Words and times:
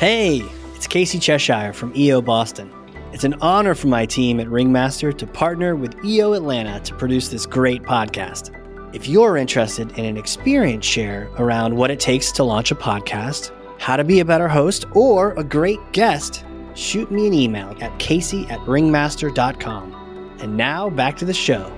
Hey, 0.00 0.40
it's 0.74 0.86
Casey 0.86 1.18
Cheshire 1.18 1.74
from 1.74 1.94
EO 1.94 2.22
Boston. 2.22 2.72
It's 3.12 3.24
an 3.24 3.34
honor 3.42 3.74
for 3.74 3.88
my 3.88 4.06
team 4.06 4.40
at 4.40 4.48
Ringmaster 4.48 5.12
to 5.12 5.26
partner 5.26 5.76
with 5.76 6.02
EO 6.02 6.32
Atlanta 6.32 6.80
to 6.80 6.94
produce 6.94 7.28
this 7.28 7.44
great 7.44 7.82
podcast. 7.82 8.50
If 8.94 9.06
you're 9.06 9.36
interested 9.36 9.92
in 9.98 10.06
an 10.06 10.16
experience 10.16 10.86
share 10.86 11.28
around 11.36 11.76
what 11.76 11.90
it 11.90 12.00
takes 12.00 12.32
to 12.32 12.44
launch 12.44 12.70
a 12.70 12.74
podcast, 12.74 13.52
how 13.78 13.98
to 13.98 14.02
be 14.02 14.20
a 14.20 14.24
better 14.24 14.48
host, 14.48 14.86
or 14.94 15.32
a 15.32 15.44
great 15.44 15.92
guest, 15.92 16.46
shoot 16.74 17.10
me 17.10 17.26
an 17.26 17.34
email 17.34 17.76
at 17.82 17.98
casey 17.98 18.46
at 18.46 18.60
ringmaster.com. 18.60 20.38
And 20.40 20.56
now 20.56 20.88
back 20.88 21.18
to 21.18 21.26
the 21.26 21.34
show. 21.34 21.70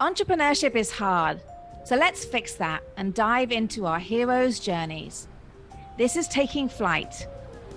Entrepreneurship 0.00 0.76
is 0.76 0.92
hard, 0.92 1.40
so 1.84 1.96
let's 1.96 2.24
fix 2.24 2.54
that 2.54 2.84
and 2.96 3.12
dive 3.12 3.50
into 3.50 3.86
our 3.86 3.98
heroes' 3.98 4.60
journeys. 4.60 5.26
This 5.98 6.14
is 6.14 6.28
Taking 6.28 6.68
Flight, 6.68 7.26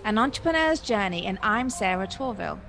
an 0.04 0.18
entrepreneur's 0.18 0.82
journey, 0.82 1.26
and 1.26 1.40
I'm 1.42 1.70
Sarah 1.70 2.06
Tourville. 2.06 2.60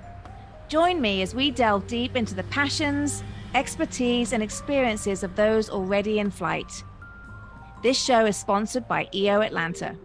Join 0.69 1.01
me 1.01 1.21
as 1.21 1.35
we 1.35 1.51
delve 1.51 1.87
deep 1.87 2.15
into 2.15 2.33
the 2.33 2.43
passions, 2.43 3.21
expertise, 3.53 4.31
and 4.31 4.41
experiences 4.41 5.23
of 5.23 5.35
those 5.35 5.69
already 5.69 6.19
in 6.19 6.31
flight. 6.31 6.85
This 7.83 8.01
show 8.01 8.25
is 8.27 8.37
sponsored 8.37 8.87
by 8.87 9.09
EO 9.13 9.41
Atlanta. 9.41 9.97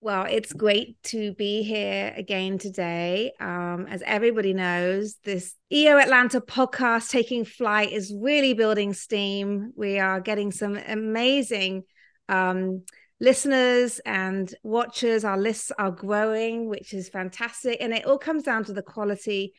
Well, 0.00 0.24
it's 0.30 0.52
great 0.52 1.02
to 1.04 1.32
be 1.34 1.64
here 1.64 2.14
again 2.16 2.58
today. 2.58 3.32
Um, 3.40 3.88
as 3.90 4.04
everybody 4.06 4.52
knows, 4.52 5.16
this 5.24 5.56
EO 5.72 5.98
Atlanta 5.98 6.40
podcast, 6.40 7.10
Taking 7.10 7.44
Flight, 7.44 7.90
is 7.90 8.14
really 8.16 8.54
building 8.54 8.92
steam. 8.92 9.72
We 9.74 9.98
are 9.98 10.20
getting 10.20 10.52
some 10.52 10.76
amazing 10.76 11.82
um, 12.28 12.84
listeners 13.22 14.00
and 14.04 14.52
watchers. 14.64 15.24
Our 15.24 15.38
lists 15.38 15.70
are 15.78 15.92
growing, 15.92 16.68
which 16.68 16.92
is 16.92 17.08
fantastic. 17.08 17.78
And 17.80 17.94
it 17.94 18.04
all 18.04 18.18
comes 18.18 18.42
down 18.42 18.64
to 18.64 18.72
the 18.72 18.82
quality 18.82 19.54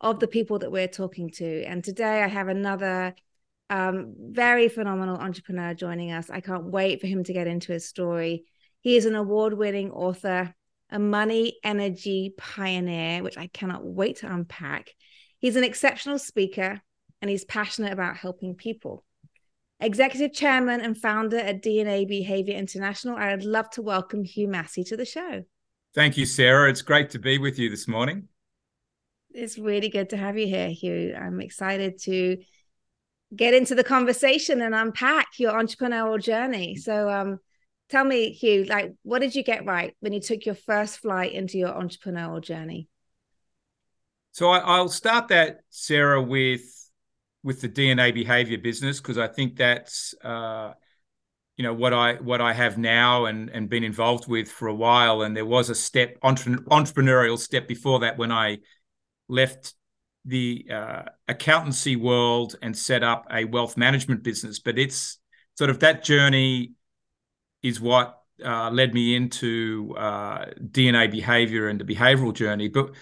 of 0.00 0.18
the 0.18 0.26
people 0.26 0.58
that 0.58 0.72
we're 0.72 0.88
talking 0.88 1.30
to. 1.36 1.62
And 1.62 1.82
today 1.82 2.22
I 2.22 2.26
have 2.26 2.48
another 2.48 3.14
um, 3.70 4.14
very 4.18 4.68
phenomenal 4.68 5.16
entrepreneur 5.16 5.74
joining 5.74 6.10
us. 6.10 6.28
I 6.28 6.40
can't 6.40 6.64
wait 6.64 7.00
for 7.00 7.06
him 7.06 7.22
to 7.22 7.32
get 7.32 7.46
into 7.46 7.72
his 7.72 7.88
story. 7.88 8.44
He 8.80 8.96
is 8.96 9.06
an 9.06 9.14
award 9.14 9.54
winning 9.54 9.92
author, 9.92 10.52
a 10.90 10.98
money 10.98 11.56
energy 11.62 12.34
pioneer, 12.36 13.22
which 13.22 13.38
I 13.38 13.46
cannot 13.46 13.84
wait 13.84 14.16
to 14.18 14.32
unpack. 14.34 14.90
He's 15.38 15.54
an 15.54 15.64
exceptional 15.64 16.18
speaker 16.18 16.82
and 17.22 17.30
he's 17.30 17.44
passionate 17.44 17.92
about 17.92 18.16
helping 18.16 18.56
people. 18.56 19.04
Executive 19.84 20.32
Chairman 20.32 20.80
and 20.80 20.96
founder 20.96 21.36
at 21.36 21.62
DNA 21.62 22.08
Behavior 22.08 22.56
International. 22.56 23.16
I'd 23.16 23.44
love 23.44 23.68
to 23.70 23.82
welcome 23.82 24.24
Hugh 24.24 24.48
Massie 24.48 24.82
to 24.84 24.96
the 24.96 25.04
show. 25.04 25.44
Thank 25.94 26.16
you, 26.16 26.24
Sarah. 26.24 26.70
It's 26.70 26.80
great 26.80 27.10
to 27.10 27.18
be 27.18 27.36
with 27.36 27.58
you 27.58 27.68
this 27.68 27.86
morning. 27.86 28.28
It's 29.32 29.58
really 29.58 29.90
good 29.90 30.08
to 30.10 30.16
have 30.16 30.38
you 30.38 30.46
here, 30.46 30.70
Hugh. 30.70 31.14
I'm 31.14 31.38
excited 31.42 32.00
to 32.04 32.38
get 33.36 33.52
into 33.52 33.74
the 33.74 33.84
conversation 33.84 34.62
and 34.62 34.74
unpack 34.74 35.38
your 35.38 35.52
entrepreneurial 35.52 36.22
journey. 36.22 36.76
So, 36.76 37.10
um, 37.10 37.38
tell 37.90 38.04
me, 38.04 38.32
Hugh, 38.32 38.64
like, 38.64 38.94
what 39.02 39.18
did 39.18 39.34
you 39.34 39.44
get 39.44 39.66
right 39.66 39.94
when 40.00 40.14
you 40.14 40.20
took 40.20 40.46
your 40.46 40.54
first 40.54 41.00
flight 41.00 41.32
into 41.32 41.58
your 41.58 41.74
entrepreneurial 41.74 42.42
journey? 42.42 42.88
So, 44.32 44.48
I, 44.48 44.80
will 44.80 44.88
start 44.88 45.28
that, 45.28 45.60
Sarah, 45.68 46.22
with 46.22 46.62
with 47.44 47.60
the 47.60 47.68
DNA 47.68 48.12
behavior 48.12 48.58
business 48.58 49.00
because 49.00 49.18
I 49.18 49.28
think 49.28 49.56
that's 49.56 50.14
uh, 50.24 50.72
you 51.56 51.62
know 51.62 51.74
what 51.74 51.92
I 51.92 52.14
what 52.14 52.40
I 52.40 52.54
have 52.54 52.78
now 52.78 53.26
and 53.26 53.50
and 53.50 53.68
been 53.68 53.84
involved 53.84 54.26
with 54.26 54.50
for 54.50 54.66
a 54.66 54.74
while. 54.74 55.22
And 55.22 55.36
there 55.36 55.46
was 55.46 55.70
a 55.70 55.74
step 55.74 56.16
entre- 56.22 56.64
entrepreneurial 56.70 57.38
step 57.38 57.68
before 57.68 58.00
that 58.00 58.18
when 58.18 58.32
I 58.32 58.58
left 59.28 59.74
the 60.24 60.66
uh, 60.72 61.02
accountancy 61.28 61.96
world 61.96 62.56
and 62.62 62.76
set 62.76 63.04
up 63.04 63.26
a 63.30 63.44
wealth 63.44 63.76
management 63.76 64.22
business. 64.22 64.58
But 64.58 64.78
it's 64.78 65.18
sort 65.56 65.68
of 65.68 65.80
that 65.80 66.02
journey 66.02 66.72
is 67.62 67.78
what 67.78 68.20
uh, 68.42 68.70
led 68.70 68.94
me 68.94 69.14
into 69.14 69.94
uh, 69.98 70.46
DNA 70.60 71.10
behavior 71.10 71.68
and 71.68 71.78
the 71.78 71.84
behavioral 71.84 72.32
journey. 72.32 72.68
But 72.68 72.94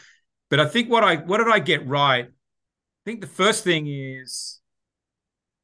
but 0.50 0.58
I 0.58 0.66
think 0.66 0.90
what 0.90 1.04
I 1.04 1.16
what 1.16 1.38
did 1.38 1.48
I 1.48 1.60
get 1.60 1.86
right 1.86 2.28
think 3.04 3.20
the 3.20 3.26
first 3.26 3.64
thing 3.64 3.86
is 3.86 4.60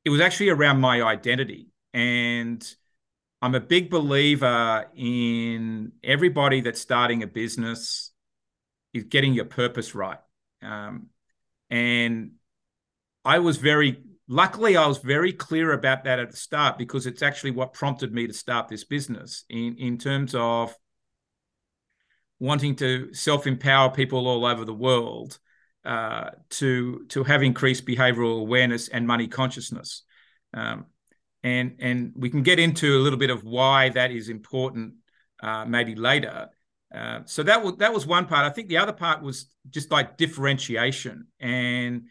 it 0.05 0.11
was 0.11 0.21
actually 0.21 0.51
around 0.51 0.81
my 0.81 1.03
identity. 1.03 1.69
And 1.93 2.65
I'm 3.41 3.55
a 3.55 3.61
big 3.61 3.91
believer 3.91 4.87
in 4.97 5.93
everybody 6.03 6.61
that's 6.61 6.81
starting 6.81 7.23
a 7.23 7.27
business 7.27 8.13
is 8.95 9.05
getting 9.05 9.35
your 9.35 9.45
purpose 9.45 9.95
right. 9.95 10.19
Um, 10.63 11.09
and 11.71 12.33
I 13.25 13.39
was 13.39 13.59
very, 13.59 14.03
luckily, 14.27 14.77
I 14.77 14.87
was 14.87 14.99
very 14.99 15.33
clear 15.33 15.73
about 15.73 16.05
that 16.05 16.19
at 16.19 16.31
the 16.31 16.37
start 16.37 16.79
because 16.79 17.07
it's 17.07 17.23
actually 17.23 17.53
what 17.53 17.75
prompted 17.75 18.13
me 18.13 18.27
to 18.27 18.33
start 18.33 18.69
this 18.69 18.85
business 18.85 19.45
in, 19.49 19.77
in 19.77 19.99
terms 19.99 20.35
of 20.35 20.75
wanting 22.41 22.77
to 22.77 23.13
self 23.13 23.47
empower 23.47 23.91
people 23.91 24.27
all 24.27 24.45
over 24.45 24.65
the 24.65 24.75
world 24.75 25.39
uh, 25.85 26.31
to 26.51 27.05
to 27.09 27.25
have 27.25 27.43
increased 27.43 27.87
behavioral 27.87 28.41
awareness 28.41 28.89
and 28.89 29.07
money 29.07 29.29
consciousness. 29.29 30.03
Um, 30.55 30.87
and 31.43 31.77
and 31.79 32.13
we 32.17 32.31
can 32.31 32.43
get 32.43 32.59
into 32.59 32.97
a 32.97 33.01
little 33.01 33.19
bit 33.19 33.31
of 33.31 33.45
why 33.45 33.89
that 33.91 34.11
is 34.11 34.29
important 34.29 34.95
uh, 35.43 35.65
maybe 35.65 35.95
later. 35.95 36.49
Uh, 36.95 37.21
so 37.27 37.43
that 37.43 37.63
was 37.63 37.77
that 37.77 37.93
was 37.93 38.07
one 38.07 38.27
part. 38.27 38.45
I 38.45 38.51
think 38.51 38.69
the 38.69 38.79
other 38.79 38.93
part 38.93 39.23
was 39.23 39.47
just 39.71 39.91
like 39.91 40.17
differentiation, 40.17 41.29
and 41.39 42.05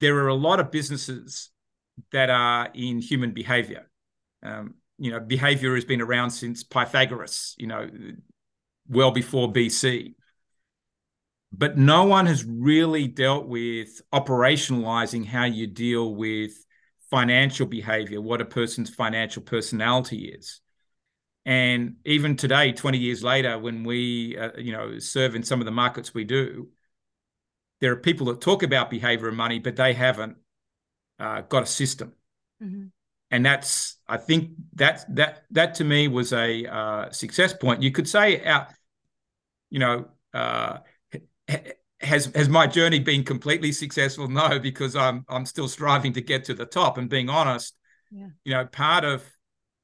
there 0.00 0.16
are 0.18 0.28
a 0.28 0.34
lot 0.34 0.60
of 0.60 0.70
businesses 0.70 1.50
that 2.12 2.28
are 2.28 2.68
in 2.74 2.98
human 2.98 3.32
behavior. 3.32 3.88
Um, 4.42 4.74
you 4.98 5.10
know, 5.10 5.20
behavior 5.20 5.74
has 5.74 5.84
been 5.84 6.00
around 6.00 6.30
since 6.30 6.64
Pythagoras. 6.64 7.54
You 7.56 7.68
know, 7.68 7.88
well 8.88 9.10
before 9.10 9.52
BC 9.52 10.14
but 11.56 11.78
no 11.78 12.04
one 12.04 12.26
has 12.26 12.44
really 12.44 13.06
dealt 13.06 13.46
with 13.46 14.02
operationalizing 14.12 15.24
how 15.24 15.44
you 15.44 15.66
deal 15.66 16.14
with 16.14 16.52
financial 17.10 17.66
behavior, 17.66 18.20
what 18.20 18.40
a 18.40 18.44
person's 18.44 18.90
financial 18.90 19.42
personality 19.42 20.34
is. 20.36 20.60
And 21.46 21.96
even 22.04 22.36
today, 22.36 22.72
20 22.72 22.98
years 22.98 23.22
later, 23.22 23.58
when 23.58 23.84
we, 23.84 24.36
uh, 24.36 24.50
you 24.56 24.72
know, 24.72 24.98
serve 24.98 25.36
in 25.36 25.42
some 25.44 25.60
of 25.60 25.66
the 25.66 25.70
markets 25.70 26.12
we 26.12 26.24
do, 26.24 26.70
there 27.80 27.92
are 27.92 27.96
people 27.96 28.26
that 28.26 28.40
talk 28.40 28.62
about 28.62 28.90
behavior 28.90 29.28
and 29.28 29.36
money, 29.36 29.58
but 29.58 29.76
they 29.76 29.92
haven't 29.92 30.36
uh, 31.20 31.42
got 31.42 31.62
a 31.62 31.66
system. 31.66 32.14
Mm-hmm. 32.62 32.86
And 33.30 33.46
that's, 33.46 33.96
I 34.08 34.16
think 34.16 34.50
that 34.74 35.04
that 35.16 35.44
that 35.50 35.74
to 35.76 35.84
me 35.84 36.08
was 36.08 36.32
a 36.32 36.66
uh, 36.66 37.10
success 37.10 37.52
point. 37.52 37.82
You 37.82 37.90
could 37.90 38.08
say, 38.08 38.44
out, 38.44 38.68
you 39.70 39.80
know, 39.80 40.06
uh, 40.32 40.78
has 42.00 42.26
has 42.34 42.48
my 42.48 42.66
journey 42.66 42.98
been 42.98 43.24
completely 43.24 43.72
successful? 43.72 44.28
No, 44.28 44.58
because 44.58 44.96
I'm 44.96 45.24
I'm 45.28 45.46
still 45.46 45.68
striving 45.68 46.12
to 46.14 46.20
get 46.20 46.44
to 46.44 46.54
the 46.54 46.66
top. 46.66 46.98
And 46.98 47.08
being 47.08 47.28
honest, 47.28 47.76
yeah. 48.10 48.28
you 48.44 48.54
know, 48.54 48.66
part 48.66 49.04
of 49.04 49.24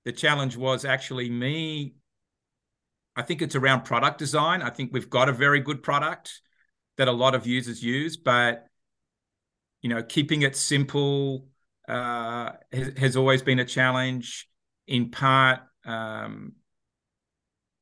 the 0.04 0.12
challenge 0.12 0.56
was 0.56 0.84
actually 0.84 1.30
me. 1.30 1.94
I 3.16 3.22
think 3.22 3.42
it's 3.42 3.56
around 3.56 3.84
product 3.84 4.18
design. 4.18 4.62
I 4.62 4.70
think 4.70 4.92
we've 4.92 5.10
got 5.10 5.28
a 5.28 5.32
very 5.32 5.60
good 5.60 5.82
product 5.82 6.40
that 6.96 7.08
a 7.08 7.12
lot 7.12 7.34
of 7.34 7.46
users 7.46 7.82
use, 7.82 8.16
but 8.16 8.66
you 9.82 9.88
know, 9.88 10.02
keeping 10.02 10.42
it 10.42 10.56
simple 10.56 11.46
uh, 11.88 12.52
has, 12.72 12.92
has 12.98 13.16
always 13.16 13.42
been 13.42 13.58
a 13.58 13.64
challenge. 13.64 14.46
In 14.86 15.10
part, 15.10 15.60
um, 15.84 16.52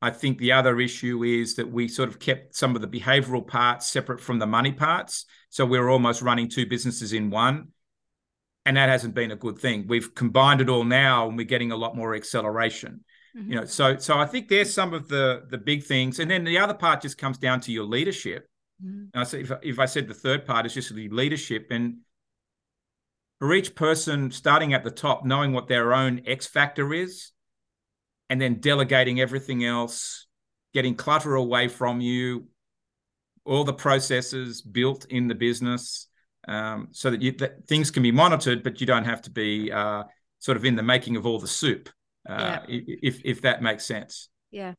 I 0.00 0.11
think 0.11 0.38
the 0.38 0.52
other 0.52 0.81
issue 0.81 1.25
is 1.25 1.56
that 1.56 1.70
we 1.70 1.88
sort 1.88 2.08
of 2.08 2.20
kept 2.20 2.55
some 2.55 2.76
of 2.76 2.82
the 2.82 2.88
behavioral 2.88 3.44
parts 3.44 3.88
separate 3.88 4.20
from 4.20 4.38
the 4.38 4.46
money 4.46 4.72
parts. 4.72 5.25
So 5.50 5.67
we're 5.67 5.88
almost 5.88 6.22
running 6.22 6.49
two 6.49 6.67
businesses 6.67 7.12
in 7.12 7.31
one. 7.31 7.69
And 8.64 8.76
that 8.76 8.88
hasn't 8.88 9.14
been 9.14 9.31
a 9.31 9.37
good 9.37 9.58
thing. 9.58 9.87
We've 9.88 10.14
combined 10.14 10.61
it 10.61 10.69
all 10.69 10.84
now 10.84 11.26
and 11.26 11.37
we're 11.37 11.46
getting 11.46 11.72
a 11.72 11.76
lot 11.76 11.96
more 11.96 12.14
acceleration. 12.14 13.05
Mm-hmm. 13.37 13.50
You 13.50 13.56
know, 13.56 13.64
so 13.64 13.96
so 13.96 14.19
I 14.19 14.26
think 14.26 14.49
there's 14.49 14.72
some 14.72 14.93
of 14.94 15.08
the 15.08 15.46
the 15.49 15.58
big 15.58 15.84
things. 15.84 16.19
And 16.20 16.31
then 16.31 16.44
the 16.44 16.58
other 16.58 16.75
part 16.75 17.00
just 17.00 17.19
comes 17.19 17.38
down 17.38 17.61
to 17.62 17.72
your 17.72 17.84
leadership. 17.84 18.49
Mm-hmm. 18.84 19.05
And 19.14 19.20
I 19.20 19.25
say 19.25 19.40
if, 19.40 19.52
if 19.62 19.78
I 19.78 19.87
said 19.87 20.06
the 20.06 20.14
third 20.14 20.46
part 20.46 20.67
is 20.67 20.75
just 20.75 20.94
the 20.94 21.08
leadership 21.08 21.69
and 21.70 21.99
for 23.38 23.55
each 23.55 23.75
person 23.75 24.31
starting 24.31 24.75
at 24.75 24.84
the 24.84 24.90
top, 24.90 25.25
knowing 25.25 25.52
what 25.52 25.69
their 25.69 25.94
own 25.94 26.22
X 26.26 26.46
factor 26.46 26.93
is, 26.93 27.32
and 28.30 28.40
then 28.40 28.60
delegating 28.60 29.20
everything 29.20 29.64
else, 29.64 30.26
getting 30.75 30.94
clutter 30.94 31.34
away 31.34 31.69
from 31.69 32.00
you, 32.00 32.46
all 33.44 33.64
the 33.64 33.72
processes 33.72 34.60
built 34.60 35.06
in 35.06 35.28
the 35.28 35.34
business 35.34 36.08
um, 36.46 36.88
so 36.92 37.10
that, 37.10 37.22
you, 37.22 37.32
that, 37.32 37.66
things 37.66 37.90
can 37.90 38.02
be 38.02 38.10
monitored, 38.12 38.62
but 38.62 38.80
you 38.80 38.86
don't 38.86 39.04
have 39.04 39.22
to 39.22 39.30
be 39.30 39.70
uh, 39.70 40.04
sort 40.38 40.56
of 40.56 40.64
in 40.64 40.76
the 40.76 40.82
making 40.82 41.16
of 41.16 41.26
all 41.26 41.38
the 41.38 41.48
soup, 41.48 41.88
uh, 42.28 42.60
yeah. 42.69 42.78
if, 43.02 43.20
if 43.25 43.42
that 43.42 43.62
makes 43.62 43.84
sense. 43.84 44.28
Yeah. 44.50 44.74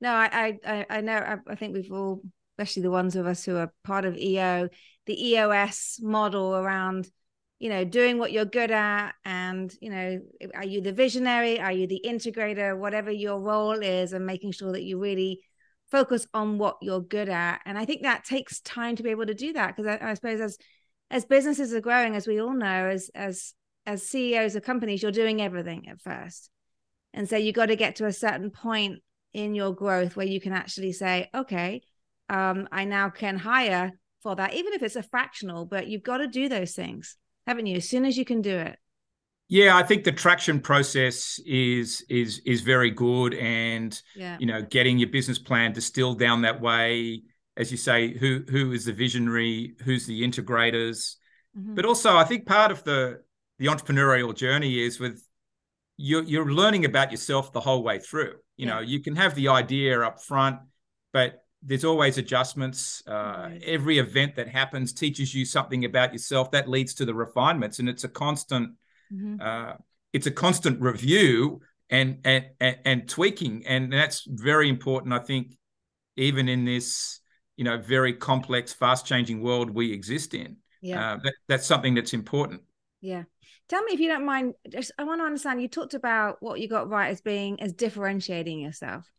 No, 0.00 0.10
I 0.10 0.58
I 0.66 0.86
I 0.90 1.00
know. 1.00 1.14
I, 1.14 1.36
I 1.46 1.54
think 1.54 1.74
we've 1.74 1.92
all, 1.92 2.22
especially 2.58 2.82
the 2.82 2.90
ones 2.90 3.14
of 3.14 3.24
us 3.24 3.44
who 3.44 3.56
are 3.56 3.72
part 3.84 4.04
of 4.04 4.16
EO, 4.16 4.68
the 5.06 5.28
EOS 5.28 6.00
model 6.02 6.56
around 6.56 7.08
you 7.62 7.68
know 7.68 7.84
doing 7.84 8.18
what 8.18 8.32
you're 8.32 8.44
good 8.44 8.72
at 8.72 9.12
and 9.24 9.72
you 9.80 9.88
know 9.88 10.20
are 10.52 10.64
you 10.64 10.80
the 10.80 10.92
visionary? 10.92 11.60
Are 11.60 11.70
you 11.70 11.86
the 11.86 12.02
integrator? 12.04 12.76
Whatever 12.76 13.12
your 13.12 13.38
role 13.38 13.80
is 13.80 14.12
and 14.12 14.26
making 14.26 14.50
sure 14.50 14.72
that 14.72 14.82
you 14.82 14.98
really 14.98 15.42
focus 15.92 16.26
on 16.34 16.58
what 16.58 16.78
you're 16.82 17.00
good 17.00 17.28
at. 17.28 17.60
And 17.64 17.78
i 17.78 17.84
think 17.84 18.02
that 18.02 18.24
takes 18.24 18.60
time 18.62 18.96
to 18.96 19.04
be 19.04 19.10
able 19.10 19.26
to 19.26 19.34
do 19.34 19.52
that 19.52 19.76
because 19.76 19.86
I, 19.86 20.10
I, 20.10 20.14
suppose 20.14 20.40
as 20.40 20.58
as 21.08 21.24
businesses 21.24 21.72
are 21.72 21.80
growing 21.80 22.16
as 22.16 22.26
we 22.26 22.40
all 22.40 22.52
know 22.52 22.88
as 22.88 23.10
as 23.14 23.54
as 23.86 24.08
ceos 24.08 24.56
of 24.56 24.64
companies 24.64 25.00
you're 25.00 25.12
doing 25.12 25.40
everything 25.40 25.88
at 25.88 26.00
first. 26.00 26.50
And 27.14 27.28
so 27.28 27.36
you 27.36 27.52
got 27.52 27.66
to 27.66 27.76
get 27.76 27.96
to 27.96 28.06
a 28.06 28.12
certain 28.12 28.50
point 28.50 29.02
in 29.32 29.54
your 29.54 29.72
growth 29.72 30.16
where 30.16 30.26
you 30.26 30.40
can 30.40 30.52
actually 30.52 30.92
say 30.92 31.30
okay 31.32 31.82
um, 32.28 32.66
i 32.72 32.84
now 32.84 33.08
can 33.08 33.36
hire 33.36 33.92
for 34.20 34.34
that 34.34 34.52
even 34.54 34.72
if 34.72 34.82
it's 34.82 34.96
a 34.96 35.02
fractional 35.02 35.64
but 35.64 35.86
you've 35.86 36.02
got 36.02 36.18
to 36.18 36.26
do 36.26 36.48
those 36.48 36.72
things 36.72 37.16
haven't 37.46 37.66
you? 37.66 37.76
As 37.76 37.88
soon 37.88 38.04
as 38.04 38.16
you 38.16 38.24
can 38.24 38.42
do 38.42 38.56
it. 38.56 38.78
Yeah, 39.48 39.76
I 39.76 39.82
think 39.82 40.04
the 40.04 40.12
traction 40.12 40.60
process 40.60 41.38
is 41.44 42.04
is 42.08 42.40
is 42.46 42.62
very 42.62 42.90
good, 42.90 43.34
and 43.34 44.00
yeah. 44.16 44.38
you 44.40 44.46
know, 44.46 44.62
getting 44.62 44.98
your 44.98 45.10
business 45.10 45.38
plan 45.38 45.72
distilled 45.72 46.18
down 46.18 46.42
that 46.42 46.60
way, 46.60 47.22
as 47.56 47.70
you 47.70 47.76
say, 47.76 48.16
who 48.16 48.44
who 48.48 48.72
is 48.72 48.86
the 48.86 48.94
visionary, 48.94 49.74
who's 49.84 50.06
the 50.06 50.22
integrators, 50.22 51.16
mm-hmm. 51.54 51.74
but 51.74 51.84
also 51.84 52.16
I 52.16 52.24
think 52.24 52.46
part 52.46 52.70
of 52.70 52.82
the 52.84 53.20
the 53.58 53.66
entrepreneurial 53.66 54.34
journey 54.34 54.80
is 54.80 54.98
with 54.98 55.22
you're 55.98 56.22
you're 56.22 56.50
learning 56.50 56.86
about 56.86 57.10
yourself 57.10 57.52
the 57.52 57.60
whole 57.60 57.82
way 57.82 57.98
through. 57.98 58.34
You 58.56 58.66
yeah. 58.66 58.74
know, 58.74 58.80
you 58.80 59.00
can 59.00 59.16
have 59.16 59.34
the 59.34 59.48
idea 59.48 60.00
up 60.00 60.22
front, 60.22 60.60
but 61.12 61.44
there's 61.62 61.84
always 61.84 62.18
adjustments. 62.18 63.02
Uh, 63.06 63.50
every 63.64 63.98
event 63.98 64.34
that 64.36 64.48
happens 64.48 64.92
teaches 64.92 65.34
you 65.34 65.44
something 65.44 65.84
about 65.84 66.12
yourself. 66.12 66.50
That 66.50 66.68
leads 66.68 66.94
to 66.94 67.04
the 67.04 67.14
refinements, 67.14 67.78
and 67.78 67.88
it's 67.88 68.04
a 68.04 68.08
constant. 68.08 68.72
Mm-hmm. 69.12 69.40
Uh, 69.40 69.74
it's 70.12 70.26
a 70.26 70.30
constant 70.30 70.80
review 70.80 71.60
and, 71.88 72.18
and 72.24 72.46
and 72.60 72.76
and 72.84 73.08
tweaking, 73.08 73.66
and 73.66 73.92
that's 73.92 74.26
very 74.26 74.68
important. 74.68 75.12
I 75.14 75.20
think, 75.20 75.56
even 76.16 76.48
in 76.48 76.64
this 76.64 77.20
you 77.56 77.64
know 77.64 77.78
very 77.78 78.14
complex, 78.14 78.72
fast 78.72 79.06
changing 79.06 79.40
world 79.40 79.70
we 79.70 79.92
exist 79.92 80.34
in. 80.34 80.56
Yeah, 80.80 81.12
uh, 81.12 81.18
that, 81.22 81.34
that's 81.48 81.66
something 81.66 81.94
that's 81.94 82.12
important. 82.12 82.62
Yeah. 83.00 83.24
Tell 83.68 83.82
me 83.84 83.92
if 83.92 84.00
you 84.00 84.08
don't 84.08 84.26
mind. 84.26 84.54
Just 84.68 84.92
I 84.98 85.04
want 85.04 85.20
to 85.20 85.24
understand. 85.24 85.62
You 85.62 85.68
talked 85.68 85.94
about 85.94 86.38
what 86.40 86.60
you 86.60 86.68
got 86.68 86.88
right 86.88 87.08
as 87.08 87.20
being 87.20 87.60
as 87.62 87.72
differentiating 87.72 88.58
yourself. 88.58 89.10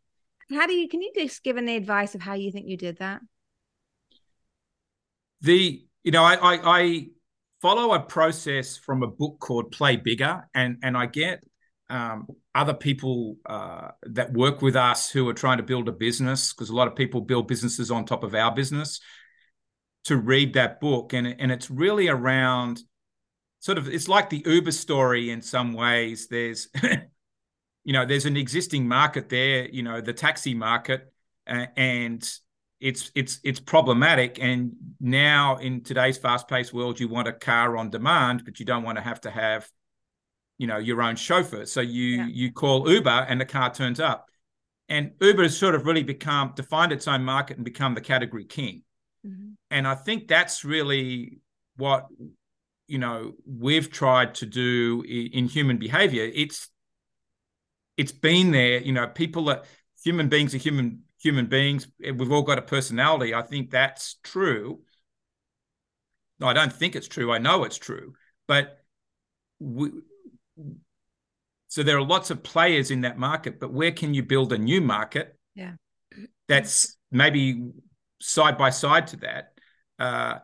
How 0.54 0.66
do 0.66 0.74
you 0.74 0.88
can 0.88 1.02
you 1.02 1.12
just 1.14 1.42
give 1.42 1.56
any 1.56 1.76
advice 1.76 2.14
of 2.14 2.20
how 2.20 2.34
you 2.34 2.50
think 2.52 2.68
you 2.68 2.76
did 2.76 2.98
that? 2.98 3.20
The 5.40 5.84
you 6.02 6.12
know 6.12 6.24
I 6.24 6.34
I, 6.34 6.78
I 6.78 7.06
follow 7.60 7.94
a 7.94 8.00
process 8.00 8.76
from 8.76 9.02
a 9.02 9.06
book 9.06 9.38
called 9.40 9.72
Play 9.72 9.96
Bigger, 9.96 10.48
and 10.54 10.78
and 10.82 10.96
I 10.96 11.06
get 11.06 11.42
um, 11.90 12.26
other 12.54 12.74
people 12.74 13.36
uh, 13.46 13.88
that 14.02 14.32
work 14.32 14.62
with 14.62 14.76
us 14.76 15.10
who 15.10 15.28
are 15.28 15.34
trying 15.34 15.58
to 15.58 15.62
build 15.62 15.88
a 15.88 15.92
business 15.92 16.52
because 16.52 16.70
a 16.70 16.74
lot 16.74 16.88
of 16.88 16.96
people 16.96 17.20
build 17.20 17.48
businesses 17.48 17.90
on 17.90 18.04
top 18.04 18.24
of 18.24 18.34
our 18.34 18.54
business 18.54 19.00
to 20.04 20.16
read 20.16 20.54
that 20.54 20.80
book 20.80 21.12
and 21.12 21.26
and 21.38 21.50
it's 21.50 21.70
really 21.70 22.08
around 22.08 22.80
sort 23.60 23.78
of 23.78 23.88
it's 23.88 24.08
like 24.08 24.30
the 24.30 24.42
uber 24.46 24.72
story 24.72 25.30
in 25.30 25.40
some 25.40 25.72
ways 25.72 26.28
there's 26.28 26.68
you 27.84 27.92
know, 27.92 28.06
there's 28.06 28.24
an 28.24 28.36
existing 28.36 28.88
market 28.88 29.28
there, 29.28 29.68
you 29.68 29.82
know, 29.82 30.00
the 30.00 30.12
taxi 30.12 30.54
market, 30.54 31.12
uh, 31.46 31.66
and 31.76 32.28
it's 32.80 33.10
it's 33.14 33.40
it's 33.44 33.60
problematic. 33.60 34.38
And 34.40 34.74
now 35.00 35.56
in 35.58 35.82
today's 35.82 36.16
fast-paced 36.16 36.72
world, 36.72 36.98
you 36.98 37.08
want 37.08 37.28
a 37.28 37.32
car 37.32 37.76
on 37.76 37.90
demand, 37.90 38.44
but 38.44 38.58
you 38.58 38.66
don't 38.66 38.82
want 38.82 38.96
to 38.96 39.02
have 39.02 39.20
to 39.22 39.30
have, 39.30 39.68
you 40.56 40.66
know, 40.66 40.78
your 40.78 41.02
own 41.02 41.16
chauffeur. 41.16 41.66
So 41.66 41.82
you 41.82 42.08
yeah. 42.16 42.26
you 42.26 42.52
call 42.52 42.90
Uber, 42.90 43.26
and 43.28 43.40
the 43.40 43.44
car 43.44 43.72
turns 43.72 44.00
up. 44.00 44.28
And 44.88 45.12
Uber 45.20 45.42
has 45.42 45.56
sort 45.56 45.74
of 45.74 45.86
really 45.86 46.02
become 46.02 46.52
defined 46.56 46.92
its 46.92 47.06
own 47.06 47.24
market 47.24 47.56
and 47.56 47.64
become 47.64 47.94
the 47.94 48.02
category 48.02 48.44
king. 48.44 48.82
Mm-hmm. 49.26 49.52
And 49.70 49.86
I 49.86 49.94
think 49.94 50.28
that's 50.28 50.64
really 50.64 51.38
what 51.76 52.06
you 52.86 52.98
know 52.98 53.32
we've 53.46 53.90
tried 53.90 54.34
to 54.36 54.46
do 54.46 55.02
in 55.06 55.48
human 55.48 55.76
behavior. 55.76 56.30
It's 56.34 56.68
it's 57.96 58.12
been 58.12 58.50
there. 58.50 58.80
You 58.80 58.92
know, 58.92 59.06
people 59.06 59.48
are 59.50 59.62
human 60.02 60.28
beings 60.28 60.54
are 60.54 60.58
human 60.58 61.02
human 61.20 61.46
beings. 61.46 61.86
We've 61.98 62.32
all 62.32 62.42
got 62.42 62.58
a 62.58 62.62
personality. 62.62 63.34
I 63.34 63.42
think 63.42 63.70
that's 63.70 64.16
true. 64.22 64.80
No, 66.38 66.46
I 66.46 66.52
don't 66.52 66.72
think 66.72 66.96
it's 66.96 67.08
true. 67.08 67.32
I 67.32 67.38
know 67.38 67.64
it's 67.64 67.78
true. 67.78 68.14
But 68.46 68.78
we, 69.58 69.90
so 71.68 71.82
there 71.82 71.96
are 71.96 72.04
lots 72.04 72.30
of 72.30 72.42
players 72.42 72.90
in 72.90 73.02
that 73.02 73.18
market. 73.18 73.58
But 73.58 73.72
where 73.72 73.92
can 73.92 74.14
you 74.14 74.22
build 74.22 74.52
a 74.52 74.58
new 74.58 74.80
market? 74.80 75.38
Yeah, 75.54 75.72
that's 76.48 76.96
maybe 77.10 77.70
side 78.20 78.58
by 78.58 78.70
side 78.70 79.06
to 79.08 79.16
that. 79.18 79.52
Uh, 79.98 80.38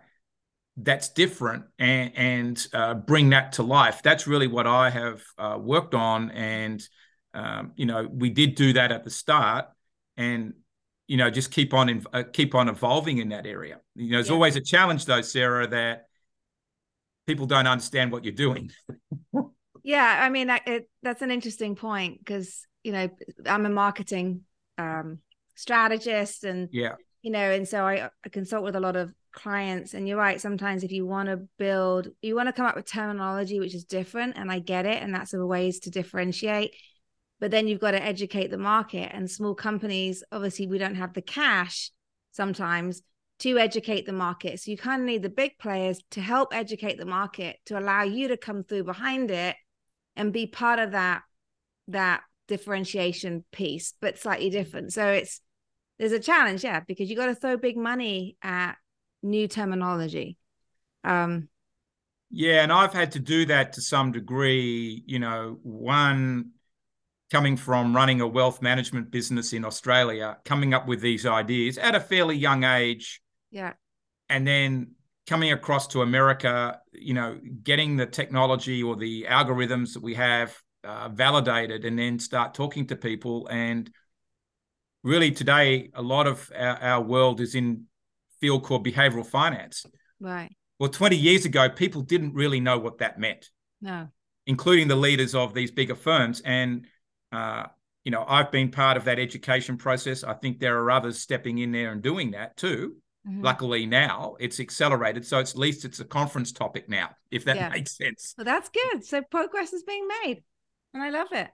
that's 0.76 1.10
different 1.10 1.64
and, 1.78 2.12
and 2.16 2.66
uh, 2.72 2.94
bring 2.94 3.30
that 3.30 3.52
to 3.52 3.62
life. 3.62 4.02
That's 4.02 4.26
really 4.26 4.46
what 4.46 4.66
I 4.66 4.88
have 4.88 5.22
uh, 5.36 5.58
worked 5.60 5.94
on, 5.94 6.30
and 6.30 6.82
um, 7.34 7.72
you 7.76 7.86
know, 7.86 8.08
we 8.10 8.30
did 8.30 8.54
do 8.54 8.72
that 8.74 8.92
at 8.92 9.04
the 9.04 9.10
start, 9.10 9.66
and 10.16 10.54
you 11.06 11.16
know, 11.16 11.30
just 11.30 11.50
keep 11.50 11.74
on 11.74 12.04
uh, 12.12 12.22
keep 12.32 12.54
on 12.54 12.68
evolving 12.68 13.18
in 13.18 13.30
that 13.30 13.46
area. 13.46 13.80
You 13.94 14.10
know, 14.10 14.16
there's 14.16 14.28
yeah. 14.28 14.34
always 14.34 14.56
a 14.56 14.60
challenge 14.60 15.06
though, 15.06 15.22
Sarah, 15.22 15.66
that 15.68 16.06
people 17.26 17.46
don't 17.46 17.66
understand 17.66 18.12
what 18.12 18.24
you're 18.24 18.32
doing. 18.32 18.70
yeah, 19.82 20.20
I 20.22 20.28
mean, 20.30 20.50
it, 20.66 20.88
that's 21.02 21.22
an 21.22 21.30
interesting 21.30 21.76
point 21.76 22.18
because 22.18 22.66
you 22.82 22.92
know 22.92 23.08
I'm 23.46 23.66
a 23.66 23.70
marketing 23.70 24.42
um, 24.78 25.18
strategist, 25.54 26.44
and 26.44 26.68
yeah, 26.72 26.94
you 27.22 27.30
know, 27.30 27.50
and 27.50 27.66
so 27.66 27.84
I, 27.84 28.10
I 28.24 28.28
consult 28.28 28.64
with 28.64 28.76
a 28.76 28.80
lot 28.80 28.96
of 28.96 29.12
clients 29.32 29.94
and 29.94 30.08
you're 30.08 30.18
right 30.18 30.40
sometimes 30.40 30.82
if 30.82 30.90
you 30.90 31.06
want 31.06 31.28
to 31.28 31.36
build 31.56 32.08
you 32.20 32.34
want 32.34 32.48
to 32.48 32.52
come 32.52 32.66
up 32.66 32.74
with 32.74 32.84
terminology 32.84 33.60
which 33.60 33.76
is 33.76 33.84
different 33.84 34.36
and 34.36 34.50
i 34.50 34.58
get 34.58 34.86
it 34.86 35.00
and 35.00 35.14
that's 35.14 35.30
the 35.30 35.46
ways 35.46 35.78
to 35.78 35.88
differentiate 35.88 36.74
but 37.40 37.50
then 37.50 37.66
you've 37.66 37.80
got 37.80 37.92
to 37.92 38.02
educate 38.02 38.50
the 38.50 38.58
market 38.58 39.10
and 39.12 39.30
small 39.30 39.54
companies 39.54 40.22
obviously 40.30 40.66
we 40.66 40.78
don't 40.78 40.94
have 40.94 41.14
the 41.14 41.22
cash 41.22 41.90
sometimes 42.32 43.02
to 43.40 43.58
educate 43.58 44.04
the 44.04 44.12
market. 44.12 44.60
So 44.60 44.70
you 44.70 44.76
kind 44.76 45.00
of 45.00 45.06
need 45.06 45.22
the 45.22 45.30
big 45.30 45.58
players 45.58 45.98
to 46.10 46.20
help 46.20 46.54
educate 46.54 46.98
the 46.98 47.06
market 47.06 47.56
to 47.66 47.78
allow 47.78 48.02
you 48.02 48.28
to 48.28 48.36
come 48.36 48.62
through 48.62 48.84
behind 48.84 49.30
it 49.30 49.56
and 50.14 50.32
be 50.32 50.46
part 50.46 50.78
of 50.78 50.92
that 50.92 51.22
that 51.88 52.22
differentiation 52.46 53.44
piece 53.50 53.94
but 54.00 54.18
slightly 54.18 54.50
different. 54.50 54.92
So 54.92 55.08
it's 55.08 55.40
there's 55.98 56.12
a 56.12 56.20
challenge 56.20 56.64
yeah 56.64 56.80
because 56.80 57.08
you 57.10 57.16
got 57.16 57.26
to 57.26 57.34
throw 57.34 57.56
big 57.56 57.76
money 57.76 58.36
at 58.42 58.74
new 59.22 59.48
terminology. 59.48 60.36
Um 61.02 61.48
yeah 62.32 62.62
and 62.62 62.70
i've 62.70 62.92
had 62.92 63.10
to 63.10 63.18
do 63.18 63.44
that 63.44 63.72
to 63.72 63.82
some 63.82 64.12
degree 64.12 65.02
you 65.04 65.18
know 65.18 65.58
one 65.64 66.50
coming 67.30 67.56
from 67.56 67.94
running 67.94 68.20
a 68.20 68.26
wealth 68.26 68.60
management 68.60 69.10
business 69.10 69.52
in 69.52 69.64
Australia, 69.64 70.38
coming 70.44 70.74
up 70.74 70.86
with 70.86 71.00
these 71.00 71.26
ideas 71.26 71.78
at 71.78 71.94
a 71.94 72.00
fairly 72.00 72.36
young 72.36 72.64
age. 72.64 73.20
Yeah. 73.50 73.74
And 74.28 74.46
then 74.46 74.92
coming 75.26 75.52
across 75.52 75.86
to 75.88 76.02
America, 76.02 76.80
you 76.92 77.14
know, 77.14 77.38
getting 77.62 77.96
the 77.96 78.06
technology 78.06 78.82
or 78.82 78.96
the 78.96 79.26
algorithms 79.28 79.94
that 79.94 80.02
we 80.02 80.14
have 80.14 80.56
uh, 80.82 81.08
validated 81.08 81.84
and 81.84 81.98
then 81.98 82.18
start 82.18 82.54
talking 82.54 82.86
to 82.88 82.96
people. 82.96 83.46
And 83.48 83.90
really 85.04 85.30
today, 85.30 85.90
a 85.94 86.02
lot 86.02 86.26
of 86.26 86.50
our, 86.56 86.76
our 86.82 87.00
world 87.02 87.40
is 87.40 87.54
in 87.54 87.84
field 88.40 88.64
called 88.64 88.84
behavioral 88.84 89.26
finance. 89.26 89.86
Right. 90.18 90.50
Well, 90.80 90.90
20 90.90 91.16
years 91.16 91.44
ago, 91.44 91.68
people 91.68 92.02
didn't 92.02 92.34
really 92.34 92.58
know 92.58 92.78
what 92.78 92.98
that 92.98 93.18
meant. 93.18 93.50
No. 93.80 94.08
Including 94.46 94.88
the 94.88 94.96
leaders 94.96 95.34
of 95.34 95.54
these 95.54 95.70
bigger 95.70 95.94
firms. 95.94 96.40
And 96.44 96.86
uh, 97.32 97.64
you 98.04 98.10
know, 98.10 98.24
I've 98.26 98.50
been 98.50 98.70
part 98.70 98.96
of 98.96 99.04
that 99.04 99.18
education 99.18 99.76
process. 99.76 100.24
I 100.24 100.34
think 100.34 100.58
there 100.58 100.78
are 100.78 100.90
others 100.90 101.18
stepping 101.18 101.58
in 101.58 101.72
there 101.72 101.92
and 101.92 102.02
doing 102.02 102.30
that 102.32 102.56
too. 102.56 102.96
Mm-hmm. 103.28 103.42
Luckily 103.42 103.84
now 103.84 104.36
it's 104.40 104.60
accelerated, 104.60 105.26
so 105.26 105.38
it's, 105.38 105.52
at 105.52 105.58
least 105.58 105.84
it's 105.84 106.00
a 106.00 106.04
conference 106.04 106.52
topic 106.52 106.88
now, 106.88 107.10
if 107.30 107.44
that 107.44 107.56
yeah. 107.56 107.68
makes 107.68 107.96
sense. 107.96 108.34
Well, 108.38 108.46
that's 108.46 108.70
good. 108.70 109.04
So 109.04 109.20
progress 109.30 109.74
is 109.74 109.82
being 109.82 110.08
made, 110.24 110.42
and 110.94 111.02
I 111.02 111.10
love 111.10 111.28
it. 111.32 111.48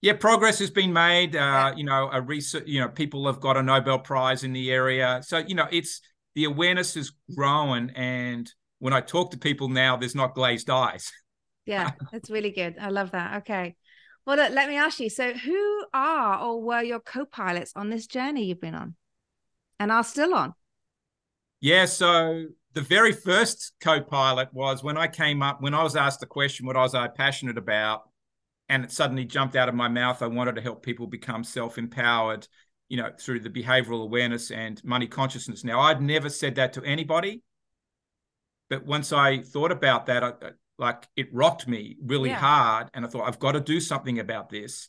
Yeah, 0.00 0.14
progress 0.14 0.58
has 0.60 0.70
been 0.70 0.92
made. 0.92 1.36
Uh, 1.36 1.38
yeah. 1.38 1.74
You 1.76 1.84
know, 1.84 2.08
a 2.10 2.22
research. 2.22 2.64
You 2.66 2.80
know, 2.80 2.88
people 2.88 3.26
have 3.26 3.40
got 3.40 3.58
a 3.58 3.62
Nobel 3.62 3.98
Prize 3.98 4.42
in 4.42 4.54
the 4.54 4.72
area, 4.72 5.20
so 5.22 5.38
you 5.38 5.54
know, 5.54 5.68
it's 5.70 6.00
the 6.34 6.44
awareness 6.44 6.94
has 6.94 7.12
grown. 7.36 7.90
And 7.90 8.50
when 8.78 8.94
I 8.94 9.02
talk 9.02 9.32
to 9.32 9.38
people 9.38 9.68
now, 9.68 9.96
there's 9.96 10.14
not 10.14 10.34
glazed 10.34 10.70
eyes. 10.70 11.12
yeah, 11.66 11.90
that's 12.12 12.30
really 12.30 12.50
good. 12.50 12.76
I 12.80 12.88
love 12.88 13.10
that. 13.10 13.42
Okay. 13.42 13.76
Well, 14.26 14.36
look, 14.36 14.52
let 14.52 14.68
me 14.68 14.76
ask 14.76 15.00
you. 15.00 15.10
So, 15.10 15.32
who 15.32 15.84
are 15.92 16.40
or 16.40 16.62
were 16.62 16.82
your 16.82 17.00
co-pilots 17.00 17.72
on 17.74 17.90
this 17.90 18.06
journey 18.06 18.44
you've 18.44 18.60
been 18.60 18.74
on, 18.74 18.94
and 19.80 19.90
are 19.90 20.04
still 20.04 20.34
on? 20.34 20.54
Yeah. 21.60 21.86
So 21.86 22.46
the 22.74 22.80
very 22.80 23.12
first 23.12 23.72
co-pilot 23.80 24.52
was 24.52 24.82
when 24.82 24.96
I 24.96 25.06
came 25.08 25.42
up 25.42 25.60
when 25.60 25.74
I 25.74 25.82
was 25.82 25.96
asked 25.96 26.20
the 26.20 26.26
question, 26.26 26.66
"What 26.66 26.76
was 26.76 26.94
I 26.94 27.08
passionate 27.08 27.58
about?" 27.58 28.08
and 28.68 28.84
it 28.84 28.92
suddenly 28.92 29.24
jumped 29.24 29.56
out 29.56 29.68
of 29.68 29.74
my 29.74 29.88
mouth. 29.88 30.22
I 30.22 30.28
wanted 30.28 30.54
to 30.54 30.62
help 30.62 30.82
people 30.82 31.06
become 31.06 31.44
self-empowered, 31.44 32.48
you 32.88 32.96
know, 32.96 33.10
through 33.20 33.40
the 33.40 33.50
behavioral 33.50 34.02
awareness 34.02 34.50
and 34.50 34.82
money 34.84 35.06
consciousness. 35.06 35.62
Now, 35.62 35.80
I'd 35.80 36.00
never 36.00 36.30
said 36.30 36.54
that 36.54 36.72
to 36.74 36.84
anybody, 36.84 37.42
but 38.70 38.86
once 38.86 39.12
I 39.12 39.42
thought 39.42 39.72
about 39.72 40.06
that, 40.06 40.24
I, 40.24 40.32
like 40.78 41.08
it 41.16 41.32
rocked 41.32 41.68
me 41.68 41.96
really 42.02 42.30
yeah. 42.30 42.38
hard, 42.38 42.88
and 42.94 43.04
I 43.04 43.08
thought 43.08 43.26
I've 43.26 43.38
got 43.38 43.52
to 43.52 43.60
do 43.60 43.80
something 43.80 44.18
about 44.18 44.50
this. 44.50 44.88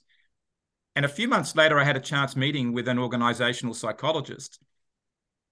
And 0.96 1.06
a 1.06 1.10
few 1.10 1.28
months 1.28 1.56
later, 1.56 1.80
I 1.80 1.84
had 1.84 1.98
a 1.98 2.02
chance 2.02 2.36
meeting 2.36 2.74
with 2.74 2.88
an 2.88 3.00
organizational 3.00 3.74
psychologist, 3.74 4.60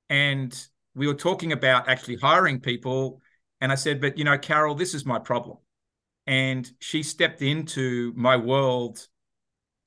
and 0.09 0.55
we 0.95 1.07
were 1.07 1.13
talking 1.13 1.51
about 1.51 1.87
actually 1.87 2.17
hiring 2.17 2.59
people. 2.59 3.21
And 3.59 3.71
I 3.71 3.75
said, 3.75 4.01
but 4.01 4.17
you 4.17 4.23
know, 4.23 4.37
Carol, 4.37 4.75
this 4.75 4.93
is 4.93 5.05
my 5.05 5.19
problem. 5.19 5.57
And 6.27 6.69
she 6.79 7.03
stepped 7.03 7.41
into 7.41 8.13
my 8.15 8.37
world 8.37 9.07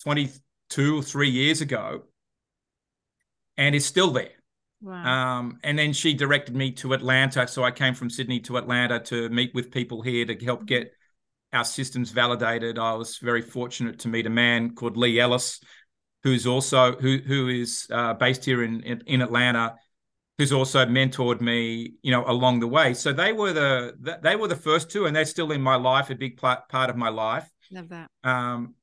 22 0.02 0.98
or 0.98 1.02
three 1.02 1.30
years 1.30 1.60
ago 1.60 2.04
and 3.56 3.74
is 3.74 3.84
still 3.84 4.10
there. 4.10 4.33
Wow. 4.84 5.38
Um, 5.38 5.58
and 5.64 5.78
then 5.78 5.94
she 5.94 6.12
directed 6.12 6.54
me 6.54 6.70
to 6.72 6.92
Atlanta. 6.92 7.48
So 7.48 7.64
I 7.64 7.70
came 7.70 7.94
from 7.94 8.10
Sydney 8.10 8.40
to 8.40 8.58
Atlanta 8.58 9.00
to 9.00 9.30
meet 9.30 9.54
with 9.54 9.70
people 9.70 10.02
here 10.02 10.26
to 10.26 10.44
help 10.44 10.60
mm-hmm. 10.60 10.66
get 10.66 10.92
our 11.54 11.64
systems 11.64 12.10
validated. 12.10 12.78
I 12.78 12.92
was 12.92 13.16
very 13.16 13.40
fortunate 13.40 14.00
to 14.00 14.08
meet 14.08 14.26
a 14.26 14.30
man 14.30 14.74
called 14.74 14.98
Lee 14.98 15.18
Ellis, 15.18 15.60
who's 16.22 16.46
also 16.46 16.96
who 16.96 17.16
who 17.18 17.48
is 17.48 17.86
uh, 17.90 18.12
based 18.12 18.44
here 18.44 18.62
in, 18.62 18.82
in, 18.82 19.02
in 19.06 19.22
Atlanta, 19.22 19.74
who's 20.36 20.52
also 20.52 20.84
mentored 20.84 21.40
me, 21.40 21.94
you 22.02 22.10
know, 22.10 22.24
along 22.26 22.60
the 22.60 22.68
way. 22.68 22.92
So 22.92 23.14
they 23.14 23.32
were 23.32 23.54
the 23.54 24.18
they 24.22 24.36
were 24.36 24.48
the 24.48 24.56
first 24.56 24.90
two, 24.90 25.06
and 25.06 25.16
they're 25.16 25.24
still 25.24 25.50
in 25.50 25.62
my 25.62 25.76
life, 25.76 26.10
a 26.10 26.14
big 26.14 26.36
part 26.36 26.90
of 26.90 26.96
my 26.96 27.08
life. 27.08 27.48
Love 27.70 27.88
that. 27.88 28.10
Um, 28.22 28.74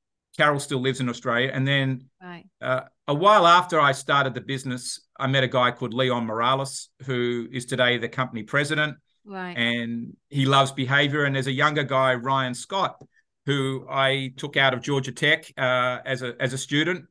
Carol 0.42 0.60
still 0.60 0.82
lives 0.82 1.00
in 1.00 1.08
Australia, 1.08 1.52
and 1.54 1.68
then 1.68 2.06
right. 2.20 2.46
uh, 2.62 2.82
a 3.08 3.14
while 3.14 3.46
after 3.46 3.80
I 3.80 3.92
started 3.92 4.34
the 4.34 4.42
business, 4.42 5.00
I 5.20 5.28
met 5.28 5.44
a 5.44 5.48
guy 5.48 5.70
called 5.70 5.94
Leon 5.94 6.26
Morales, 6.26 6.90
who 7.06 7.48
is 7.52 7.68
today 7.68 8.00
the 8.00 8.10
company 8.10 8.42
president. 8.42 8.98
Right. 9.24 9.56
And 9.56 10.18
he 10.30 10.48
loves 10.48 10.72
behavior. 10.72 11.26
And 11.26 11.36
there's 11.36 11.46
a 11.46 11.52
younger 11.52 11.84
guy, 11.84 12.16
Ryan 12.16 12.56
Scott, 12.56 13.00
who 13.46 13.86
I 13.88 14.34
took 14.36 14.58
out 14.58 14.74
of 14.74 14.82
Georgia 14.82 15.12
Tech 15.12 15.52
uh, 15.58 16.00
as 16.06 16.24
a 16.24 16.34
as 16.40 16.54
a 16.54 16.58
student, 16.58 17.06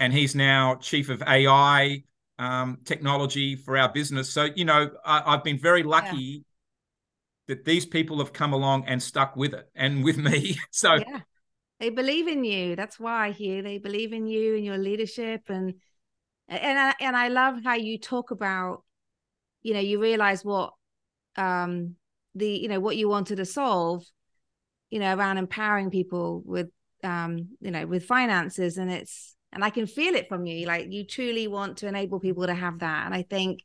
and 0.00 0.10
he's 0.10 0.34
now 0.34 0.76
chief 0.76 1.10
of 1.10 1.22
AI 1.22 2.02
um, 2.38 2.78
technology 2.86 3.56
for 3.56 3.76
our 3.76 3.92
business. 3.92 4.30
So, 4.30 4.48
you 4.56 4.64
know, 4.64 4.90
I, 5.04 5.32
have 5.32 5.44
been 5.44 5.58
very 5.58 5.82
lucky 5.82 6.16
yeah. 6.16 6.38
that 7.48 7.64
these 7.66 7.84
people 7.84 8.18
have 8.20 8.32
come 8.32 8.54
along 8.54 8.86
and 8.86 9.02
stuck 9.02 9.36
with 9.36 9.52
it 9.52 9.68
and 9.74 10.02
with 10.02 10.16
me. 10.16 10.56
So, 10.70 10.94
yeah. 10.94 11.20
They 11.80 11.90
believe 11.90 12.28
in 12.28 12.44
you. 12.44 12.76
That's 12.76 13.00
why 13.00 13.32
Hugh. 13.32 13.62
They 13.62 13.78
believe 13.78 14.12
in 14.12 14.26
you 14.26 14.54
and 14.54 14.64
your 14.64 14.78
leadership. 14.78 15.42
And, 15.48 15.74
and, 16.48 16.78
I, 16.78 16.94
and 17.00 17.16
I 17.16 17.28
love 17.28 17.56
how 17.64 17.74
you 17.74 17.98
talk 17.98 18.30
about, 18.30 18.84
you 19.62 19.74
know, 19.74 19.80
you 19.80 20.00
realize 20.00 20.44
what, 20.44 20.72
um, 21.36 21.96
the, 22.34 22.48
you 22.48 22.68
know, 22.68 22.80
what 22.80 22.96
you 22.96 23.08
wanted 23.08 23.36
to 23.36 23.44
solve, 23.44 24.04
you 24.90 25.00
know, 25.00 25.14
around 25.16 25.38
empowering 25.38 25.90
people 25.90 26.42
with, 26.44 26.68
um, 27.02 27.48
you 27.60 27.70
know, 27.70 27.86
with 27.86 28.06
finances. 28.06 28.78
And 28.78 28.90
it's, 28.90 29.34
and 29.52 29.64
I 29.64 29.70
can 29.70 29.86
feel 29.86 30.14
it 30.14 30.28
from 30.28 30.46
you. 30.46 30.66
Like 30.66 30.92
you 30.92 31.04
truly 31.04 31.48
want 31.48 31.78
to 31.78 31.88
enable 31.88 32.20
people 32.20 32.46
to 32.46 32.54
have 32.54 32.78
that. 32.78 33.06
And 33.06 33.14
I 33.14 33.22
think, 33.22 33.60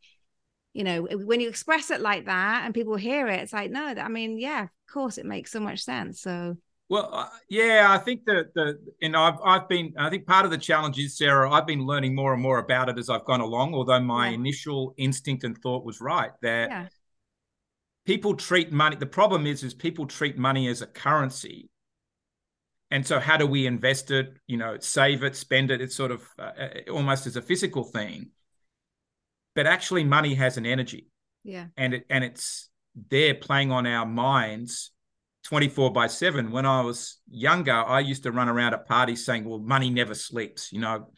you 0.74 0.84
know, 0.84 1.04
when 1.04 1.42
you 1.42 1.50
express 1.50 1.92
it 1.92 2.01
like 2.01 2.25
that 2.25 2.63
and 2.66 2.74
people 2.74 2.96
hear 2.96 3.28
it, 3.28 3.39
it's 3.42 3.54
like, 3.54 3.72
no, 3.72 3.86
I 3.86 4.08
mean, 4.08 4.39
yeah, 4.39 4.63
of 4.63 4.70
course, 4.92 5.18
it 5.18 5.25
makes 5.25 5.51
so 5.51 5.60
much 5.60 5.84
sense. 5.84 6.22
So. 6.22 6.58
Well, 6.89 7.10
uh, 7.13 7.29
yeah, 7.50 7.88
I 7.89 8.00
think 8.00 8.25
that 8.25 8.53
the 8.55 8.79
and 9.01 9.15
I've 9.15 9.39
I've 9.43 9.69
been 9.69 9.93
I 9.98 10.10
think 10.10 10.25
part 10.25 10.46
of 10.46 10.51
the 10.51 10.58
challenge 10.58 10.98
is 10.98 11.17
Sarah 11.17 11.51
I've 11.51 11.67
been 11.67 11.86
learning 11.86 12.15
more 12.15 12.34
and 12.34 12.41
more 12.41 12.58
about 12.58 12.89
it 12.89 12.98
as 12.98 13.10
I've 13.10 13.25
gone 13.25 13.41
along. 13.41 13.75
Although 13.75 14.00
my 14.01 14.29
yeah. 14.29 14.36
initial 14.36 14.96
instinct 14.98 15.43
and 15.43 15.58
thought 15.58 15.86
was 15.86 16.01
right 16.01 16.31
that 16.41 16.69
yeah. 16.69 16.88
people 18.05 18.36
treat 18.36 18.72
money. 18.72 18.96
The 18.96 19.05
problem 19.05 19.46
is 19.46 19.63
is 19.63 19.74
people 19.75 20.08
treat 20.08 20.38
money 20.38 20.67
as 20.67 20.81
a 20.81 20.88
currency 20.88 21.69
and 22.91 23.05
so 23.05 23.19
how 23.19 23.38
do 23.38 23.46
we 23.46 23.65
invest 23.65 24.12
it 24.12 24.34
you 24.48 24.58
know 24.58 24.77
save 24.79 25.24
it 25.24 25.36
spend 25.36 25.72
it 25.72 25.81
it's 25.81 25.96
sort 25.96 26.12
of 26.12 26.24
uh, 26.38 26.51
uh, 26.60 26.91
almost 26.91 27.27
as 27.27 27.36
a 27.36 27.41
physical 27.41 27.84
thing 27.84 28.29
but 29.55 29.65
actually 29.65 30.03
money 30.03 30.34
has 30.36 30.58
an 30.58 30.65
energy 30.65 31.08
yeah 31.43 31.65
and 31.77 31.93
it 31.93 32.05
and 32.10 32.24
it's 32.24 32.69
there 33.10 33.36
playing 33.36 33.72
on 33.72 33.86
our 33.86 34.05
minds 34.05 34.91
24 35.50 35.91
by 35.91 36.08
7 36.08 36.51
when 36.51 36.65
i 36.65 36.82
was 36.82 37.20
younger 37.29 37.74
i 37.74 38.00
used 38.00 38.24
to 38.24 38.32
run 38.32 38.50
around 38.50 38.74
at 38.74 38.88
parties 38.88 39.25
saying 39.25 39.46
well 39.46 39.60
money 39.60 39.89
never 39.89 40.13
sleeps 40.13 40.72
you 40.72 40.79
know 40.79 41.12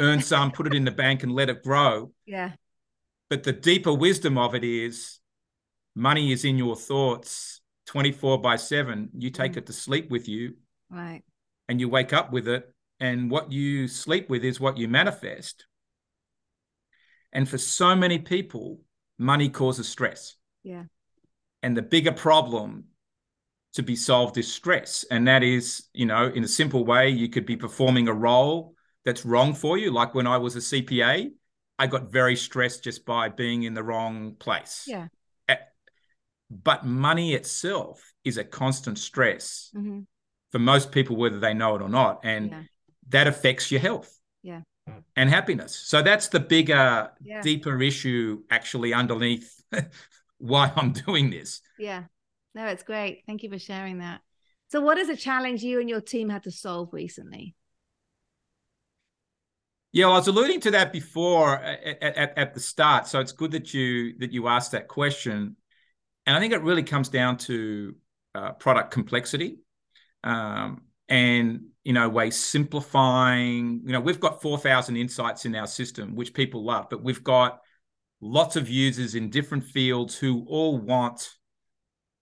earn 0.00 0.20
some 0.20 0.50
put 0.50 0.66
it 0.66 0.74
in 0.74 0.84
the 0.84 0.90
bank 0.90 1.22
and 1.22 1.32
let 1.32 1.50
it 1.50 1.62
grow 1.62 2.10
yeah 2.26 2.52
but 3.28 3.42
the 3.42 3.52
deeper 3.52 3.92
wisdom 3.92 4.38
of 4.38 4.54
it 4.54 4.64
is 4.64 5.20
money 5.94 6.32
is 6.32 6.44
in 6.44 6.56
your 6.56 6.76
thoughts 6.76 7.60
24 7.86 8.40
by 8.40 8.56
7 8.56 9.10
you 9.16 9.30
take 9.30 9.52
mm. 9.52 9.58
it 9.58 9.66
to 9.66 9.72
sleep 9.72 10.10
with 10.10 10.28
you 10.28 10.54
Right. 10.92 11.22
And 11.68 11.80
you 11.80 11.88
wake 11.88 12.12
up 12.12 12.32
with 12.32 12.46
it, 12.48 12.70
and 13.00 13.30
what 13.30 13.50
you 13.50 13.88
sleep 13.88 14.28
with 14.28 14.44
is 14.44 14.60
what 14.60 14.76
you 14.76 14.88
manifest. 14.88 15.66
And 17.32 17.48
for 17.48 17.56
so 17.56 17.96
many 17.96 18.18
people, 18.18 18.80
money 19.18 19.48
causes 19.48 19.88
stress. 19.88 20.36
Yeah. 20.62 20.84
And 21.62 21.74
the 21.74 21.82
bigger 21.82 22.12
problem 22.12 22.84
to 23.74 23.82
be 23.82 23.96
solved 23.96 24.36
is 24.38 24.52
stress. 24.52 25.04
And 25.10 25.26
that 25.28 25.42
is, 25.42 25.84
you 25.92 26.06
know, 26.06 26.26
in 26.26 26.44
a 26.44 26.48
simple 26.48 26.84
way, 26.84 27.08
you 27.08 27.28
could 27.28 27.46
be 27.46 27.56
performing 27.56 28.08
a 28.08 28.12
role 28.12 28.74
that's 29.04 29.24
wrong 29.24 29.54
for 29.54 29.78
you. 29.78 29.90
Like 29.90 30.14
when 30.14 30.26
I 30.26 30.36
was 30.38 30.56
a 30.56 30.60
CPA, 30.60 31.30
I 31.78 31.86
got 31.86 32.12
very 32.12 32.36
stressed 32.36 32.84
just 32.84 33.06
by 33.06 33.28
being 33.28 33.62
in 33.62 33.74
the 33.74 33.82
wrong 33.82 34.36
place. 34.38 34.84
Yeah. 34.86 35.08
But 36.50 36.84
money 36.84 37.32
itself 37.32 38.12
is 38.24 38.36
a 38.36 38.44
constant 38.44 38.98
stress. 38.98 39.70
Mm-hmm 39.74 40.00
for 40.52 40.58
most 40.58 40.92
people, 40.92 41.16
whether 41.16 41.40
they 41.40 41.54
know 41.54 41.74
it 41.74 41.82
or 41.82 41.88
not. 41.88 42.20
And 42.22 42.50
yeah. 42.50 42.62
that 43.08 43.26
affects 43.26 43.72
your 43.72 43.80
health. 43.80 44.16
Yeah. 44.42 44.60
And 45.16 45.30
happiness. 45.30 45.74
So 45.74 46.02
that's 46.02 46.28
the 46.28 46.40
bigger, 46.40 47.10
yeah. 47.22 47.40
deeper 47.40 47.80
issue 47.82 48.42
actually 48.50 48.92
underneath 48.92 49.60
why 50.38 50.70
I'm 50.76 50.92
doing 50.92 51.30
this. 51.30 51.62
Yeah. 51.78 52.04
No, 52.54 52.66
it's 52.66 52.82
great. 52.82 53.22
Thank 53.26 53.42
you 53.42 53.50
for 53.50 53.58
sharing 53.58 53.98
that. 53.98 54.20
So, 54.70 54.80
what 54.80 54.98
is 54.98 55.08
a 55.08 55.16
challenge 55.16 55.62
you 55.62 55.80
and 55.80 55.88
your 55.88 56.00
team 56.00 56.28
had 56.28 56.44
to 56.44 56.50
solve 56.50 56.90
recently? 56.92 57.54
Yeah, 59.92 60.06
well, 60.06 60.14
I 60.14 60.18
was 60.18 60.28
alluding 60.28 60.60
to 60.60 60.70
that 60.70 60.92
before 60.92 61.56
at, 61.56 62.02
at, 62.02 62.38
at, 62.38 62.54
the 62.54 62.60
start. 62.60 63.06
So 63.06 63.20
it's 63.20 63.32
good 63.32 63.50
that 63.50 63.74
you 63.74 64.18
that 64.20 64.32
you 64.32 64.48
asked 64.48 64.72
that 64.72 64.88
question, 64.88 65.56
and 66.26 66.36
I 66.36 66.40
think 66.40 66.54
it 66.54 66.62
really 66.62 66.82
comes 66.82 67.10
down 67.10 67.36
to 67.38 67.94
uh, 68.34 68.52
product 68.52 68.90
complexity 68.90 69.58
um, 70.24 70.82
and 71.08 71.60
you 71.84 71.92
know 71.92 72.08
way 72.08 72.30
simplifying 72.30 73.82
you 73.84 73.92
know 73.92 74.00
we've 74.00 74.20
got 74.20 74.40
4000 74.40 74.96
insights 74.96 75.44
in 75.44 75.54
our 75.54 75.66
system 75.66 76.14
which 76.14 76.32
people 76.32 76.64
love 76.64 76.86
but 76.88 77.02
we've 77.02 77.24
got 77.24 77.60
lots 78.20 78.56
of 78.56 78.68
users 78.68 79.14
in 79.14 79.30
different 79.30 79.64
fields 79.64 80.16
who 80.16 80.46
all 80.48 80.78
want 80.78 81.28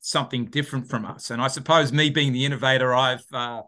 something 0.00 0.46
different 0.46 0.88
from 0.88 1.04
us 1.04 1.30
and 1.30 1.42
i 1.42 1.48
suppose 1.48 1.92
me 1.92 2.10
being 2.10 2.32
the 2.32 2.44
innovator 2.44 2.94
i've 2.94 3.24
uh, 3.32 3.62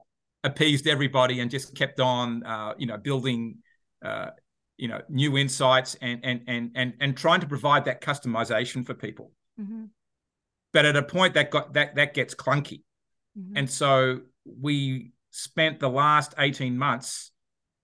appeased 0.44 0.86
everybody 0.86 1.40
and 1.40 1.50
just 1.50 1.74
kept 1.74 2.00
on 2.00 2.42
uh, 2.44 2.72
you 2.78 2.86
know 2.86 2.96
building 2.96 3.56
uh, 4.04 4.30
you 4.76 4.88
know 4.88 5.00
new 5.08 5.36
insights 5.36 5.94
and 6.00 6.20
and 6.24 6.42
and 6.48 6.70
and 6.74 6.94
and 7.00 7.16
trying 7.16 7.40
to 7.40 7.46
provide 7.46 7.84
that 7.84 8.00
customization 8.00 8.84
for 8.84 8.94
people 8.94 9.30
mm-hmm. 9.60 9.84
but 10.72 10.84
at 10.84 10.96
a 10.96 11.02
point 11.02 11.34
that 11.34 11.50
got 11.50 11.74
that 11.74 11.94
that 11.94 12.14
gets 12.14 12.34
clunky 12.34 12.82
Mm-hmm. 13.38 13.56
And 13.56 13.70
so 13.70 14.20
we 14.44 15.12
spent 15.30 15.80
the 15.80 15.88
last 15.88 16.34
18 16.38 16.76
months 16.76 17.30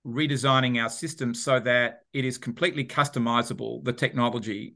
redesigning 0.07 0.83
our 0.83 0.89
system 0.89 1.35
so 1.35 1.61
that 1.61 2.01
it 2.13 2.25
is 2.25 2.39
completely 2.39 2.85
customizable, 2.85 3.85
the 3.85 3.93
technology 3.93 4.75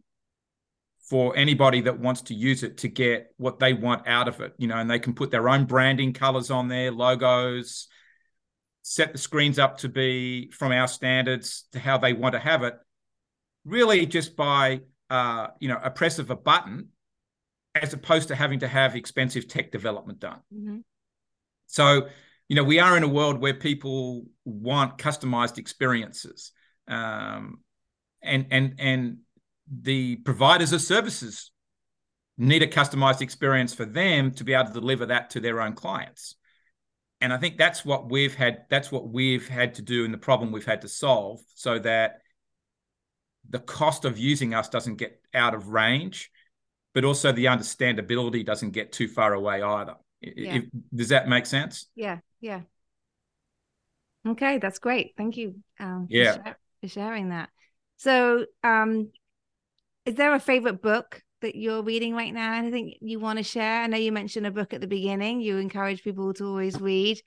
for 1.08 1.36
anybody 1.36 1.80
that 1.82 1.98
wants 1.98 2.22
to 2.22 2.34
use 2.34 2.62
it 2.62 2.78
to 2.78 2.88
get 2.88 3.34
what 3.36 3.58
they 3.58 3.72
want 3.72 4.06
out 4.06 4.28
of 4.28 4.40
it, 4.40 4.54
you 4.58 4.68
know, 4.68 4.76
and 4.76 4.90
they 4.90 4.98
can 4.98 5.14
put 5.14 5.30
their 5.30 5.48
own 5.48 5.64
branding 5.64 6.12
colors 6.12 6.50
on 6.50 6.68
there, 6.68 6.92
logos, 6.92 7.88
set 8.82 9.12
the 9.12 9.18
screens 9.18 9.58
up 9.58 9.78
to 9.78 9.88
be 9.88 10.50
from 10.50 10.72
our 10.72 10.88
standards 10.88 11.64
to 11.72 11.78
how 11.78 11.98
they 11.98 12.12
want 12.12 12.34
to 12.34 12.38
have 12.38 12.62
it, 12.62 12.74
really 13.64 14.06
just 14.06 14.36
by 14.36 14.80
uh, 15.10 15.48
you 15.60 15.68
know 15.68 15.78
a 15.82 15.90
press 15.90 16.18
of 16.18 16.30
a 16.30 16.36
button 16.36 16.88
as 17.74 17.92
opposed 17.92 18.28
to 18.28 18.34
having 18.34 18.60
to 18.60 18.68
have 18.68 18.96
expensive 18.96 19.48
tech 19.48 19.70
development 19.72 20.20
done. 20.20 20.40
Mm-hmm. 20.54 20.78
So, 21.66 22.08
you 22.48 22.56
know, 22.56 22.64
we 22.64 22.80
are 22.80 22.96
in 22.96 23.02
a 23.02 23.08
world 23.08 23.40
where 23.40 23.54
people 23.54 24.26
want 24.44 24.98
customized 24.98 25.58
experiences. 25.58 26.52
Um, 26.86 27.60
and 28.22 28.46
and 28.50 28.74
and 28.78 29.18
the 29.80 30.16
providers 30.16 30.72
of 30.72 30.82
services 30.82 31.50
need 32.36 32.62
a 32.62 32.66
customized 32.66 33.20
experience 33.20 33.72
for 33.72 33.84
them 33.84 34.32
to 34.32 34.44
be 34.44 34.52
able 34.52 34.66
to 34.66 34.72
deliver 34.72 35.06
that 35.06 35.30
to 35.30 35.40
their 35.40 35.60
own 35.60 35.74
clients. 35.74 36.36
And 37.20 37.32
I 37.32 37.38
think 37.38 37.56
that's 37.56 37.84
what 37.84 38.10
we've 38.10 38.34
had 38.34 38.64
that's 38.68 38.90
what 38.90 39.08
we've 39.08 39.46
had 39.46 39.74
to 39.74 39.82
do 39.82 40.04
and 40.04 40.12
the 40.12 40.18
problem 40.18 40.50
we've 40.50 40.64
had 40.64 40.82
to 40.82 40.88
solve 40.88 41.40
so 41.54 41.78
that 41.78 42.20
the 43.48 43.60
cost 43.60 44.04
of 44.04 44.18
using 44.18 44.54
us 44.54 44.68
doesn't 44.68 44.96
get 44.96 45.20
out 45.32 45.54
of 45.54 45.68
range, 45.68 46.30
but 46.94 47.04
also 47.04 47.32
the 47.32 47.46
understandability 47.46 48.44
doesn't 48.44 48.70
get 48.70 48.92
too 48.92 49.08
far 49.08 49.34
away 49.34 49.62
either. 49.62 49.94
Yeah. 50.20 50.56
If, 50.56 50.64
does 50.94 51.08
that 51.10 51.28
make 51.28 51.46
sense? 51.46 51.86
Yeah, 51.94 52.18
yeah. 52.40 52.62
Okay, 54.26 54.58
that's 54.58 54.78
great. 54.78 55.14
Thank 55.16 55.36
you. 55.36 55.56
Um, 55.80 56.06
yeah, 56.08 56.34
for, 56.34 56.56
for 56.82 56.88
sharing 56.88 57.30
that. 57.30 57.48
So, 57.96 58.46
um, 58.62 59.10
is 60.04 60.14
there 60.14 60.34
a 60.34 60.40
favorite 60.40 60.82
book 60.82 61.22
that 61.42 61.54
you're 61.54 61.82
reading 61.82 62.14
right 62.14 62.32
now? 62.32 62.54
Anything 62.54 62.94
you 63.00 63.18
want 63.20 63.38
to 63.38 63.42
share? 63.42 63.82
I 63.82 63.86
know 63.86 63.98
you 63.98 64.12
mentioned 64.12 64.46
a 64.46 64.50
book 64.50 64.72
at 64.72 64.80
the 64.80 64.86
beginning. 64.86 65.40
You 65.40 65.58
encourage 65.58 66.02
people 66.02 66.32
to 66.34 66.44
always 66.46 66.80
read 66.80 67.20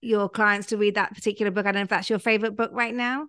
your 0.00 0.28
clients 0.28 0.68
to 0.68 0.76
read 0.76 0.96
that 0.96 1.14
particular 1.14 1.50
book. 1.50 1.66
I 1.66 1.72
don't 1.72 1.80
know 1.80 1.84
if 1.84 1.88
that's 1.88 2.10
your 2.10 2.18
favorite 2.18 2.56
book 2.56 2.70
right 2.72 2.94
now. 2.94 3.26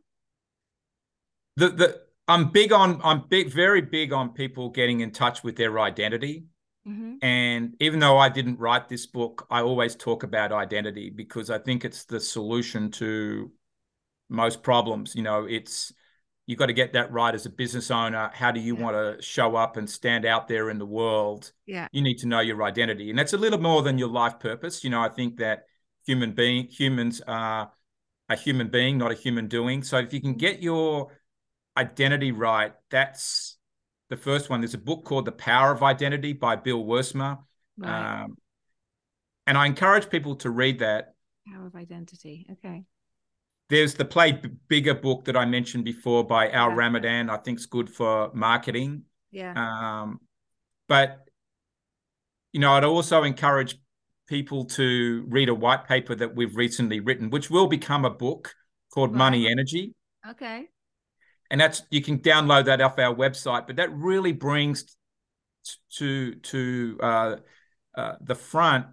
The 1.55 1.69
the 1.69 2.01
I'm 2.27 2.51
big 2.51 2.71
on 2.73 2.99
I'm 3.03 3.23
big 3.29 3.51
very 3.51 3.81
big 3.81 4.11
on 4.11 4.29
people 4.29 4.69
getting 4.69 4.99
in 4.99 5.11
touch 5.11 5.43
with 5.43 5.55
their 5.55 5.79
identity. 5.79 6.45
Mm-hmm. 6.87 7.15
And 7.21 7.75
even 7.79 7.99
though 7.99 8.17
I 8.17 8.29
didn't 8.29 8.59
write 8.59 8.87
this 8.87 9.05
book, 9.05 9.45
I 9.49 9.61
always 9.61 9.95
talk 9.95 10.23
about 10.23 10.51
identity 10.51 11.09
because 11.09 11.49
I 11.49 11.57
think 11.57 11.83
it's 11.83 12.05
the 12.05 12.19
solution 12.19 12.91
to 12.91 13.51
most 14.29 14.63
problems. 14.63 15.15
You 15.15 15.23
know, 15.23 15.45
it's 15.45 15.93
you've 16.47 16.57
got 16.57 16.67
to 16.67 16.73
get 16.73 16.93
that 16.93 17.11
right 17.11 17.35
as 17.35 17.45
a 17.45 17.49
business 17.49 17.91
owner. 17.91 18.31
How 18.33 18.51
do 18.51 18.59
you 18.59 18.75
yeah. 18.75 18.81
want 18.81 18.95
to 18.95 19.21
show 19.21 19.55
up 19.55 19.77
and 19.77 19.87
stand 19.87 20.25
out 20.25 20.47
there 20.47 20.69
in 20.69 20.79
the 20.79 20.85
world? 20.85 21.51
Yeah. 21.65 21.87
You 21.91 22.01
need 22.01 22.17
to 22.19 22.27
know 22.27 22.39
your 22.39 22.63
identity. 22.63 23.09
And 23.09 23.19
that's 23.19 23.33
a 23.33 23.37
little 23.37 23.59
more 23.59 23.83
than 23.83 23.97
your 23.97 24.07
life 24.07 24.39
purpose. 24.39 24.83
You 24.83 24.89
know, 24.89 25.01
I 25.01 25.09
think 25.09 25.37
that 25.37 25.65
human 26.05 26.31
being 26.31 26.67
humans 26.67 27.21
are 27.27 27.71
a 28.29 28.35
human 28.35 28.69
being, 28.69 28.97
not 28.97 29.11
a 29.11 29.15
human 29.15 29.47
doing. 29.47 29.83
So 29.83 29.97
if 29.97 30.13
you 30.13 30.21
can 30.21 30.35
get 30.35 30.63
your 30.63 31.11
identity 31.75 32.31
right, 32.31 32.73
that's 32.89 33.57
the 34.09 34.17
first 34.17 34.49
one. 34.49 34.61
There's 34.61 34.73
a 34.73 34.79
book 34.79 35.03
called 35.03 35.25
The 35.25 35.33
Power 35.33 35.73
of 35.73 35.83
Identity 35.83 36.31
by 36.31 36.55
Bill 36.55 36.83
Wiersma. 36.83 37.39
Right. 37.77 38.23
Um, 38.23 38.37
and 39.45 39.57
I 39.57 39.65
encourage 39.65 40.09
people 40.09 40.37
to 40.37 40.49
read 40.49 40.79
that. 40.79 41.13
Power 41.45 41.67
of 41.67 41.75
Identity. 41.75 42.47
Okay. 42.53 42.83
There's 43.69 43.93
the 43.95 44.05
Play 44.05 44.41
Bigger 44.67 44.93
book 44.93 45.25
that 45.25 45.35
I 45.35 45.45
mentioned 45.45 45.83
before 45.83 46.25
by 46.25 46.49
Al 46.49 46.69
yeah. 46.69 46.75
Ramadan. 46.75 47.29
I 47.29 47.37
think 47.37 47.57
it's 47.57 47.65
good 47.65 47.89
for 47.89 48.31
marketing. 48.33 49.03
Yeah. 49.31 49.53
Um, 49.55 50.19
but 50.87 51.27
you 52.53 52.59
know, 52.59 52.73
I'd 52.73 52.83
also 52.83 53.23
encourage 53.23 53.77
people 54.27 54.65
to 54.65 55.25
read 55.27 55.49
a 55.49 55.53
white 55.53 55.87
paper 55.87 56.15
that 56.15 56.35
we've 56.35 56.55
recently 56.55 56.99
written, 56.99 57.29
which 57.29 57.49
will 57.49 57.67
become 57.67 58.05
a 58.05 58.09
book 58.09 58.53
called 58.93 59.11
right. 59.11 59.17
Money 59.17 59.49
Energy. 59.49 59.93
Okay 60.29 60.67
and 61.49 61.59
that's 61.59 61.83
you 61.89 62.01
can 62.01 62.19
download 62.19 62.65
that 62.65 62.81
off 62.81 62.99
our 62.99 63.15
website. 63.15 63.67
But 63.67 63.77
that 63.77 63.93
really 63.93 64.33
brings 64.33 64.95
to 65.95 66.35
to 66.35 66.99
uh, 67.01 67.35
uh, 67.95 68.13
the 68.21 68.35
front 68.35 68.87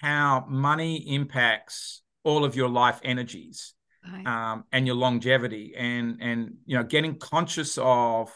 how 0.00 0.44
money 0.48 0.96
impacts 1.14 2.02
all 2.24 2.44
of 2.44 2.56
your 2.56 2.68
life 2.68 3.00
energies 3.04 3.74
right. 4.12 4.26
um, 4.26 4.64
and 4.72 4.86
your 4.86 4.96
longevity, 4.96 5.74
and 5.76 6.18
and 6.20 6.54
you 6.66 6.76
know 6.76 6.84
getting 6.84 7.18
conscious 7.18 7.78
of 7.80 8.30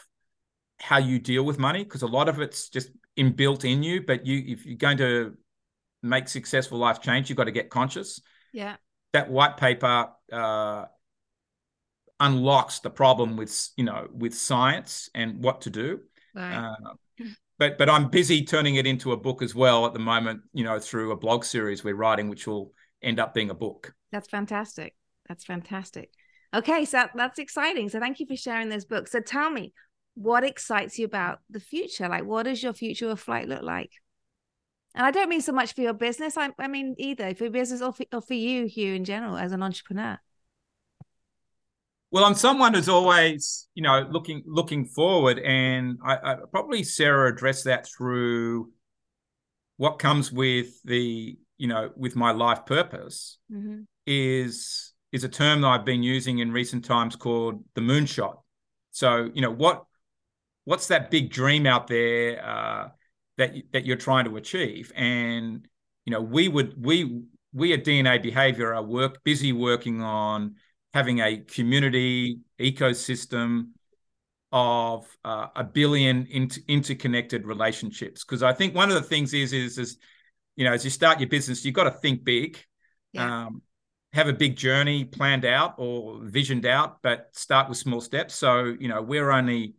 how 0.79 0.97
you 0.97 1.19
deal 1.19 1.43
with 1.43 1.59
money 1.59 1.83
because 1.83 2.01
a 2.01 2.07
lot 2.07 2.29
of 2.29 2.39
it's 2.39 2.69
just 2.69 2.89
inbuilt 3.17 3.65
in 3.65 3.83
you. 3.83 4.01
But 4.05 4.25
you 4.25 4.43
if 4.47 4.65
you're 4.65 4.77
going 4.77 4.97
to 4.97 5.37
make 6.01 6.27
successful 6.27 6.77
life 6.77 7.01
change, 7.01 7.29
you've 7.29 7.37
got 7.37 7.45
to 7.45 7.51
get 7.51 7.69
conscious. 7.69 8.21
Yeah. 8.53 8.75
That 9.13 9.29
white 9.29 9.57
paper 9.57 10.09
uh, 10.31 10.85
unlocks 12.19 12.79
the 12.79 12.89
problem 12.89 13.37
with 13.37 13.69
you 13.75 13.83
know 13.83 14.07
with 14.13 14.35
science 14.35 15.09
and 15.13 15.43
what 15.43 15.61
to 15.61 15.69
do. 15.69 15.99
Right. 16.35 16.55
Uh, 16.55 16.93
but 17.57 17.77
but 17.77 17.89
I'm 17.89 18.09
busy 18.09 18.45
turning 18.45 18.75
it 18.75 18.87
into 18.87 19.11
a 19.11 19.17
book 19.17 19.41
as 19.41 19.53
well 19.53 19.85
at 19.85 19.93
the 19.93 19.99
moment. 19.99 20.41
You 20.53 20.63
know, 20.63 20.79
through 20.79 21.11
a 21.11 21.17
blog 21.17 21.43
series 21.43 21.83
we're 21.83 21.95
writing, 21.95 22.29
which 22.29 22.47
will 22.47 22.71
end 23.01 23.19
up 23.19 23.33
being 23.33 23.49
a 23.49 23.55
book. 23.55 23.93
That's 24.11 24.29
fantastic. 24.29 24.95
That's 25.29 25.45
fantastic. 25.45 26.09
Okay, 26.53 26.83
so 26.83 27.05
that's 27.15 27.39
exciting. 27.39 27.89
So 27.89 27.99
thank 27.99 28.19
you 28.19 28.25
for 28.25 28.35
sharing 28.35 28.69
those 28.69 28.85
books. 28.85 29.11
So 29.11 29.21
tell 29.21 29.49
me, 29.51 29.73
what 30.15 30.43
excites 30.43 30.99
you 30.99 31.05
about 31.05 31.39
the 31.49 31.59
future? 31.59 32.09
Like, 32.09 32.25
what 32.25 32.43
does 32.43 32.61
your 32.61 32.73
future 32.73 33.09
of 33.09 33.19
flight 33.19 33.47
look 33.47 33.61
like? 33.61 33.91
And 34.95 35.05
I 35.05 35.11
don't 35.11 35.29
mean 35.29 35.41
so 35.41 35.51
much 35.51 35.73
for 35.73 35.81
your 35.81 35.93
business. 35.93 36.35
I, 36.35 36.49
I 36.57 36.67
mean 36.67 36.95
either 36.97 37.33
for 37.35 37.45
your 37.45 37.53
business 37.53 37.81
or 37.81 37.93
for, 37.93 38.05
or 38.11 38.21
for 38.21 38.33
you, 38.33 38.65
Hugh, 38.65 38.95
in 38.95 39.05
general, 39.05 39.37
as 39.37 39.51
an 39.51 39.61
entrepreneur. 39.61 40.17
Well, 42.11 42.25
I'm 42.25 42.33
someone 42.33 42.73
who's 42.73 42.89
always, 42.89 43.67
you 43.75 43.83
know, 43.83 44.07
looking 44.09 44.41
looking 44.47 44.85
forward, 44.85 45.37
and 45.37 45.99
I, 46.03 46.15
I 46.15 46.35
probably 46.51 46.81
Sarah 46.81 47.31
addressed 47.31 47.65
that 47.65 47.87
through 47.87 48.71
what 49.77 49.99
comes 49.99 50.31
with 50.31 50.81
the, 50.83 51.37
you 51.59 51.67
know, 51.67 51.91
with 51.95 52.15
my 52.15 52.31
life 52.31 52.65
purpose 52.65 53.37
mm-hmm. 53.53 53.81
is 54.07 54.88
is 55.11 55.23
a 55.23 55.29
term 55.29 55.61
that 55.61 55.67
I've 55.67 55.85
been 55.85 56.03
using 56.03 56.39
in 56.39 56.51
recent 56.51 56.85
times 56.85 57.15
called 57.15 57.63
the 57.73 57.81
moonshot. 57.81 58.37
So, 58.91 59.29
you 59.33 59.41
know, 59.41 59.51
what 59.51 59.85
what's 60.65 60.87
that 60.87 61.09
big 61.09 61.31
dream 61.31 61.65
out 61.65 61.87
there 61.87 62.45
uh, 62.45 62.89
that 63.37 63.55
that 63.73 63.85
you're 63.85 63.97
trying 63.97 64.25
to 64.25 64.37
achieve? 64.37 64.91
And 64.95 65.67
you 66.05 66.11
know, 66.11 66.21
we 66.21 66.47
would 66.47 66.83
we 66.83 67.21
we 67.53 67.73
at 67.73 67.83
DNA 67.83 68.21
Behavior 68.21 68.73
are 68.73 68.83
work 68.83 69.23
busy 69.23 69.53
working 69.53 70.01
on 70.01 70.55
having 70.93 71.19
a 71.19 71.37
community 71.37 72.39
ecosystem 72.59 73.69
of 74.51 75.05
uh, 75.23 75.47
a 75.55 75.63
billion 75.63 76.27
inter- 76.29 76.61
interconnected 76.67 77.45
relationships 77.45 78.23
because 78.23 78.41
i 78.41 78.51
think 78.51 78.73
one 78.73 78.89
of 78.89 78.95
the 78.95 79.07
things 79.07 79.31
is 79.31 79.53
is 79.53 79.77
is 79.77 79.97
you 80.55 80.65
know 80.65 80.73
as 80.73 80.83
you 80.83 80.89
start 80.89 81.19
your 81.19 81.29
business 81.29 81.63
you've 81.63 81.75
got 81.75 81.83
to 81.83 81.91
think 81.91 82.23
big 82.23 82.57
yeah. 83.13 83.45
um, 83.45 83.61
have 84.13 84.27
a 84.27 84.33
big 84.33 84.55
journey 84.55 85.05
planned 85.05 85.45
out 85.45 85.75
or 85.77 86.19
visioned 86.23 86.65
out 86.65 87.01
but 87.01 87.29
start 87.33 87.69
with 87.69 87.77
small 87.77 88.01
steps 88.01 88.35
so 88.35 88.75
you 88.79 88.87
know 88.87 89.01
we're 89.01 89.31
only 89.31 89.75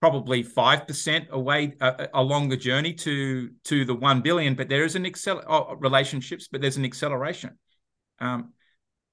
probably 0.00 0.44
5% 0.44 1.30
away 1.30 1.74
uh, 1.80 2.06
along 2.12 2.50
the 2.50 2.56
journey 2.56 2.92
to 2.92 3.50
to 3.64 3.84
the 3.84 3.94
1 3.94 4.20
billion 4.20 4.54
but 4.54 4.68
there 4.68 4.84
is 4.84 4.96
an 4.96 5.04
accel- 5.04 5.44
oh, 5.48 5.74
relationships 5.76 6.48
but 6.50 6.60
there's 6.60 6.76
an 6.76 6.84
acceleration 6.84 7.58
um, 8.20 8.52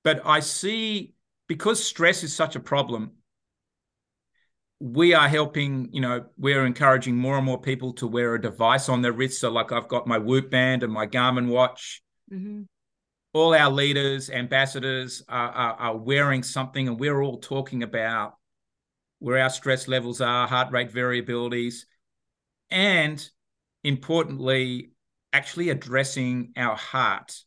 but 0.04 0.22
I 0.26 0.40
see 0.40 1.14
because 1.48 1.84
stress 1.84 2.24
is 2.24 2.34
such 2.34 2.56
a 2.56 2.60
problem, 2.60 3.12
we 4.80 5.14
are 5.14 5.28
helping, 5.28 5.90
you 5.92 6.02
know, 6.02 6.26
we're 6.38 6.66
encouraging 6.66 7.16
more 7.16 7.36
and 7.36 7.46
more 7.46 7.62
people 7.62 7.94
to 7.96 8.08
wear 8.08 8.34
a 8.34 8.42
device 8.42 8.90
on 8.90 9.02
their 9.02 9.12
wrist. 9.12 9.40
So, 9.40 9.52
like 9.52 9.72
I've 9.72 9.88
got 9.88 10.08
my 10.08 10.18
Whoop 10.18 10.50
band 10.50 10.84
and 10.84 10.92
my 10.92 11.06
Garmin 11.06 11.50
watch. 11.50 12.02
Mm-hmm. 12.34 12.64
All 13.34 13.54
our 13.54 13.72
leaders, 13.72 14.30
ambassadors 14.30 15.24
are, 15.30 15.50
are, 15.50 15.74
are 15.74 15.98
wearing 15.98 16.44
something, 16.44 16.88
and 16.88 17.00
we're 17.00 17.22
all 17.22 17.38
talking 17.38 17.84
about 17.84 18.36
where 19.20 19.42
our 19.42 19.50
stress 19.50 19.88
levels 19.88 20.20
are, 20.20 20.48
heart 20.48 20.72
rate 20.72 20.92
variabilities, 20.92 21.86
and 22.70 23.26
importantly, 23.84 24.92
actually 25.32 25.70
addressing 25.70 26.54
our 26.58 26.76
heart 26.76 27.44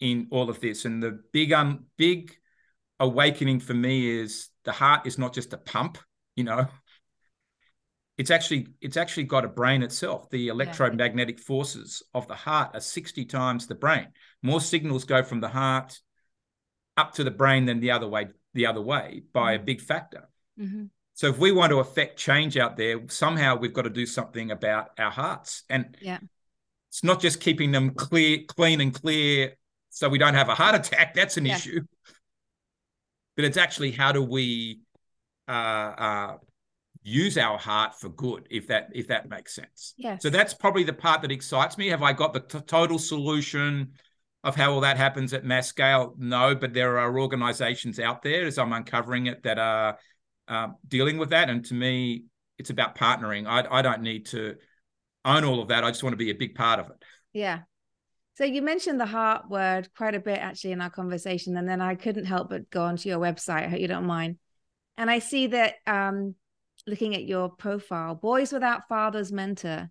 in 0.00 0.28
all 0.30 0.50
of 0.50 0.60
this. 0.60 0.84
And 0.84 1.02
the 1.02 1.20
big 1.32 1.52
um 1.52 1.86
big 1.96 2.36
awakening 3.00 3.60
for 3.60 3.74
me 3.74 4.20
is 4.20 4.50
the 4.64 4.72
heart 4.72 5.06
is 5.06 5.18
not 5.18 5.34
just 5.34 5.52
a 5.52 5.58
pump, 5.58 5.98
you 6.36 6.44
know. 6.44 6.66
It's 8.16 8.30
actually 8.30 8.68
it's 8.80 8.96
actually 8.96 9.24
got 9.24 9.44
a 9.44 9.48
brain 9.48 9.82
itself. 9.82 10.30
The 10.30 10.48
electromagnetic 10.48 11.38
yeah. 11.38 11.44
forces 11.44 12.02
of 12.12 12.28
the 12.28 12.34
heart 12.34 12.70
are 12.74 12.80
60 12.80 13.24
times 13.24 13.66
the 13.66 13.74
brain. 13.74 14.08
More 14.44 14.60
signals 14.60 15.04
go 15.04 15.22
from 15.22 15.40
the 15.40 15.48
heart 15.48 15.98
up 16.96 17.14
to 17.14 17.24
the 17.24 17.30
brain 17.30 17.64
than 17.64 17.80
the 17.80 17.90
other 17.90 18.06
way 18.06 18.28
the 18.52 18.66
other 18.66 18.82
way 18.82 19.22
by 19.32 19.54
a 19.54 19.58
big 19.58 19.80
factor. 19.80 20.28
Mm-hmm. 20.60 20.84
So 21.14 21.28
if 21.28 21.38
we 21.38 21.50
want 21.50 21.70
to 21.70 21.78
affect 21.78 22.18
change 22.18 22.56
out 22.56 22.76
there, 22.76 23.00
somehow 23.08 23.56
we've 23.56 23.72
got 23.72 23.82
to 23.82 23.90
do 23.90 24.04
something 24.04 24.50
about 24.50 24.90
our 24.98 25.10
hearts. 25.10 25.64
And 25.70 25.96
yeah. 26.00 26.18
it's 26.90 27.02
not 27.02 27.20
just 27.20 27.40
keeping 27.40 27.72
them 27.72 27.90
clear, 27.94 28.40
clean 28.46 28.80
and 28.80 28.92
clear 28.92 29.54
so 29.90 30.08
we 30.08 30.18
don't 30.18 30.34
have 30.34 30.48
a 30.48 30.54
heart 30.54 30.74
attack. 30.86 31.14
That's 31.14 31.36
an 31.36 31.46
yeah. 31.46 31.56
issue. 31.56 31.80
But 33.36 33.46
it's 33.46 33.56
actually 33.56 33.92
how 33.92 34.12
do 34.12 34.22
we 34.22 34.80
uh, 35.48 35.50
uh, 35.50 36.36
use 37.02 37.38
our 37.38 37.58
heart 37.58 37.94
for 37.94 38.08
good, 38.08 38.46
if 38.50 38.68
that 38.68 38.90
if 38.92 39.08
that 39.08 39.28
makes 39.28 39.54
sense. 39.54 39.94
Yeah. 39.96 40.18
So 40.18 40.30
that's 40.30 40.54
probably 40.54 40.84
the 40.84 40.92
part 40.92 41.22
that 41.22 41.32
excites 41.32 41.76
me. 41.78 41.88
Have 41.88 42.02
I 42.02 42.12
got 42.12 42.32
the 42.32 42.40
t- 42.40 42.60
total 42.60 42.98
solution? 42.98 43.92
Of 44.44 44.54
how 44.54 44.72
all 44.72 44.82
that 44.82 44.98
happens 44.98 45.32
at 45.32 45.44
mass 45.44 45.66
scale, 45.66 46.14
no, 46.18 46.54
but 46.54 46.74
there 46.74 46.98
are 46.98 47.18
organizations 47.18 47.98
out 47.98 48.22
there 48.22 48.44
as 48.46 48.58
I'm 48.58 48.74
uncovering 48.74 49.26
it 49.26 49.42
that 49.42 49.58
are 49.58 49.98
uh, 50.46 50.68
dealing 50.86 51.16
with 51.16 51.30
that. 51.30 51.48
And 51.48 51.64
to 51.64 51.74
me, 51.74 52.24
it's 52.58 52.70
about 52.70 52.94
partnering. 52.94 53.46
I, 53.46 53.66
I 53.78 53.82
don't 53.82 54.02
need 54.02 54.26
to 54.26 54.56
own 55.24 55.44
all 55.44 55.62
of 55.62 55.68
that. 55.68 55.82
I 55.82 55.90
just 55.90 56.02
want 56.02 56.12
to 56.12 56.18
be 56.18 56.30
a 56.30 56.34
big 56.34 56.54
part 56.54 56.78
of 56.78 56.90
it. 56.90 57.02
Yeah. 57.32 57.60
So 58.36 58.44
you 58.44 58.60
mentioned 58.60 59.00
the 59.00 59.06
heart 59.06 59.48
word 59.48 59.88
quite 59.96 60.14
a 60.14 60.20
bit 60.20 60.38
actually 60.38 60.72
in 60.72 60.82
our 60.82 60.90
conversation, 60.90 61.56
and 61.56 61.68
then 61.68 61.80
I 61.80 61.94
couldn't 61.94 62.26
help 62.26 62.50
but 62.50 62.68
go 62.68 62.82
onto 62.82 63.08
your 63.08 63.18
website. 63.18 63.64
I 63.64 63.68
hope 63.68 63.80
you 63.80 63.88
don't 63.88 64.06
mind. 64.06 64.36
And 64.98 65.10
I 65.10 65.20
see 65.20 65.46
that 65.48 65.76
um, 65.86 66.34
looking 66.86 67.14
at 67.14 67.24
your 67.24 67.48
profile, 67.48 68.14
Boys 68.14 68.52
Without 68.52 68.88
Fathers 68.88 69.32
Mentor. 69.32 69.90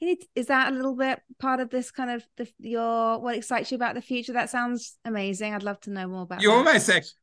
Is 0.00 0.46
that 0.46 0.72
a 0.72 0.76
little 0.76 0.94
bit 0.94 1.20
part 1.38 1.60
of 1.60 1.70
this 1.70 1.90
kind 1.90 2.10
of 2.10 2.24
the, 2.36 2.48
your 2.58 3.20
what 3.20 3.34
excites 3.34 3.70
you 3.70 3.76
about 3.76 3.94
the 3.94 4.02
future? 4.02 4.32
That 4.32 4.50
sounds 4.50 4.96
amazing. 5.04 5.54
I'd 5.54 5.62
love 5.62 5.80
to 5.80 5.90
know 5.90 6.06
more 6.06 6.22
about. 6.22 6.42
You 6.42 6.50
that. 6.50 6.56
almost 6.56 6.88
actually, 6.88 7.16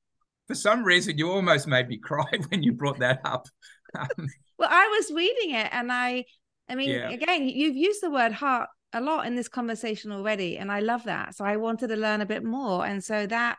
for 0.47 0.55
some 0.55 0.83
reason, 0.83 1.17
you 1.17 1.31
almost 1.31 1.67
made 1.67 1.87
me 1.87 1.97
cry 2.03 2.25
when 2.49 2.63
you 2.63 2.73
brought 2.73 2.99
that 2.99 3.21
up. 3.23 3.47
Um, 3.97 4.27
well, 4.57 4.69
I 4.71 4.87
was 4.87 5.11
reading 5.15 5.55
it, 5.55 5.69
and 5.71 5.91
I, 5.91 6.25
I 6.69 6.75
mean, 6.75 6.89
yeah. 6.89 7.09
again, 7.09 7.47
you've 7.47 7.77
used 7.77 8.01
the 8.01 8.11
word 8.11 8.33
heart 8.33 8.69
a 8.93 9.01
lot 9.01 9.25
in 9.25 9.35
this 9.35 9.47
conversation 9.47 10.11
already, 10.11 10.57
and 10.57 10.71
I 10.71 10.79
love 10.79 11.03
that. 11.05 11.35
So 11.35 11.45
I 11.45 11.57
wanted 11.57 11.87
to 11.87 11.95
learn 11.95 12.21
a 12.21 12.25
bit 12.25 12.43
more, 12.43 12.85
and 12.85 13.03
so 13.03 13.25
that, 13.27 13.57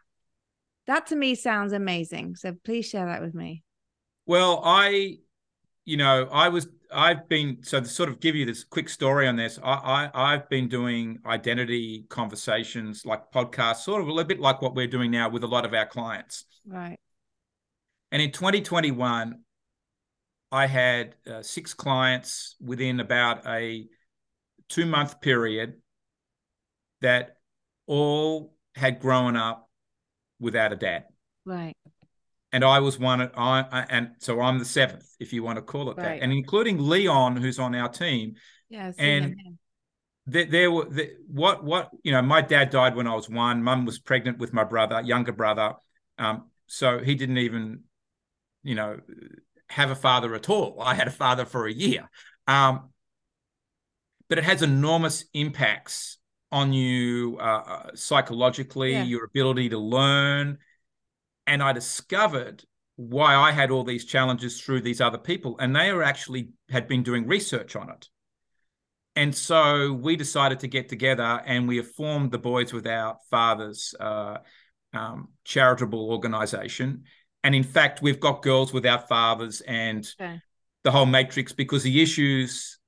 that 0.87 1.07
to 1.09 1.17
me 1.17 1.35
sounds 1.35 1.73
amazing. 1.73 2.37
So 2.37 2.55
please 2.65 2.87
share 2.87 3.07
that 3.07 3.23
with 3.23 3.35
me. 3.35 3.63
Well, 4.27 4.61
I, 4.65 5.19
you 5.85 5.97
know, 5.97 6.29
I 6.31 6.49
was 6.49 6.67
I've 6.93 7.29
been 7.29 7.59
so 7.63 7.81
to 7.81 7.87
sort 7.87 8.09
of 8.09 8.21
give 8.21 8.35
you 8.35 8.47
this 8.47 8.65
quick 8.65 8.89
story 8.89 9.27
on 9.27 9.37
this. 9.37 9.59
I, 9.63 10.11
I 10.15 10.33
have 10.33 10.49
been 10.49 10.69
doing 10.69 11.19
identity 11.27 12.07
conversations 12.09 13.05
like 13.05 13.33
podcasts, 13.33 13.85
sort 13.85 14.03
of 14.03 14.09
a 14.09 14.13
little 14.13 14.29
bit 14.29 14.41
like 14.41 14.63
what 14.63 14.75
we're 14.75 14.87
doing 14.87 15.11
now 15.11 15.29
with 15.29 15.45
a 15.45 15.47
lot 15.47 15.65
of 15.65 15.75
our 15.75 15.87
clients. 15.87 16.45
Right. 16.67 16.99
And 18.13 18.23
in 18.23 18.33
2021, 18.33 19.41
I 20.53 20.67
had 20.67 21.17
uh, 21.27 21.43
six 21.43 21.75
clients 21.75 22.57
within 22.61 23.01
about 23.01 23.47
a 23.47 23.87
two 24.69 24.87
month 24.87 25.21
period 25.21 25.75
that 27.01 27.37
all 27.87 28.55
had 28.75 29.01
grown 29.01 29.37
up 29.37 29.69
without 30.41 30.73
a 30.73 30.77
dad. 30.77 31.05
Right 31.45 31.75
and 32.53 32.65
I 32.65 32.81
was 32.81 32.99
one. 32.99 33.21
At 33.21 33.33
I 33.37 33.87
and 33.89 34.11
so 34.19 34.41
I'm 34.41 34.59
the 34.59 34.65
seventh, 34.65 35.09
if 35.21 35.33
you 35.33 35.43
want 35.43 35.57
to 35.57 35.63
call 35.63 35.91
it 35.91 35.97
right. 35.97 36.05
that, 36.05 36.23
and 36.23 36.33
including 36.33 36.79
Leon, 36.79 37.37
who's 37.37 37.59
on 37.59 37.75
our 37.75 37.89
team. 37.89 38.35
Yeah, 38.69 38.93
and 38.99 39.37
there, 40.27 40.47
there 40.47 40.71
were 40.71 40.87
the, 40.87 41.13
what 41.29 41.65
what 41.65 41.91
you 42.03 42.13
know. 42.13 42.23
My 42.23 42.43
dad 42.43 42.71
died 42.71 42.97
when 42.97 43.07
I 43.07 43.15
was 43.15 43.29
one. 43.29 43.63
Mum 43.63 43.85
was 43.85 43.99
pregnant 43.99 44.39
with 44.39 44.53
my 44.53 44.65
brother, 44.65 45.01
younger 45.01 45.33
brother. 45.33 45.75
Um, 46.19 46.47
so 46.67 46.99
he 46.99 47.15
didn't 47.15 47.39
even, 47.39 47.81
you 48.63 48.75
know, 48.75 48.99
have 49.69 49.91
a 49.91 49.95
father 49.95 50.35
at 50.35 50.49
all. 50.49 50.81
I 50.81 50.95
had 50.95 51.09
a 51.09 51.13
father 51.13 51.45
for 51.45 51.67
a 51.67 51.73
year. 51.73 52.11
Um, 52.47 52.91
but 54.29 54.39
it 54.39 54.45
has 54.45 54.63
enormous 54.63 55.25
impacts 55.35 56.19
on 56.53 56.73
you 56.73 57.39
uh, 57.41 57.43
uh 57.43 57.91
psychologically, 57.95 58.93
yeah. 58.93 59.03
your 59.03 59.25
ability 59.25 59.69
to 59.69 59.79
learn, 59.79 60.59
and 61.47 61.63
I 61.63 61.73
discovered 61.73 62.65
why 62.97 63.35
I 63.35 63.53
had 63.53 63.71
all 63.71 63.85
these 63.85 64.05
challenges 64.05 64.61
through 64.61 64.81
these 64.81 65.01
other 65.01 65.19
people. 65.19 65.57
And 65.59 65.77
they 65.77 65.91
are 65.91 66.03
actually 66.03 66.51
had 66.71 66.89
been 66.89 67.03
doing 67.03 67.27
research 67.27 67.77
on 67.77 67.91
it. 67.91 68.09
And 69.15 69.35
so 69.35 69.93
we 69.93 70.17
decided 70.17 70.61
to 70.61 70.69
get 70.69 70.89
together 70.89 71.43
and 71.47 71.69
we 71.69 71.77
have 71.77 71.91
formed 71.93 72.31
the 72.31 72.39
Boys 72.39 72.73
Without 72.73 73.19
Fathers 73.31 73.95
uh, 73.99 74.39
um, 74.93 75.29
charitable 75.45 76.11
organization. 76.11 77.05
And 77.45 77.55
in 77.55 77.63
fact, 77.63 78.03
we've 78.03 78.21
got 78.21 78.43
Girls 78.43 78.73
Without 78.73 79.09
Fathers 79.09 79.63
and 79.63 80.07
okay. 80.21 80.41
the 80.85 80.91
whole 80.91 81.07
matrix 81.07 81.53
because 81.53 81.83
the 81.83 82.03
issues 82.03 82.79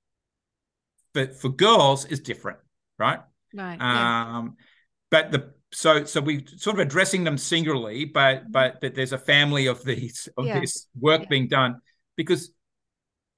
for, 1.15 1.29
for 1.29 1.49
girls 1.49 2.05
is 2.07 2.21
different, 2.21 2.59
right? 2.99 3.21
Right. 3.55 3.81
Um, 3.81 4.57
yeah. 4.59 4.65
But 5.11 5.33
the 5.33 5.53
so 5.73 6.05
so 6.05 6.21
we 6.21 6.47
sort 6.57 6.77
of 6.77 6.81
addressing 6.81 7.25
them 7.25 7.37
singularly, 7.37 8.05
but 8.05 8.43
mm-hmm. 8.43 8.53
but 8.53 8.81
but 8.81 8.95
there's 8.95 9.13
a 9.13 9.19
family 9.19 9.67
of 9.67 9.85
these 9.85 10.29
of 10.37 10.47
yeah. 10.47 10.61
this 10.61 10.87
work 10.99 11.23
yeah. 11.23 11.29
being 11.29 11.49
done 11.49 11.81
because 12.17 12.51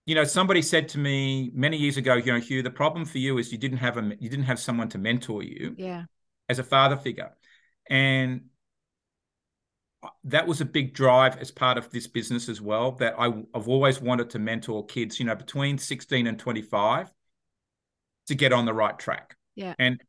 you 0.07 0.15
know 0.15 0.25
somebody 0.25 0.63
said 0.63 0.89
to 0.91 0.99
me 0.99 1.51
many 1.55 1.77
years 1.77 1.97
ago, 1.97 2.15
you 2.15 2.33
know, 2.33 2.41
Hugh, 2.41 2.63
the 2.63 2.71
problem 2.71 3.05
for 3.05 3.19
you 3.19 3.39
is 3.39 3.53
you 3.53 3.59
didn't 3.59 3.79
have 3.79 3.97
a 3.97 4.13
you 4.21 4.29
didn't 4.29 4.45
have 4.45 4.61
someone 4.61 4.89
to 4.91 4.99
mentor 4.99 5.43
you, 5.43 5.75
yeah, 5.77 6.05
as 6.49 6.59
a 6.59 6.65
father 6.65 6.97
figure, 6.97 7.31
and 7.89 8.43
that 10.25 10.47
was 10.47 10.61
a 10.61 10.65
big 10.65 10.95
drive 10.95 11.37
as 11.39 11.51
part 11.51 11.77
of 11.77 11.91
this 11.91 12.07
business 12.07 12.49
as 12.49 12.61
well. 12.61 12.93
That 12.93 13.17
I, 13.19 13.27
I've 13.55 13.69
always 13.69 14.01
wanted 14.01 14.31
to 14.31 14.39
mentor 14.39 14.87
kids, 14.87 15.19
you 15.19 15.27
know, 15.27 15.35
between 15.35 15.79
16 15.79 16.27
and 16.27 16.39
25 16.39 17.13
to 18.29 18.35
get 18.35 18.53
on 18.53 18.65
the 18.65 18.73
right 18.73 18.99
track. 18.99 19.37
Yeah. 19.57 19.75
And 19.79 20.01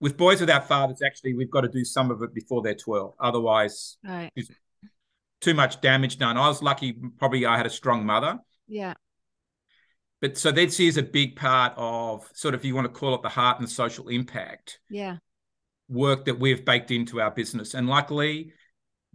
with 0.00 0.16
boys 0.16 0.40
without 0.40 0.66
fathers, 0.66 1.02
actually, 1.04 1.34
we've 1.34 1.50
got 1.50 1.60
to 1.60 1.68
do 1.68 1.84
some 1.84 2.10
of 2.10 2.22
it 2.22 2.34
before 2.34 2.62
they're 2.62 2.74
12. 2.74 3.14
Otherwise, 3.20 3.98
right. 4.02 4.30
too 5.40 5.54
much 5.54 5.80
damage 5.80 6.18
done. 6.18 6.36
I 6.36 6.48
was 6.48 6.62
lucky, 6.62 6.96
probably 7.18 7.44
I 7.44 7.56
had 7.56 7.66
a 7.66 7.70
strong 7.70 8.06
mother. 8.06 8.38
Yeah. 8.66 8.94
But 10.22 10.36
so 10.36 10.52
this 10.52 10.80
is 10.80 10.96
a 10.96 11.02
big 11.02 11.36
part 11.36 11.74
of 11.76 12.28
sort 12.34 12.54
of, 12.54 12.60
if 12.60 12.64
you 12.64 12.74
want 12.74 12.86
to 12.86 12.92
call 12.92 13.14
it 13.14 13.22
the 13.22 13.28
heart 13.28 13.60
and 13.60 13.68
social 13.68 14.08
impact. 14.08 14.80
Yeah. 14.88 15.16
Work 15.88 16.26
that 16.26 16.38
we've 16.38 16.64
baked 16.64 16.90
into 16.90 17.20
our 17.20 17.30
business. 17.30 17.74
And 17.74 17.86
luckily, 17.86 18.52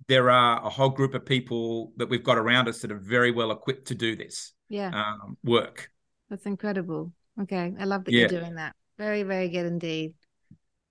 there 0.08 0.30
are 0.30 0.64
a 0.64 0.70
whole 0.70 0.90
group 0.90 1.16
of 1.16 1.26
people 1.26 1.94
that 1.98 2.10
we've 2.10 2.24
got 2.24 2.38
around 2.38 2.68
us 2.68 2.82
that 2.82 2.92
are 2.92 3.00
very 3.00 3.32
well 3.32 3.52
equipped 3.52 3.88
to 3.88 3.96
do 3.96 4.16
this 4.16 4.54
yeah. 4.70 4.90
Um, 4.90 5.38
work. 5.44 5.90
That's 6.30 6.46
incredible. 6.46 7.12
Okay. 7.42 7.74
I 7.80 7.86
love 7.86 8.06
that 8.06 8.12
yeah. 8.12 8.22
you're 8.22 8.42
doing 8.42 8.56
that. 8.56 8.76
Very, 8.98 9.24
very 9.24 9.50
good 9.50 9.66
indeed 9.66 10.14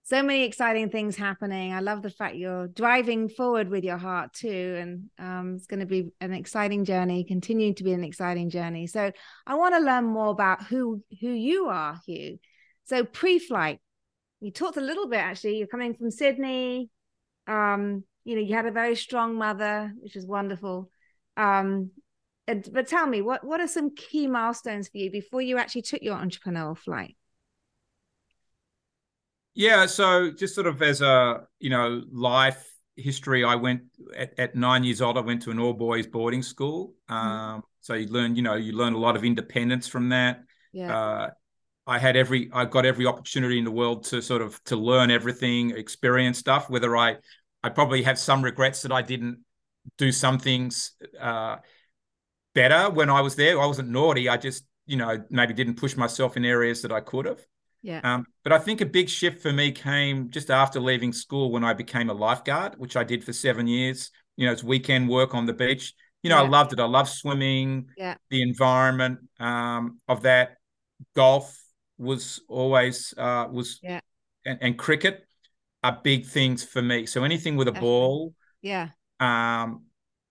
so 0.07 0.23
many 0.23 0.45
exciting 0.45 0.91
things 0.91 1.17
happening. 1.17 1.73
I 1.73 1.81
love 1.81 2.03
the 2.03 2.11
fact 2.11 2.37
you're 2.37 2.69
driving 2.69 3.31
forward 3.31 3.71
with 3.71 3.85
your 3.85 3.97
heart 3.97 4.35
too. 4.35 4.77
And 4.79 5.11
um, 5.19 5.55
it's 5.57 5.67
going 5.67 5.81
to 5.81 5.87
be 5.87 6.11
an 6.21 6.35
exciting 6.35 6.85
journey, 6.85 7.25
continuing 7.25 7.75
to 7.77 7.85
be 7.85 7.93
an 7.95 8.05
exciting 8.05 8.51
journey. 8.51 8.87
So 8.87 9.11
I 9.47 9.55
want 9.55 9.75
to 9.75 9.81
learn 9.81 10.05
more 10.05 10.29
about 10.29 10.63
who 10.65 11.03
who 11.23 11.31
you 11.31 11.69
are, 11.69 11.99
Hugh. 12.05 12.39
So 12.85 13.03
pre-flight, 13.03 13.81
you 14.41 14.51
talked 14.51 14.77
a 14.77 14.83
little 14.83 15.09
bit 15.09 15.21
actually. 15.21 15.57
You're 15.57 15.69
coming 15.69 15.95
from 15.95 16.11
Sydney. 16.11 16.91
Um, 17.47 18.05
you 18.25 18.37
know, 18.37 18.43
you 18.43 18.55
had 18.55 18.67
a 18.67 18.73
very 18.73 18.97
strong 18.97 19.37
mother, 19.37 19.91
which 20.01 20.17
is 20.17 20.27
wonderful. 20.27 20.91
Um, 21.39 21.93
but 22.47 22.89
tell 22.89 23.07
me, 23.07 23.23
what 23.23 23.43
what 23.43 23.63
are 23.63 23.67
some 23.67 23.95
key 23.95 24.27
milestones 24.27 24.89
for 24.89 24.99
you 24.99 25.11
before 25.11 25.41
you 25.41 25.57
actually 25.57 25.83
took 25.83 26.03
your 26.03 26.17
entrepreneurial 26.17 26.77
flight? 26.77 27.17
Yeah, 29.55 29.87
so 29.87 30.31
just 30.31 30.55
sort 30.55 30.67
of 30.67 30.83
as 30.83 31.01
a 31.01 31.47
you 31.61 31.71
know 31.71 32.03
life 32.11 32.69
history, 32.97 33.45
I 33.45 33.55
went 33.55 33.83
at, 34.17 34.39
at 34.39 34.55
nine 34.55 34.85
years 34.85 35.01
old. 35.01 35.17
I 35.17 35.21
went 35.21 35.43
to 35.43 35.51
an 35.51 35.59
all 35.59 35.73
boys 35.73 36.07
boarding 36.07 36.43
school. 36.43 36.95
Mm-hmm. 37.11 37.29
Um, 37.29 37.61
mm. 37.61 37.65
So 37.81 37.95
you 37.95 38.09
learn, 38.09 38.37
you 38.37 38.43
know, 38.43 38.55
you 38.55 38.73
learn 38.73 38.95
a 38.95 38.99
lot 38.99 39.17
of 39.17 39.25
independence 39.25 39.87
from 39.89 40.09
that. 40.11 40.43
Yeah. 40.73 40.97
Uh, 40.97 41.31
I 41.87 41.99
had 41.99 42.17
every, 42.17 42.51
I 42.53 42.65
got 42.65 42.87
every 42.87 43.07
opportunity 43.07 43.59
in 43.59 43.65
the 43.65 43.71
world 43.71 44.05
to 44.05 44.23
sort 44.23 44.41
of 44.41 44.63
to 44.65 44.77
learn 44.77 45.11
everything, 45.11 45.73
experience 45.77 46.39
stuff. 46.39 46.71
Whether 46.71 46.97
I, 46.97 47.17
I 47.63 47.69
probably 47.69 48.03
have 48.05 48.19
some 48.19 48.43
regrets 48.43 48.83
that 48.83 48.93
I 48.93 49.03
didn't 49.03 49.45
do 49.99 50.11
some 50.11 50.39
things 50.39 50.93
uh, 51.21 51.57
better 52.55 52.91
when 52.91 53.11
I 53.11 53.21
was 53.21 53.37
there. 53.37 53.61
I 53.61 53.67
wasn't 53.67 53.91
naughty. 53.91 54.31
I 54.31 54.39
just, 54.39 54.65
you 54.87 54.97
know, 54.97 55.23
maybe 55.29 55.53
didn't 55.53 55.75
push 55.75 55.95
myself 55.95 56.39
in 56.39 56.45
areas 56.45 56.81
that 56.83 56.93
I 56.93 57.01
could 57.01 57.27
have. 57.27 57.41
Yeah. 57.85 58.01
Um, 58.03 58.27
but 58.43 58.53
I 58.53 58.59
think 58.59 58.81
a 58.81 58.87
big 58.87 59.11
shift 59.11 59.43
for 59.43 59.53
me 59.53 59.71
came 59.71 60.31
just 60.31 60.51
after 60.51 60.81
leaving 60.81 61.13
school 61.13 61.53
when 61.53 61.63
I 61.63 61.75
became 61.75 62.09
a 62.09 62.15
lifeguard, 62.15 62.75
which 62.79 62.97
I 62.97 63.05
did 63.05 63.23
for 63.23 63.35
seven 63.35 63.67
years. 63.67 64.11
You 64.37 64.47
know, 64.47 64.53
it's 64.53 64.65
weekend 64.65 65.09
work 65.09 65.35
on 65.35 65.45
the 65.45 65.53
beach. 65.53 65.93
You 66.23 66.31
know, 66.31 66.39
yeah. 66.39 66.45
I 66.45 66.49
loved 66.49 66.73
it. 66.73 66.81
I 66.81 66.87
love 66.87 67.11
swimming. 67.11 67.89
Yeah. 67.99 68.15
The 68.31 68.41
environment 68.43 69.19
um, 69.39 69.99
of 70.09 70.23
that. 70.23 70.57
Golf 71.15 71.61
was 71.99 72.41
always 72.49 73.13
uh, 73.19 73.47
was 73.51 73.81
yeah. 73.83 74.01
And, 74.47 74.59
and, 74.63 74.79
cricket 74.79 75.27
are 75.83 76.01
big 76.03 76.25
things 76.25 76.65
for 76.65 76.81
me. 76.81 77.05
So 77.05 77.25
anything 77.25 77.57
with 77.57 77.69
a 77.69 77.73
Definitely. 77.73 77.91
ball. 77.91 78.35
Yeah. 78.63 78.89
Um, 79.21 79.85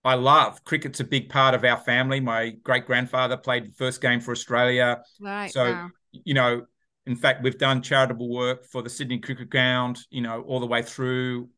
I 0.04 0.14
love 0.14 0.64
cricket's 0.64 1.00
a 1.00 1.04
big 1.04 1.28
part 1.28 1.54
of 1.54 1.64
our 1.64 1.76
family. 1.76 2.18
My 2.18 2.50
great 2.62 2.86
grandfather 2.86 3.36
played 3.36 3.66
the 3.66 3.72
first 3.72 4.00
game 4.00 4.20
for 4.20 4.32
Australia. 4.32 5.02
Right. 5.20 5.52
So 5.52 5.64
wow. 5.64 5.90
you 6.12 6.34
know, 6.34 6.66
in 7.06 7.16
fact, 7.16 7.42
we've 7.42 7.58
done 7.58 7.82
charitable 7.82 8.28
work 8.28 8.64
for 8.64 8.82
the 8.82 8.88
Sydney 8.88 9.18
Cricket 9.18 9.50
Ground, 9.50 9.98
you 10.10 10.22
know, 10.22 10.42
all 10.42 10.60
the 10.60 10.66
way 10.66 10.82
through 10.82 11.48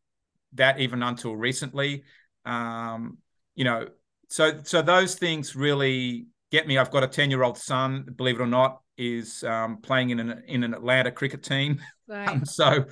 that, 0.55 0.81
even 0.81 1.03
until 1.03 1.37
recently. 1.37 2.03
Um, 2.45 3.19
you 3.55 3.65
know, 3.65 3.89
so 4.29 4.61
so 4.65 4.83
those 4.83 5.15
things 5.15 5.55
really 5.55 6.27
get 6.51 6.67
me. 6.67 6.79
I've 6.79 6.91
got 6.91 7.05
a 7.05 7.09
ten 7.09 7.31
year 7.31 7.43
old 7.43 7.59
son, 7.59 8.07
believe 8.17 8.41
it 8.41 8.43
or 8.43 8.47
not, 8.47 8.81
is 8.99 9.45
um, 9.45 9.79
playing 9.79 10.11
in 10.11 10.21
an 10.21 10.43
in 10.47 10.65
an 10.65 10.75
Atlanta 10.75 11.13
cricket 11.13 11.43
team. 11.43 11.81
Right. 12.09 12.29
Um, 12.29 12.45
so 12.45 12.87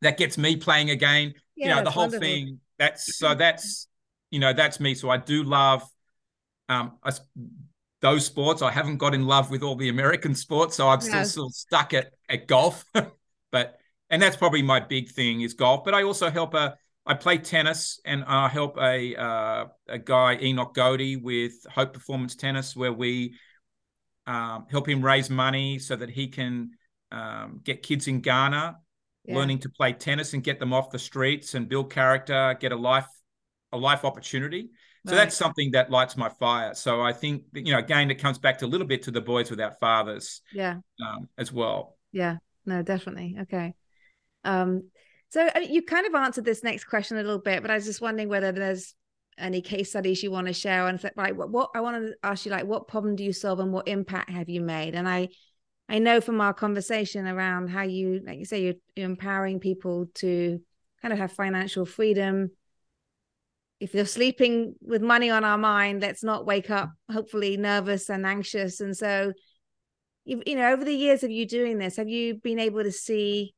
that 0.00 0.16
gets 0.18 0.36
me 0.36 0.56
playing 0.56 0.90
again. 0.90 1.34
Yeah, 1.54 1.68
you 1.68 1.74
know, 1.76 1.84
the 1.84 1.90
whole 1.90 2.04
wonderful. 2.04 2.26
thing. 2.26 2.60
That's 2.78 3.18
so 3.18 3.34
that's 3.34 3.86
you 4.30 4.40
know 4.40 4.52
that's 4.52 4.80
me. 4.80 4.94
So 4.94 5.10
I 5.10 5.16
do 5.16 5.44
love 5.44 5.84
um 6.68 6.98
I, 7.04 7.12
those 8.02 8.26
sports. 8.26 8.60
I 8.62 8.70
haven't 8.70 8.98
got 8.98 9.14
in 9.14 9.26
love 9.26 9.50
with 9.50 9.62
all 9.62 9.76
the 9.76 9.88
American 9.88 10.34
sports, 10.34 10.76
so 10.76 10.88
I'm 10.88 11.00
still 11.00 11.12
still 11.24 11.50
stuck 11.50 11.94
at 11.94 12.12
at 12.28 12.46
golf. 12.46 12.84
but 13.52 13.78
and 14.10 14.20
that's 14.20 14.36
probably 14.36 14.62
my 14.62 14.80
big 14.80 15.08
thing 15.10 15.40
is 15.40 15.54
golf. 15.54 15.84
But 15.84 15.94
I 15.94 16.02
also 16.02 16.30
help 16.30 16.52
a 16.54 16.76
I 17.06 17.14
play 17.14 17.38
tennis 17.38 18.00
and 18.04 18.22
I 18.24 18.48
help 18.48 18.76
a 18.78 19.16
uh, 19.16 19.64
a 19.88 19.98
guy 19.98 20.36
Enoch 20.42 20.74
Godey 20.74 21.22
with 21.22 21.54
Hope 21.70 21.94
Performance 21.94 22.34
Tennis, 22.34 22.76
where 22.76 22.92
we 22.92 23.36
um, 24.26 24.66
help 24.70 24.88
him 24.88 25.02
raise 25.04 25.30
money 25.30 25.78
so 25.78 25.96
that 25.96 26.10
he 26.10 26.28
can 26.28 26.72
um, 27.10 27.60
get 27.64 27.82
kids 27.82 28.06
in 28.08 28.20
Ghana 28.20 28.76
Yeah. 29.24 29.36
learning 29.36 29.60
to 29.60 29.68
play 29.68 29.92
tennis 29.92 30.34
and 30.34 30.42
get 30.44 30.58
them 30.58 30.72
off 30.72 30.90
the 30.90 30.98
streets 30.98 31.54
and 31.54 31.68
build 31.68 31.90
character, 31.92 32.56
get 32.60 32.72
a 32.72 32.76
life 32.76 33.06
a 33.72 33.78
life 33.78 34.04
opportunity. 34.04 34.70
So 35.06 35.16
Right. 35.16 35.24
that's 35.24 35.36
something 35.36 35.72
that 35.72 35.90
lights 35.90 36.16
my 36.16 36.28
fire. 36.28 36.74
So 36.74 37.00
I 37.00 37.12
think 37.12 37.44
you 37.54 37.72
know 37.72 37.78
again 37.78 38.10
it 38.10 38.16
comes 38.16 38.38
back 38.38 38.58
to 38.58 38.66
a 38.66 38.68
little 38.68 38.86
bit 38.86 39.02
to 39.04 39.10
the 39.10 39.20
boys 39.20 39.50
without 39.50 39.80
fathers 39.80 40.42
Yeah. 40.52 40.78
um, 41.04 41.28
as 41.36 41.52
well. 41.52 41.96
Yeah, 42.12 42.36
no, 42.66 42.82
definitely. 42.82 43.36
Okay. 43.42 43.74
Um, 44.44 44.84
so 45.30 45.48
I 45.54 45.60
mean, 45.60 45.72
you 45.72 45.82
kind 45.82 46.06
of 46.06 46.14
answered 46.14 46.44
this 46.44 46.62
next 46.62 46.84
question 46.84 47.16
a 47.16 47.22
little 47.22 47.38
bit, 47.40 47.62
but 47.62 47.70
I 47.70 47.74
was 47.74 47.84
just 47.84 48.00
wondering 48.00 48.28
whether 48.28 48.52
there's 48.52 48.94
any 49.38 49.62
case 49.62 49.88
studies 49.90 50.22
you 50.22 50.30
want 50.30 50.46
to 50.46 50.52
share 50.52 50.86
and 50.86 51.02
like 51.16 51.34
what, 51.34 51.50
what 51.50 51.70
I 51.74 51.80
want 51.80 52.04
to 52.04 52.14
ask 52.22 52.44
you 52.44 52.50
like 52.52 52.66
what 52.66 52.86
problem 52.86 53.16
do 53.16 53.24
you 53.24 53.32
solve 53.32 53.60
and 53.60 53.72
what 53.72 53.88
impact 53.88 54.30
have 54.30 54.48
you 54.48 54.60
made? 54.60 54.94
And 54.94 55.08
I 55.08 55.28
I 55.88 55.98
know 55.98 56.20
from 56.20 56.40
our 56.40 56.54
conversation 56.54 57.26
around 57.26 57.68
how 57.68 57.82
you 57.82 58.20
like 58.24 58.38
you 58.38 58.44
say 58.44 58.62
you're, 58.62 58.74
you're 58.94 59.06
empowering 59.06 59.58
people 59.58 60.06
to 60.16 60.60
kind 61.00 61.12
of 61.12 61.18
have 61.18 61.32
financial 61.32 61.84
freedom. 61.86 62.50
If 63.82 63.94
you're 63.94 64.06
sleeping 64.06 64.74
with 64.80 65.02
money 65.02 65.30
on 65.30 65.44
our 65.44 65.58
mind, 65.58 66.02
let's 66.02 66.22
not 66.22 66.46
wake 66.46 66.70
up 66.70 66.92
hopefully 67.10 67.56
nervous 67.56 68.08
and 68.08 68.24
anxious. 68.24 68.80
And 68.80 68.96
so 68.96 69.32
you, 70.24 70.42
know 70.56 70.72
over 70.72 70.84
the 70.84 70.94
years 70.94 71.22
of 71.24 71.30
you 71.30 71.46
doing 71.46 71.78
this 71.78 71.96
have 71.96 72.08
you 72.08 72.36
been 72.36 72.58
able 72.58 72.82
to 72.82 72.92
see 72.92 73.54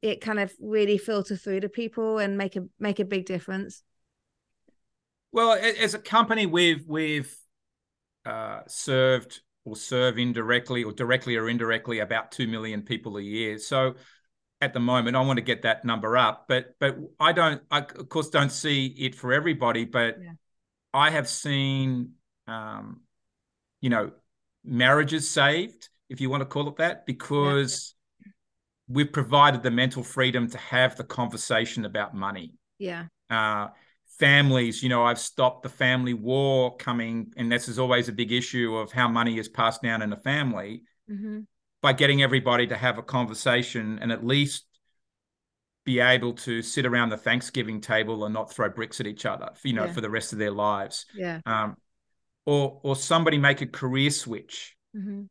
it 0.00 0.20
kind 0.20 0.40
of 0.40 0.52
really 0.60 0.98
filter 0.98 1.36
through 1.36 1.60
to 1.60 1.68
people 1.68 2.18
and 2.18 2.38
make 2.38 2.56
a 2.56 2.62
make 2.78 2.98
a 2.98 3.04
big 3.04 3.26
difference 3.26 3.82
Well, 5.32 5.52
as 5.52 5.94
a 5.94 5.98
company, 5.98 6.46
we've 6.46 6.84
we've 6.86 7.34
uh, 8.26 8.60
served 8.66 9.40
or 9.64 9.76
serve 9.76 10.18
indirectly 10.18 10.84
or 10.84 10.92
directly 10.92 11.36
or 11.36 11.48
indirectly 11.48 12.00
about 12.00 12.32
two 12.32 12.46
million 12.46 12.82
people 12.82 13.16
a 13.16 13.22
year. 13.22 13.58
So 13.58 13.94
at 14.62 14.72
the 14.72 14.80
moment, 14.80 15.16
I 15.16 15.20
want 15.20 15.38
to 15.38 15.42
get 15.42 15.62
that 15.62 15.84
number 15.84 16.16
up, 16.16 16.46
but 16.48 16.76
but 16.78 16.96
I 17.18 17.32
don't. 17.32 17.60
I 17.68 17.80
of 17.80 18.08
course 18.08 18.30
don't 18.30 18.52
see 18.52 18.86
it 18.86 19.16
for 19.16 19.32
everybody, 19.32 19.84
but 19.84 20.18
Yeah. 20.22 20.32
I 20.94 21.10
have 21.10 21.28
seen, 21.28 22.12
um, 22.46 23.00
you 23.80 23.90
know, 23.90 24.12
marriages 24.64 25.28
saved, 25.28 25.88
if 26.08 26.20
you 26.20 26.30
want 26.30 26.42
to 26.42 26.46
call 26.46 26.68
it 26.68 26.76
that, 26.76 27.06
because 27.06 27.94
we've 28.86 29.12
provided 29.12 29.64
the 29.64 29.70
mental 29.70 30.04
freedom 30.04 30.48
to 30.50 30.58
have 30.58 30.96
the 30.96 31.04
conversation 31.04 31.84
about 31.84 32.14
money 32.14 32.52
yeah 32.78 33.06
uh, 33.30 33.68
families. 34.18 34.82
You 34.82 34.90
know, 34.90 35.02
I've 35.02 35.18
stopped 35.18 35.64
the 35.64 35.70
family 35.70 36.14
war 36.14 36.76
coming, 36.76 37.32
and 37.36 37.50
this 37.50 37.66
is 37.68 37.80
always 37.80 38.08
a 38.08 38.12
big 38.12 38.30
issue 38.30 38.76
of 38.76 38.92
how 38.92 39.08
money 39.08 39.38
is 39.38 39.48
passed 39.48 39.82
down 39.82 40.02
in 40.02 40.12
a 40.12 40.18
family 40.18 40.82
mm-hmm. 41.10 41.40
By 41.82 41.92
getting 41.92 42.22
everybody 42.22 42.66
to 42.68 42.76
have 42.76 42.98
a 42.98 43.02
conversation 43.02 43.98
and 44.00 44.12
at 44.12 44.24
least 44.24 44.64
be 45.84 45.98
able 45.98 46.32
to 46.34 46.62
sit 46.62 46.86
around 46.86 47.08
the 47.10 47.16
Thanksgiving 47.16 47.80
table 47.80 48.24
and 48.24 48.32
not 48.32 48.52
throw 48.52 48.68
bricks 48.68 49.00
at 49.00 49.06
each 49.06 49.26
other, 49.26 49.50
you 49.64 49.72
know, 49.72 49.86
Yeah. 49.86 49.92
for 49.92 50.00
the 50.00 50.10
rest 50.10 50.32
of 50.32 50.38
their 50.38 50.52
lives. 50.52 51.06
yeah 51.14 51.40
Um, 51.44 51.76
or 52.44 52.80
or 52.82 52.96
somebody 52.96 53.38
make 53.38 53.60
a 53.60 53.66
career 53.66 54.10
switch 54.10 54.76
mm-hmm. 54.96 55.22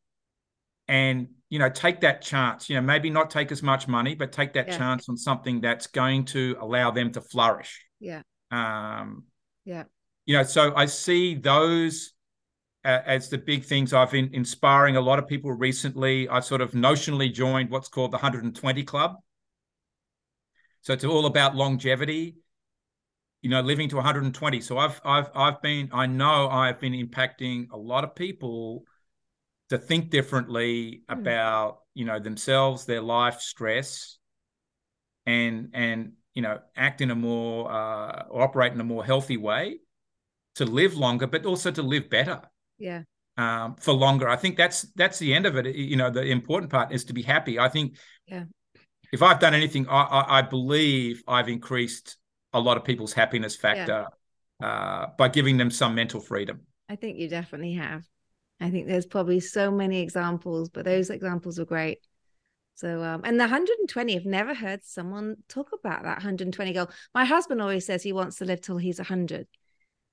and 0.87 1.27
you 1.49 1.59
know 1.59 1.69
take 1.69 1.99
that 2.01 2.21
chance 2.21 2.69
you 2.69 2.75
know 2.77 2.81
maybe 2.81 3.09
not 3.09 3.29
take 3.29 3.51
as 3.51 3.61
much 3.61 3.85
money 3.87 4.15
but 4.15 4.31
take 4.31 4.53
that 4.53 4.67
Yeah. 4.69 4.77
chance 4.77 5.09
on 5.09 5.17
something 5.17 5.59
that's 5.59 5.87
going 5.87 6.23
to 6.25 6.55
allow 6.61 6.91
them 6.91 7.11
to 7.11 7.19
flourish 7.19 7.85
yeah 7.99 8.21
um 8.49 9.23
yeah 9.65 9.83
you 10.25 10.37
know 10.37 10.43
so 10.43 10.73
i 10.73 10.85
see 10.85 11.35
those 11.35 12.13
as 12.83 13.29
the 13.29 13.37
big 13.37 13.63
things 13.63 13.93
i've 13.93 14.11
been 14.11 14.29
inspiring 14.33 14.95
a 14.95 15.01
lot 15.01 15.19
of 15.19 15.27
people 15.27 15.51
recently 15.51 16.27
i've 16.29 16.45
sort 16.45 16.61
of 16.61 16.71
notionally 16.71 17.31
joined 17.31 17.69
what's 17.69 17.87
called 17.87 18.11
the 18.11 18.17
120 18.17 18.83
club. 18.83 19.17
So 20.81 20.93
it's 20.93 21.03
all 21.03 21.25
about 21.25 21.55
longevity 21.55 22.37
you 23.41 23.49
know 23.49 23.61
living 23.61 23.89
to 23.89 23.95
120 23.95 24.61
so 24.61 24.77
i've 24.77 25.01
i've 25.03 25.29
i've 25.35 25.61
been 25.61 25.89
i 25.93 26.05
know 26.05 26.47
i've 26.49 26.79
been 26.79 26.93
impacting 26.93 27.67
a 27.71 27.77
lot 27.77 28.03
of 28.03 28.15
people 28.15 28.83
to 29.69 29.77
think 29.77 30.09
differently 30.09 31.03
Hmm. 31.13 31.31
about 31.31 31.79
you 31.93 32.05
know 32.05 32.19
themselves 32.19 32.85
their 32.85 33.01
life 33.01 33.41
stress 33.41 34.17
and 35.25 35.69
and 35.73 36.13
you 36.33 36.41
know 36.41 36.59
act 36.75 37.01
in 37.01 37.11
a 37.11 37.15
more 37.15 37.71
uh, 37.71 38.23
or 38.29 38.41
operate 38.41 38.73
in 38.73 38.79
a 38.79 38.83
more 38.83 39.03
healthy 39.05 39.37
way 39.37 39.79
to 40.55 40.65
live 40.65 40.95
longer 40.95 41.27
but 41.27 41.45
also 41.45 41.71
to 41.71 41.81
live 41.83 42.09
better 42.09 42.41
yeah. 42.81 43.03
Um, 43.37 43.75
for 43.75 43.93
longer. 43.93 44.27
I 44.27 44.35
think 44.35 44.57
that's 44.57 44.81
that's 44.95 45.17
the 45.17 45.33
end 45.33 45.45
of 45.45 45.55
it. 45.55 45.73
You 45.75 45.95
know 45.95 46.09
the 46.09 46.23
important 46.23 46.71
part 46.71 46.91
is 46.91 47.05
to 47.05 47.13
be 47.13 47.21
happy. 47.21 47.57
I 47.59 47.69
think 47.69 47.97
Yeah. 48.27 48.45
if 49.11 49.21
i've 49.21 49.39
done 49.39 49.53
anything 49.53 49.87
i 49.89 50.01
i, 50.03 50.39
I 50.39 50.41
believe 50.41 51.23
i've 51.27 51.49
increased 51.49 52.17
a 52.53 52.59
lot 52.59 52.77
of 52.77 52.83
people's 52.83 53.13
happiness 53.13 53.55
factor 53.55 54.07
uh, 54.61 55.07
by 55.17 55.27
giving 55.29 55.57
them 55.57 55.71
some 55.71 55.95
mental 55.95 56.19
freedom. 56.19 56.61
I 56.89 56.95
think 56.97 57.17
you 57.17 57.29
definitely 57.29 57.73
have. 57.75 58.03
I 58.59 58.69
think 58.69 58.87
there's 58.87 59.05
probably 59.05 59.39
so 59.39 59.71
many 59.71 60.01
examples 60.01 60.69
but 60.69 60.85
those 60.85 61.09
examples 61.09 61.59
are 61.59 61.65
great. 61.65 61.99
So 62.75 63.01
um 63.03 63.21
and 63.23 63.39
the 63.39 63.43
120 63.43 64.15
i've 64.15 64.25
never 64.25 64.53
heard 64.53 64.83
someone 64.83 65.37
talk 65.47 65.69
about 65.73 66.03
that 66.03 66.17
120 66.17 66.73
goal. 66.73 66.89
My 67.15 67.25
husband 67.25 67.61
always 67.61 67.85
says 67.85 68.03
he 68.03 68.13
wants 68.13 68.37
to 68.37 68.45
live 68.45 68.61
till 68.61 68.77
he's 68.77 68.99
100 68.99 69.47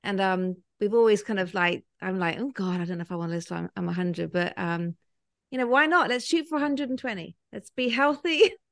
and 0.03 0.21
um 0.21 0.57
we've 0.81 0.95
always 0.95 1.23
kind 1.23 1.39
of 1.39 1.55
like 1.55 1.85
i'm 2.01 2.19
like 2.19 2.39
oh 2.39 2.51
god 2.51 2.81
i 2.81 2.85
don't 2.85 2.99
know 2.99 3.03
if 3.03 3.13
i 3.13 3.17
want 3.17 3.31
to 3.31 3.35
live 3.35 3.47
till 3.47 3.57
i'm, 3.57 3.71
I'm 3.77 3.87
100 3.87 4.33
but 4.33 4.55
um 4.57 4.97
you 5.51 5.59
know 5.59 5.67
why 5.67 5.87
not 5.87 6.09
let's 6.09 6.27
shoot 6.27 6.47
for 6.49 6.57
120 6.57 7.37
let's 7.53 7.71
be 7.71 7.89
healthy 7.89 8.53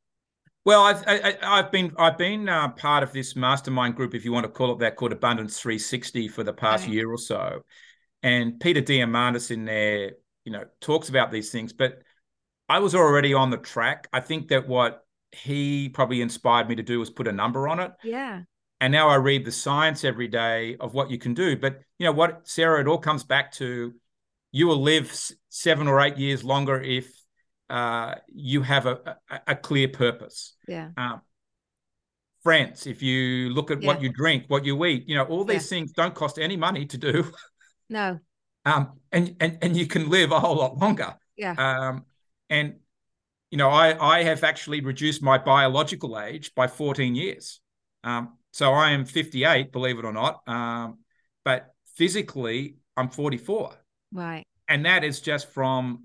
Well, 0.66 0.82
I've 0.82 1.04
I, 1.06 1.38
I've 1.42 1.70
been 1.70 1.92
I've 1.96 2.18
been 2.18 2.48
uh, 2.48 2.70
part 2.70 3.04
of 3.04 3.12
this 3.12 3.36
mastermind 3.36 3.94
group, 3.94 4.16
if 4.16 4.24
you 4.24 4.32
want 4.32 4.46
to 4.46 4.50
call 4.50 4.72
it 4.72 4.80
that, 4.80 4.96
called 4.96 5.12
Abundance 5.12 5.60
360 5.60 6.26
for 6.26 6.42
the 6.42 6.52
past 6.52 6.86
Right. 6.86 6.94
year 6.94 7.08
or 7.08 7.18
so, 7.18 7.60
and 8.24 8.58
Peter 8.58 8.82
Diamandis 8.82 9.52
in 9.52 9.64
there, 9.64 10.14
you 10.44 10.50
know, 10.50 10.64
talks 10.80 11.08
about 11.08 11.30
these 11.30 11.52
things. 11.52 11.72
But 11.72 12.02
I 12.68 12.80
was 12.80 12.96
already 12.96 13.32
on 13.32 13.50
the 13.50 13.58
track. 13.58 14.08
I 14.12 14.18
think 14.18 14.48
that 14.48 14.66
what 14.66 15.04
he 15.30 15.88
probably 15.88 16.20
inspired 16.20 16.68
me 16.68 16.74
to 16.74 16.82
do 16.82 16.98
was 16.98 17.10
put 17.10 17.28
a 17.28 17.32
number 17.32 17.68
on 17.68 17.78
it, 17.78 17.92
yeah 18.02 18.42
and 18.80 18.92
now 18.92 19.08
I 19.08 19.16
read 19.16 19.44
the 19.44 19.52
science 19.52 20.04
every 20.04 20.28
day 20.28 20.76
of 20.78 20.94
what 20.94 21.10
you 21.10 21.18
can 21.18 21.34
do. 21.34 21.56
But 21.56 21.80
you 21.98 22.04
know 22.06 22.12
what, 22.12 22.46
Sarah, 22.46 22.80
it 22.80 22.86
all 22.86 22.98
comes 22.98 23.24
back 23.24 23.52
to 23.52 23.94
you 24.52 24.66
will 24.66 24.80
live 24.80 25.12
seven 25.48 25.88
or 25.88 26.00
eight 26.00 26.16
years 26.16 26.44
longer 26.44 26.80
if 26.80 27.10
uh, 27.68 28.14
you 28.28 28.62
have 28.62 28.86
a, 28.86 29.16
a, 29.28 29.40
a 29.48 29.56
clear 29.56 29.88
purpose 29.88 30.54
yeah 30.68 30.90
um, 30.96 31.20
friends, 32.46 32.86
if 32.86 33.02
you 33.02 33.50
look 33.50 33.72
at 33.72 33.82
what 33.82 34.00
you 34.00 34.08
drink, 34.08 34.44
what 34.46 34.64
you 34.64 34.84
eat, 34.84 35.08
you 35.08 35.16
know, 35.16 35.24
all 35.24 35.42
these 35.42 35.68
things 35.68 35.90
don't 35.90 36.14
cost 36.14 36.38
any 36.38 36.56
money 36.56 36.86
to 36.86 36.96
do. 36.96 37.24
no 37.90 38.20
Um, 38.64 39.00
and, 39.10 39.34
and, 39.40 39.58
and 39.62 39.76
you 39.76 39.88
can 39.88 40.08
live 40.08 40.30
a 40.30 40.38
whole 40.38 40.54
lot 40.54 40.78
longer. 40.78 41.16
yeah 41.36 41.54
Um, 41.58 42.04
and, 42.48 42.76
you 43.50 43.58
know, 43.58 43.68
I, 43.68 44.18
I 44.18 44.22
have 44.22 44.44
actually 44.44 44.80
reduced 44.80 45.24
my 45.24 45.38
biological 45.38 46.20
age 46.20 46.54
by 46.54 46.68
14 46.68 47.16
years. 47.16 47.60
Um, 48.04 48.38
so 48.56 48.72
I 48.72 48.92
am 48.92 49.04
58, 49.04 49.70
believe 49.70 49.98
it 49.98 50.06
or 50.06 50.14
not. 50.14 50.40
Um, 50.48 51.00
but 51.44 51.74
physically, 51.94 52.76
I'm 52.96 53.10
44. 53.10 53.74
right 54.12 54.44
And 54.66 54.86
that 54.86 55.04
is 55.04 55.20
just 55.20 55.50
from 55.50 56.04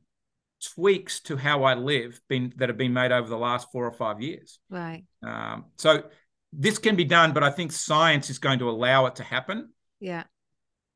tweaks 0.75 1.21
to 1.21 1.37
how 1.37 1.63
I 1.63 1.75
live 1.75 2.19
been 2.27 2.51
that 2.57 2.67
have 2.67 2.77
been 2.77 2.91
made 2.91 3.13
over 3.13 3.29
the 3.29 3.37
last 3.37 3.71
four 3.71 3.85
or 3.87 3.93
five 3.93 4.19
years. 4.19 4.59
right 4.69 5.05
Um, 5.23 5.67
so 5.77 6.03
this 6.51 6.77
can 6.77 6.97
be 6.97 7.05
done, 7.05 7.31
but 7.31 7.41
I 7.41 7.51
think 7.51 7.71
science 7.71 8.29
is 8.29 8.37
going 8.37 8.59
to 8.59 8.69
allow 8.69 9.05
it 9.05 9.15
to 9.15 9.23
happen. 9.23 9.69
yeah 10.01 10.23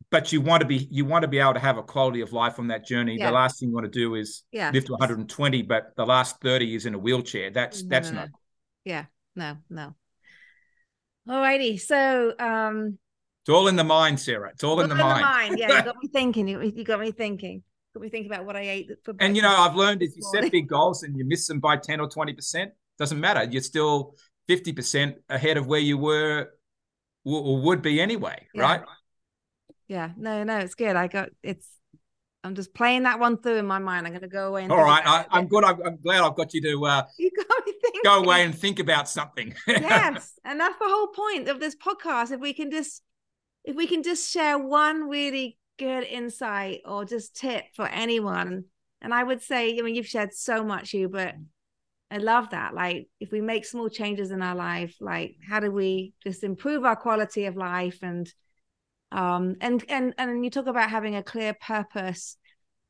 But 0.09 0.33
you 0.33 0.41
want 0.41 0.59
to 0.59 0.67
be 0.67 0.89
you 0.91 1.05
want 1.05 1.23
to 1.23 1.29
be 1.29 1.39
able 1.39 1.53
to 1.53 1.61
have 1.61 1.77
a 1.77 1.83
quality 1.83 2.19
of 2.19 2.33
life 2.33 2.59
on 2.59 2.67
that 2.67 2.85
journey. 2.85 3.15
Yeah. 3.17 3.27
The 3.27 3.31
last 3.41 3.59
thing 3.61 3.69
you 3.69 3.75
want 3.75 3.85
to 3.85 3.99
do 3.99 4.15
is 4.15 4.43
yeah 4.51 4.71
live 4.73 4.83
to 4.85 4.91
120, 4.91 5.61
but 5.61 5.95
the 5.95 6.05
last 6.05 6.41
30 6.41 6.75
is 6.75 6.85
in 6.85 6.95
a 6.95 6.99
wheelchair. 6.99 7.49
That's 7.49 7.81
No, 7.81 7.89
that's 7.89 8.11
no, 8.11 8.19
not. 8.19 8.29
no. 8.29 8.39
yeah 8.83 9.05
no 9.37 9.57
no 9.69 9.95
Alrighty, 11.27 11.79
so 11.79 12.33
um 12.39 12.97
It's 13.41 13.49
all 13.49 13.67
in 13.67 13.75
the 13.75 13.83
mind, 13.83 14.19
Sarah. 14.19 14.49
It's 14.49 14.63
all 14.63 14.79
in 14.81 14.89
the 14.89 14.95
mind. 14.95 15.59
Yeah, 15.59 15.79
you 15.79 15.83
got 15.83 15.97
me 16.01 16.09
thinking. 16.13 16.47
You, 16.47 16.83
got 16.83 16.99
me 16.99 17.11
thinking. 17.11 17.63
Got 17.93 18.01
me 18.01 18.09
thinking 18.09 18.31
about 18.31 18.45
what 18.45 18.55
I 18.55 18.61
ate 18.61 18.91
for 19.03 19.13
And 19.19 19.35
you 19.35 19.41
know, 19.41 19.55
I've 19.55 19.75
learned 19.75 20.01
if 20.01 20.15
you 20.15 20.21
set 20.21 20.51
big 20.51 20.67
goals 20.67 21.03
and 21.03 21.17
you 21.17 21.25
miss 21.25 21.47
them 21.47 21.59
by 21.59 21.77
10 21.77 21.99
or 21.99 22.09
20 22.09 22.33
percent, 22.33 22.71
doesn't 22.99 23.19
matter. 23.19 23.43
You're 23.43 23.61
still 23.61 24.15
50% 24.47 25.15
ahead 25.29 25.57
of 25.57 25.67
where 25.67 25.79
you 25.79 25.97
were 25.97 26.49
or 27.23 27.61
would 27.61 27.81
be 27.81 27.99
anyway, 27.99 28.47
Yeah. 28.53 28.61
right? 28.61 28.81
Yeah. 29.87 30.11
No, 30.17 30.43
no, 30.43 30.57
it's 30.59 30.75
good. 30.75 30.95
I 30.95 31.07
got 31.07 31.29
it's. 31.41 31.67
I'm 32.45 32.55
just 32.55 32.73
playing 32.73 33.03
that 33.03 33.19
one 33.19 33.37
through 33.37 33.57
in 33.57 33.65
my 33.65 33.79
mind. 33.79 34.05
I'm 34.05 34.13
going 34.13 34.21
to 34.21 34.27
go 34.27 34.49
away 34.49 34.63
and. 34.63 34.71
All 34.71 34.83
about 34.83 35.05
I, 35.05 35.25
I'm 35.31 35.47
good. 35.47 35.63
I'm, 35.63 35.81
I'm 35.83 35.97
glad 35.97 36.21
I've 36.21 36.35
got 36.35 36.53
you 36.53 36.61
to 36.61 36.85
uh, 36.85 37.03
You 37.17 37.31
got 37.35 37.65
me 37.65 37.73
thinking. 37.81 38.01
go 38.03 38.19
away 38.19 38.43
and 38.43 38.53
think 38.53 38.79
about 38.79 39.09
something. 39.09 39.53
yes, 39.67 40.33
and 40.45 40.59
that's 40.59 40.77
the 40.77 40.85
whole 40.87 41.07
point 41.07 41.49
of 41.49 41.59
this 41.59 41.75
podcast. 41.75 42.31
If 42.31 42.39
we 42.39 42.53
can 42.53 42.71
just, 42.71 43.01
if 43.63 43.75
we 43.75 43.87
can 43.87 44.03
just 44.03 44.31
share 44.31 44.59
one 44.59 45.09
really 45.09 45.57
good 45.79 46.03
insight 46.03 46.81
or 46.85 47.03
just 47.03 47.35
tip 47.35 47.65
for 47.75 47.87
anyone, 47.87 48.65
and 49.01 49.13
I 49.13 49.23
would 49.23 49.41
say, 49.41 49.77
I 49.77 49.81
mean, 49.81 49.95
you've 49.95 50.07
shared 50.07 50.33
so 50.33 50.63
much, 50.63 50.93
you, 50.93 51.09
but 51.09 51.35
I 52.11 52.17
love 52.17 52.51
that. 52.51 52.73
Like, 52.73 53.09
if 53.19 53.31
we 53.31 53.41
make 53.41 53.65
small 53.65 53.89
changes 53.89 54.31
in 54.31 54.41
our 54.41 54.55
life, 54.55 54.95
like, 55.01 55.35
how 55.47 55.59
do 55.59 55.71
we 55.71 56.13
just 56.23 56.43
improve 56.43 56.85
our 56.85 56.95
quality 56.95 57.45
of 57.45 57.57
life 57.57 57.99
and, 58.03 58.31
um, 59.11 59.55
and 59.61 59.83
and 59.89 60.13
and 60.17 60.43
you 60.43 60.51
talk 60.51 60.67
about 60.67 60.89
having 60.89 61.15
a 61.15 61.23
clear 61.23 61.53
purpose 61.53 62.37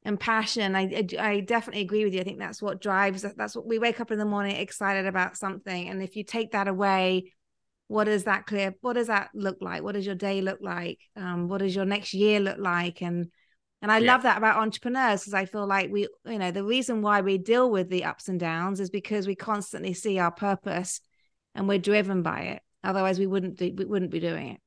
and 0.04 0.20
passion. 0.20 0.76
I, 0.76 0.84
I 0.84 1.08
I 1.20 1.40
definitely 1.42 1.82
agree 1.82 2.04
with 2.06 2.14
you. 2.14 2.22
I 2.22 2.24
think 2.24 2.40
that's 2.40 2.62
what 2.62 2.82
drives. 2.82 3.26
That's 3.36 3.56
what 3.56 3.68
we 3.68 3.80
wake 3.80 4.00
up 4.00 4.12
in 4.12 4.20
the 4.20 4.26
morning 4.26 4.56
excited 4.56 5.06
about 5.06 5.38
something, 5.38 5.90
and 5.90 6.02
if 6.02 6.16
you 6.16 6.24
take 6.24 6.52
that 6.52 6.68
away, 6.68 7.34
what 7.88 8.06
does 8.06 8.24
that 8.26 8.46
clear? 8.46 8.74
What 8.82 8.94
does 8.94 9.08
that 9.08 9.30
look 9.34 9.58
like? 9.62 9.84
What 9.84 9.94
does 9.94 10.06
your 10.06 10.16
day 10.16 10.42
look 10.42 10.60
like? 10.62 11.00
Um, 11.16 11.48
what 11.48 11.60
does 11.60 11.76
your 11.76 11.86
next 11.86 12.14
year 12.14 12.40
look 12.40 12.58
like? 12.58 13.02
And 13.02 13.32
and 13.82 13.92
I 13.92 14.00
Yeah. 14.00 14.14
love 14.14 14.24
that 14.24 14.38
about 14.38 14.58
entrepreneurs 14.58 15.22
because 15.22 15.34
I 15.36 15.46
feel 15.46 15.68
like 15.68 15.92
we, 15.92 16.08
you 16.26 16.40
know, 16.40 16.50
the 16.50 16.64
reason 16.64 17.02
why 17.04 17.22
we 17.22 17.38
deal 17.38 17.70
with 17.70 17.90
the 17.90 18.06
ups 18.06 18.30
and 18.30 18.40
downs 18.40 18.80
is 18.80 18.90
because 18.90 19.28
we 19.28 19.36
constantly 19.36 19.94
see 19.94 20.18
our 20.18 20.32
purpose 20.32 21.02
and 21.54 21.68
we're 21.68 21.78
driven 21.78 22.24
by 22.24 22.42
it. 22.42 22.62
Otherwise, 22.84 23.20
we 23.20 23.28
wouldn't 23.28 23.58
do, 23.58 23.72
we 23.76 23.86
wouldn't 23.86 24.12
be 24.12 24.20
doing 24.20 24.50
it. 24.54 24.62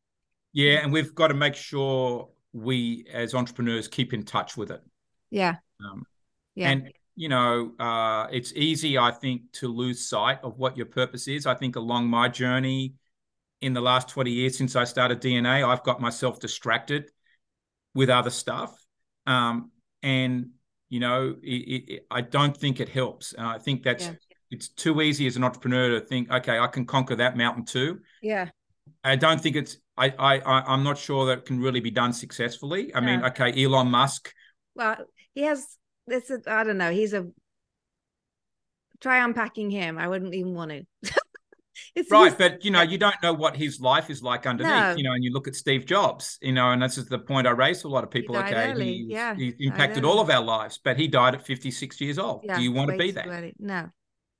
Yeah, 0.59 0.81
and 0.83 0.93
we've 0.93 1.15
got 1.15 1.29
to 1.29 1.35
make 1.35 1.55
sure 1.55 2.29
we, 2.53 3.07
as 3.13 3.35
entrepreneurs, 3.35 3.89
keep 3.89 4.13
in 4.13 4.25
touch 4.25 4.57
with 4.57 4.71
it. 4.71 4.83
Yeah. 5.31 5.57
Um, 5.85 6.05
Yeah. 6.55 6.71
And 6.71 6.93
you 7.15 7.29
know, 7.29 7.73
uh, 7.81 8.29
it's 8.31 8.53
easy, 8.55 8.97
I 8.97 9.11
think, 9.11 9.43
to 9.55 9.67
lose 9.69 10.09
sight 10.09 10.39
of 10.43 10.59
what 10.59 10.77
your 10.77 10.87
purpose 10.87 11.27
is. 11.27 11.47
I 11.47 11.55
think 11.55 11.75
along 11.77 12.07
my 12.09 12.29
journey 12.29 12.95
in 13.61 13.73
the 13.75 13.81
last 13.81 14.09
20 14.09 14.31
years 14.31 14.57
since 14.57 14.77
I 14.77 14.85
started 14.85 15.21
DNA, 15.21 15.67
I've 15.67 15.83
got 15.83 16.01
myself 16.01 16.39
distracted 16.39 17.11
with 17.95 18.09
other 18.09 18.31
stuff. 18.31 18.73
Um, 19.27 19.73
and, 20.03 20.51
you 20.91 21.01
know, 21.01 21.35
it, 21.43 21.91
it, 21.95 22.07
I 22.09 22.21
don't 22.21 22.57
think 22.57 22.79
it 22.79 22.89
helps. 22.89 23.33
And 23.33 23.45
I 23.45 23.59
think 23.59 23.83
that's, 23.83 24.07
Yeah. 24.07 24.15
it's 24.53 24.69
too 24.69 25.01
easy 25.03 25.27
as 25.27 25.37
an 25.37 25.43
entrepreneur 25.43 25.99
to 25.99 26.01
think, 26.07 26.31
okay, 26.31 26.59
I 26.59 26.69
can 26.69 26.87
conquer 26.87 27.17
that 27.17 27.37
mountain 27.37 27.65
too. 27.65 28.01
yeah. 28.23 28.51
I 29.05 29.17
don't 29.17 29.41
think 29.41 29.57
it's, 29.57 29.77
I, 29.97 30.13
I, 30.19 30.73
I'm 30.73 30.85
not 30.85 30.99
sure 30.99 31.27
that 31.27 31.39
it 31.39 31.45
can 31.47 31.61
really 31.61 31.81
be 31.81 31.91
done 31.91 32.13
successfully. 32.13 32.95
I 32.95 33.01
mean, 33.01 33.25
okay, 33.25 33.65
Elon 33.65 33.89
Musk, 33.91 34.33
Well, 34.75 34.97
he 35.35 35.43
has 35.43 35.67
this. 36.07 36.31
Is, 36.31 36.47
I 36.47 36.65
don't 36.65 36.79
know. 36.79 36.91
He's 36.91 37.13
a 37.13 37.27
try 39.01 39.25
unpacking 39.25 39.71
him. 39.71 39.99
I 39.99 40.09
wouldn't 40.09 40.35
even 40.35 40.55
want 40.55 40.71
to. 40.71 40.85
it's 41.95 42.11
Right, 42.11 42.37
but 42.37 42.65
you 42.65 42.71
know, 42.71 42.83
you 42.83 42.99
don't 42.99 43.17
know 43.23 43.33
what 43.33 43.57
his 43.57 43.81
life 43.81 44.11
is 44.11 44.23
like 44.23 44.47
underneath. 44.47 44.73
No. 44.73 44.95
You 44.97 45.05
know, 45.05 45.13
and 45.13 45.25
you 45.25 45.33
look 45.33 45.49
at 45.49 45.55
Steve 45.55 45.87
Jobs, 45.87 46.39
you 46.41 46.53
know, 46.53 46.71
and 46.71 46.83
this 46.83 46.99
is 46.99 47.07
the 47.07 47.19
point 47.19 47.47
I 47.47 47.51
raised 47.51 47.83
to 47.83 47.89
a 47.89 47.91
lot 47.91 48.05
of 48.05 48.11
people. 48.11 48.35
died 48.35 48.55
okay, 48.55 48.85
he's, 48.85 49.07
yeah, 49.09 49.35
died 49.35 49.55
impacted 49.59 50.05
all 50.05 50.21
of 50.21 50.31
our 50.31 50.43
lives, 50.43 50.79
but 50.83 50.97
he 50.97 51.09
died 51.09 51.35
at 51.35 51.47
56 51.47 52.01
years 52.01 52.19
old. 52.19 52.43
yeah, 52.45 52.57
Do 52.57 52.63
you 52.63 52.73
want 52.73 52.91
to 52.91 52.97
be 52.97 53.11
that? 53.13 53.27
early. 53.27 53.55
No, 53.59 53.89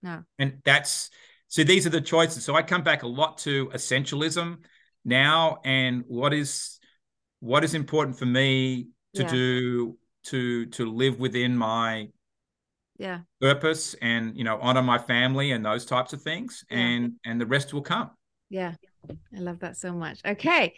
no. 0.03 0.23
And 0.39 0.59
that's 0.65 1.11
so 1.49 1.65
these 1.65 1.87
are 1.87 1.91
the 1.91 2.01
choices. 2.01 2.45
So 2.45 2.55
I 2.55 2.63
come 2.63 2.83
back 2.83 3.03
a 3.03 3.07
lot 3.07 3.39
to 3.39 3.67
essentialism 3.69 4.59
now 5.05 5.59
and 5.65 6.05
what 6.07 6.33
is 6.35 6.79
what 7.41 7.65
is 7.65 7.75
important 7.75 8.19
for 8.19 8.27
me 8.27 8.89
to 9.15 9.23
Yeah. 9.23 9.29
do 9.31 9.99
to 10.25 10.67
to 10.67 10.91
live 10.91 11.19
within 11.21 11.57
my 11.57 12.09
Yeah, 12.99 13.21
purpose 13.41 13.95
and 14.03 14.37
you 14.37 14.45
know 14.45 14.59
honor 14.61 14.83
my 14.83 14.99
family 14.99 15.53
and 15.53 15.65
those 15.65 15.85
types 15.87 16.13
of 16.13 16.21
things 16.23 16.65
Yeah. 16.71 16.79
and 16.79 17.13
and 17.25 17.41
the 17.41 17.47
rest 17.47 17.73
will 17.73 17.83
come. 17.83 18.11
yeah. 18.51 18.75
I 19.35 19.39
love 19.39 19.61
that 19.61 19.77
so 19.77 19.93
much. 19.93 20.21
Okay. 20.25 20.75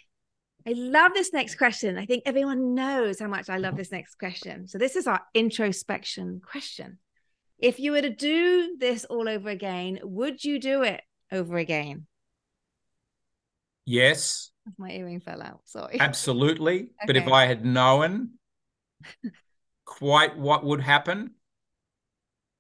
I 0.67 0.73
love 0.75 1.13
this 1.15 1.33
next 1.33 1.55
question. 1.57 1.97
I 1.97 2.05
think 2.05 2.23
everyone 2.27 2.75
knows 2.75 3.19
how 3.19 3.29
much 3.29 3.49
I 3.49 3.57
love 3.57 3.77
this 3.77 3.91
next 3.91 4.17
question. 4.17 4.69
So, 4.69 4.77
this 4.79 4.95
is 4.95 5.07
our 5.07 5.21
introspection 5.33 6.41
question. 6.45 6.99
If 7.61 7.79
you 7.79 7.93
were 7.93 8.03
to 8.03 8.11
do 8.11 8.77
this 8.79 9.05
all 9.05 9.29
over 9.29 9.51
again, 9.51 10.01
would 10.03 10.43
you 10.43 10.59
do 10.59 10.83
it 10.83 11.03
over 11.31 11.59
again? 11.59 12.07
Yes, 13.85 14.51
My 14.79 14.91
earring 14.91 15.21
fell 15.21 15.43
out. 15.43 15.61
Sorry. 15.65 16.01
Absolutely. 16.01 16.91
But 17.07 17.17
if 17.17 17.29
I 17.29 17.47
had 17.47 17.65
known 17.65 18.31
quite 19.85 20.39
what 20.39 20.65
would 20.65 20.81
happen, 20.81 21.33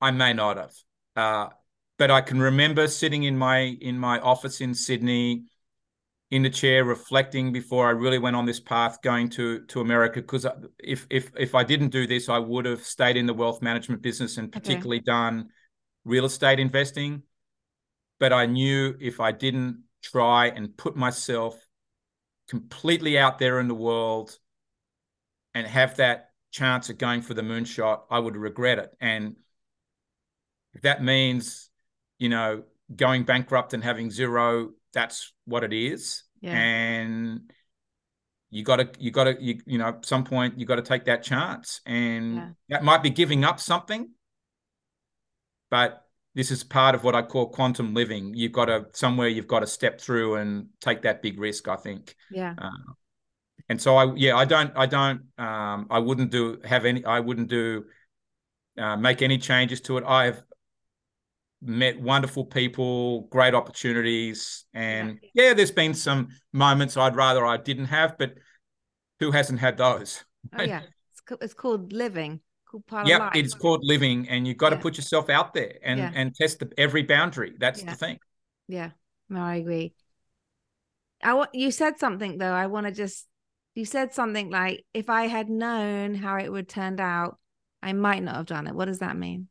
I 0.00 0.10
may 0.10 0.32
not 0.32 0.56
have. 0.56 0.74
Uh, 1.14 1.48
but 1.98 2.10
I 2.10 2.20
can 2.20 2.40
remember 2.40 2.88
sitting 2.88 3.24
in 3.24 3.36
my 3.36 3.58
in 3.58 3.98
my 3.98 4.18
office 4.20 4.60
in 4.60 4.74
Sydney, 4.74 5.44
in 6.30 6.42
the 6.42 6.50
chair, 6.50 6.84
reflecting 6.84 7.52
before 7.52 7.88
I 7.88 7.90
really 7.90 8.18
went 8.18 8.36
on 8.36 8.46
this 8.46 8.60
path, 8.60 9.02
going 9.02 9.28
to 9.30 9.64
to 9.66 9.80
America. 9.80 10.20
Because 10.20 10.46
if 10.78 11.06
if 11.10 11.32
if 11.36 11.54
I 11.54 11.64
didn't 11.64 11.88
do 11.88 12.06
this, 12.06 12.28
I 12.28 12.38
would 12.38 12.64
have 12.66 12.84
stayed 12.84 13.16
in 13.16 13.26
the 13.26 13.34
wealth 13.34 13.62
management 13.62 14.02
business 14.02 14.36
and 14.36 14.50
particularly 14.50 15.00
done 15.00 15.48
real 16.04 16.24
estate 16.24 16.60
investing. 16.60 17.22
But 18.18 18.32
I 18.32 18.46
knew 18.46 18.96
if 19.00 19.18
I 19.18 19.32
didn't 19.32 19.84
try 20.02 20.46
and 20.46 20.76
put 20.76 20.96
myself 20.96 21.58
completely 22.48 23.18
out 23.18 23.38
there 23.38 23.60
in 23.60 23.68
the 23.68 23.74
world 23.74 24.36
and 25.54 25.66
have 25.66 25.96
that 25.96 26.30
chance 26.52 26.90
of 26.90 26.98
going 26.98 27.22
for 27.22 27.34
the 27.34 27.42
moonshot, 27.42 28.02
I 28.10 28.18
would 28.18 28.36
regret 28.36 28.78
it. 28.78 28.90
And 29.00 29.36
if 30.74 30.82
that 30.82 31.02
means, 31.02 31.70
you 32.18 32.28
know, 32.28 32.64
going 32.94 33.24
bankrupt 33.24 33.72
and 33.72 33.82
having 33.82 34.10
zero, 34.10 34.70
that's 34.92 35.32
what 35.44 35.64
it 35.64 35.72
is. 35.72 36.24
Yeah. 36.40 36.56
And 36.56 37.52
you 38.50 38.64
got 38.64 38.76
to, 38.76 38.90
you 38.98 39.10
got 39.10 39.24
to, 39.24 39.36
you, 39.40 39.60
you 39.66 39.78
know, 39.78 39.88
at 39.88 40.06
some 40.06 40.24
point 40.24 40.58
you 40.58 40.66
got 40.66 40.76
to 40.76 40.82
take 40.82 41.04
that 41.04 41.22
chance. 41.22 41.80
And 41.86 42.34
Yeah. 42.36 42.50
that 42.70 42.84
might 42.84 43.02
be 43.02 43.10
giving 43.10 43.44
up 43.44 43.60
something, 43.60 44.10
but 45.70 46.04
this 46.34 46.50
is 46.50 46.62
part 46.64 46.94
of 46.94 47.04
what 47.04 47.14
I 47.14 47.22
call 47.22 47.48
quantum 47.48 47.94
living. 47.94 48.34
You've 48.34 48.52
got 48.52 48.66
to, 48.66 48.86
somewhere 48.92 49.28
you've 49.28 49.48
got 49.48 49.60
to 49.60 49.66
step 49.66 50.00
through 50.00 50.36
and 50.36 50.66
take 50.80 51.02
that 51.02 51.22
big 51.22 51.38
risk, 51.38 51.68
I 51.68 51.76
think 51.76 52.16
Yeah. 52.30 52.54
Uh, 52.58 52.70
and 53.68 53.80
so 53.80 53.96
I 53.96 54.12
yeah 54.16 54.36
I 54.36 54.44
don't 54.44 54.72
I 54.76 54.86
don't 54.86 55.22
um 55.38 55.86
I 55.90 55.98
wouldn't 55.98 56.30
do 56.30 56.60
have 56.64 56.84
any 56.84 57.04
I 57.04 57.20
wouldn't 57.20 57.48
do 57.48 57.84
uh, 58.78 58.96
make 58.96 59.22
any 59.22 59.38
changes 59.38 59.80
to 59.82 59.98
it. 59.98 60.04
I've 60.04 60.42
met 61.62 62.00
wonderful 62.00 62.44
people, 62.44 63.22
great 63.30 63.54
opportunities, 63.54 64.64
and 64.74 65.18
yeah, 65.34 65.52
there's 65.54 65.70
been 65.70 65.94
some 65.94 66.28
moments 66.52 66.96
I'd 66.96 67.16
rather 67.16 67.44
I 67.46 67.56
didn't 67.58 67.86
have, 67.86 68.16
but 68.18 68.34
who 69.18 69.30
hasn't 69.30 69.60
had 69.60 69.76
those? 69.76 70.24
Oh, 70.56 70.62
yeah. 70.62 70.82
It's, 71.12 71.20
ca- 71.20 71.36
it's 71.40 71.54
called 71.54 71.92
living, 71.92 72.40
called 72.70 72.86
part 72.86 73.04
of 73.04 73.08
Yep, 73.10 73.20
life. 73.20 73.32
it's 73.34 73.54
called 73.54 73.80
living, 73.84 74.28
and 74.28 74.46
you've 74.46 74.56
got 74.56 74.70
to 74.70 74.76
put 74.76 74.96
yourself 74.96 75.28
out 75.28 75.52
there 75.52 75.74
and 75.82 75.98
Yeah. 75.98 76.12
and 76.14 76.34
test 76.34 76.60
the, 76.60 76.70
every 76.78 77.02
boundary. 77.02 77.54
That's 77.58 77.82
Yeah. 77.82 77.90
the 77.90 77.96
thing. 77.96 78.18
Yeah, 78.68 78.90
no, 79.28 79.40
I 79.42 79.56
agree. 79.56 79.92
I 81.22 81.34
want 81.34 81.54
you 81.54 81.70
said 81.70 81.98
something 81.98 82.38
though. 82.38 82.52
I 82.52 82.66
want 82.68 82.86
to 82.86 82.92
just 82.92 83.26
you 83.74 83.84
said 83.84 84.14
something 84.14 84.48
like 84.48 84.86
if 84.94 85.10
I 85.10 85.26
had 85.26 85.50
known 85.50 86.14
how 86.14 86.38
it 86.38 86.50
would 86.50 86.68
turned 86.68 87.00
out, 87.00 87.38
I 87.82 87.92
might 87.92 88.22
not 88.22 88.36
have 88.36 88.46
done 88.46 88.66
it. 88.66 88.74
What 88.74 88.86
does 88.86 89.00
that 89.00 89.16
mean? 89.18 89.48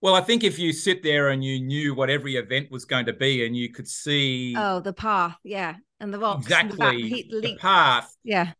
Well, 0.00 0.14
I 0.14 0.22
think 0.22 0.44
if 0.44 0.58
you 0.58 0.72
sit 0.72 1.02
there 1.02 1.28
and 1.28 1.44
you 1.44 1.60
knew 1.60 1.94
what 1.94 2.08
every 2.10 2.36
event 2.36 2.70
was 2.70 2.84
going 2.84 3.06
to 3.06 3.12
be, 3.12 3.44
and 3.46 3.56
you 3.56 3.70
could 3.70 3.88
see 3.88 4.54
Oh, 4.54 4.80
the 4.80 4.92
path, 4.92 5.38
yeah, 5.44 5.76
and 6.00 6.12
the 6.14 6.18
rocks, 6.20 6.56
and 6.60 6.70
the 6.70 6.74
back- 6.74 7.00
exactly 7.00 7.26
the 7.40 7.50
path, 7.50 8.16
Yeah, 8.22 8.52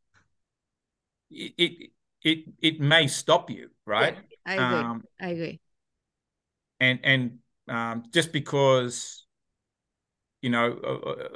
it, 1.30 1.52
it 1.58 1.90
it 2.22 2.38
it 2.60 2.80
may 2.80 3.06
stop 3.06 3.50
you, 3.50 3.70
right? 3.86 4.16
I 4.46 4.56
agree. 4.56 4.90
Um, 4.90 5.04
I 5.20 5.28
agree. 5.28 5.60
and 6.80 6.98
and 7.02 7.38
um, 7.68 8.04
just 8.12 8.32
because 8.32 9.24
you 10.42 10.50
know 10.50 10.78
uh, 10.84 11.10
uh, 11.10 11.28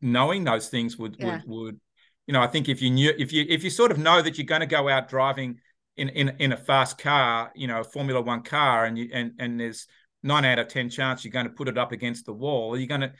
knowing 0.00 0.44
those 0.44 0.68
things 0.68 0.96
would 0.98 1.16
Yeah. 1.18 1.42
would 1.42 1.44
would 1.46 1.80
you 2.26 2.32
know 2.32 2.42
I 2.42 2.46
think 2.46 2.68
if 2.68 2.82
you 2.82 2.90
knew 2.90 3.12
if 3.18 3.32
you 3.32 3.46
if 3.48 3.64
you 3.64 3.70
sort 3.70 3.90
of 3.90 3.98
know 3.98 4.22
that 4.22 4.38
you're 4.38 4.46
going 4.46 4.60
to 4.60 4.66
go 4.66 4.88
out 4.88 5.08
driving 5.08 5.58
in 5.96 6.08
in 6.10 6.36
in 6.38 6.52
a 6.52 6.56
fast 6.56 6.98
car, 6.98 7.52
you 7.54 7.66
know, 7.66 7.80
a 7.80 7.84
Formula 7.84 8.20
One 8.20 8.42
car, 8.42 8.84
and 8.84 8.96
you 8.98 9.10
and 9.12 9.32
and 9.38 9.58
there's 9.60 9.86
nine 10.22 10.44
out 10.44 10.58
of 10.58 10.68
ten 10.68 10.90
chance 10.90 11.24
you're 11.24 11.32
going 11.32 11.46
to 11.46 11.52
put 11.52 11.68
it 11.68 11.78
up 11.78 11.92
against 11.92 12.26
the 12.26 12.32
wall. 12.32 12.74
Are 12.74 12.78
you 12.78 12.86
going 12.86 13.02
to 13.02 13.12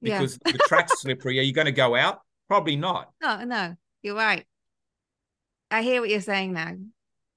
Yeah. 0.00 0.18
because 0.18 0.38
the 0.38 0.52
track's 0.66 1.00
slippery? 1.00 1.38
Are 1.38 1.42
you 1.42 1.52
going 1.52 1.66
to 1.66 1.72
go 1.72 1.94
out? 1.94 2.20
Probably 2.48 2.76
not. 2.76 3.10
No, 3.22 3.44
no, 3.44 3.76
you're 4.02 4.16
right. 4.16 4.46
I 5.70 5.82
hear 5.82 6.00
what 6.00 6.10
you're 6.10 6.20
saying 6.20 6.52
now. 6.52 6.74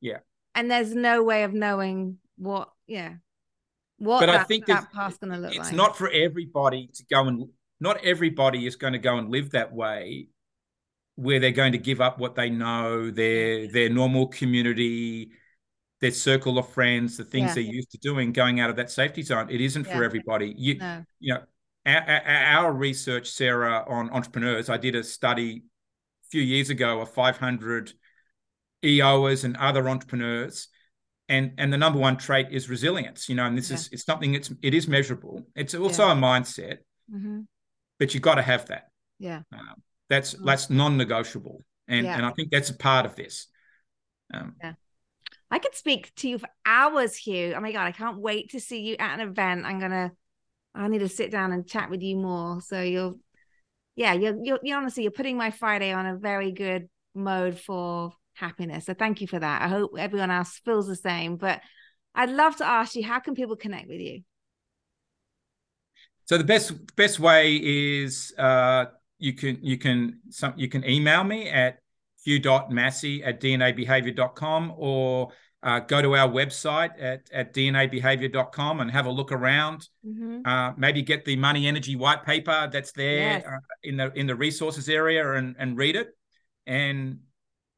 Yeah. 0.02 0.20
And 0.54 0.70
there's 0.70 0.94
no 0.94 1.24
way 1.24 1.44
of 1.44 1.54
knowing 1.54 2.18
what, 2.38 2.70
yeah. 2.86 3.14
what 3.98 4.20
but 4.20 4.28
that, 4.28 4.42
I 4.42 4.44
think 4.44 4.66
that 4.66 4.92
path's 4.92 5.18
going 5.18 5.32
to 5.32 5.40
look 5.40 5.56
it's 5.56 5.68
like. 5.68 5.74
not 5.74 5.98
for 5.98 6.10
everybody 6.10 6.90
to 6.94 7.06
go 7.10 7.28
and 7.28 7.50
not 7.80 8.04
everybody 8.04 8.66
is 8.66 8.76
going 8.76 8.94
to 8.94 9.00
go 9.00 9.18
and 9.18 9.30
live 9.30 9.52
that 9.52 9.74
way 9.74 10.28
where 11.16 11.40
they're 11.40 11.52
going 11.52 11.72
to 11.72 11.78
give 11.78 12.02
up 12.02 12.20
what 12.20 12.36
they 12.36 12.50
know, 12.50 13.10
their 13.10 13.68
their 13.68 13.90
normal 13.90 14.28
community, 14.28 15.32
their 16.02 16.12
circle 16.12 16.58
of 16.58 16.68
friends, 16.70 17.18
the 17.18 17.24
things 17.24 17.50
Yeah. 17.50 17.64
they're 17.64 17.74
used 17.74 17.92
to 17.92 17.98
doing, 17.98 18.32
going 18.34 18.60
out 18.60 18.70
of 18.70 18.76
that 18.76 18.92
safety 18.92 19.22
zone. 19.22 19.50
It 19.50 19.62
isn't 19.62 19.86
for 19.86 20.04
everybody. 20.04 20.54
You 20.58 20.76
no. 20.78 21.06
you 21.20 21.34
know, 21.34 21.44
our, 21.86 22.02
our, 22.02 22.74
research, 22.74 23.30
Sarah, 23.30 23.86
on 23.88 24.10
entrepreneurs. 24.10 24.70
I 24.70 24.78
did 24.78 24.96
a 24.96 25.04
study 25.04 25.64
a 26.24 26.28
few 26.30 26.42
years 26.42 26.70
ago 26.70 27.02
of 27.02 27.10
500 27.12 27.94
EOers 28.84 29.44
and 29.44 29.56
other 29.58 29.88
entrepreneurs, 29.88 30.68
and 31.30 31.54
and 31.58 31.72
the 31.72 31.78
number 31.78 31.98
one 32.00 32.18
trait 32.18 32.48
is 32.52 32.70
resilience. 32.70 33.30
You 33.30 33.36
know, 33.36 33.46
and 33.46 33.58
this 33.58 33.70
Yeah. 33.70 33.76
is 33.78 33.90
it's 33.94 34.04
something 34.04 34.34
it's 34.34 34.52
it 34.62 34.74
is 34.74 34.88
measurable. 34.88 35.48
It's 35.56 35.74
also 35.74 36.08
Yeah. 36.08 36.12
a 36.14 36.16
mindset, 36.16 36.78
hmm 37.10 37.42
but 37.98 38.14
you've 38.14 38.24
got 38.24 38.36
to 38.36 38.42
have 38.42 38.66
that. 38.66 38.90
Yeah. 39.20 39.44
Um, 39.54 39.82
that's 40.10 40.34
Mm. 40.36 40.46
that's 40.46 40.70
non-negotiable, 40.70 41.64
and 41.88 42.06
Yeah. 42.06 42.18
and 42.18 42.26
I 42.26 42.32
think 42.32 42.52
that's 42.52 42.70
a 42.70 42.78
part 42.78 43.06
of 43.06 43.16
this. 43.16 43.48
Um, 44.34 44.56
I 45.52 45.60
could 45.60 45.76
speak 45.76 46.14
to 46.16 46.30
you 46.30 46.38
for 46.38 46.50
hours, 46.66 47.16
Hugh. 47.16 47.54
Oh 47.56 47.60
my 47.62 47.72
god, 47.72 47.86
I 47.86 47.92
can't 47.92 48.18
wait 48.18 48.52
to 48.52 48.60
see 48.60 48.82
you 48.82 48.96
at 48.98 49.20
an 49.20 49.28
event. 49.28 49.66
I'm 49.66 49.80
gonna, 49.80 50.12
I 50.74 50.88
need 50.88 51.00
to 51.00 51.10
sit 51.10 51.32
down 51.32 51.52
and 51.52 51.68
chat 51.68 51.90
with 51.90 52.02
you 52.02 52.18
more. 52.18 52.62
So 52.62 52.82
you'll, 52.82 53.20
yeah, 53.96 54.14
you're, 54.14 54.36
you're, 54.44 54.60
you 54.64 54.76
honestly, 54.76 55.04
you're 55.04 55.12
putting 55.12 55.38
my 55.38 55.52
Friday 55.52 55.92
on 55.92 56.06
a 56.06 56.18
very 56.18 56.52
good 56.52 56.90
mode 57.14 57.60
for 57.60 58.12
happiness. 58.34 58.86
So 58.86 58.94
thank 58.94 59.22
you 59.22 59.28
for 59.28 59.40
that. 59.40 59.62
I 59.62 59.68
hope 59.68 59.92
everyone 59.98 60.32
else 60.32 60.60
feels 60.66 60.88
the 60.88 60.96
same. 60.96 61.38
But 61.38 61.62
I'd 62.14 62.32
love 62.32 62.58
to 62.58 62.66
ask 62.66 62.96
you, 62.96 63.04
how 63.04 63.20
can 63.20 63.36
people 63.36 63.56
connect 63.56 63.88
with 63.88 64.00
you? 64.00 64.22
So 66.26 66.40
the 66.40 66.44
best 66.44 66.74
best 66.96 67.20
way 67.20 67.56
is 67.56 68.34
uh, 68.38 68.86
you 69.20 69.34
can 69.34 69.60
you 69.62 69.78
can 69.78 70.20
some 70.30 70.54
you 70.58 70.68
can 70.68 70.84
email 70.88 71.24
me 71.24 71.50
at 71.50 71.80
hugh.massie 72.24 73.24
at 73.24 73.40
dnabehavior.com 73.40 74.74
or 74.78 75.32
uh, 75.64 75.80
go 75.80 76.02
to 76.02 76.16
our 76.16 76.30
website 76.30 76.92
at, 77.02 77.28
at 77.34 77.54
dnabehavior.com 77.54 78.82
and 78.82 78.92
have 78.92 79.06
a 79.08 79.10
look 79.12 79.32
around. 79.32 79.88
Mhm. 80.06 80.46
Uh, 80.46 80.74
maybe 80.78 81.02
get 81.02 81.26
the 81.26 81.36
money 81.36 81.66
energy 81.68 81.96
white 81.96 82.24
paper 82.24 82.70
that's 82.72 82.92
there 82.92 83.40
Yes. 83.40 83.46
uh, 83.46 83.58
in 83.84 83.98
the 83.98 84.12
in 84.14 84.28
the 84.28 84.36
resources 84.36 84.90
area 84.90 85.34
and 85.34 85.56
and 85.58 85.78
read 85.78 85.96
it. 85.96 86.10
And 86.68 87.20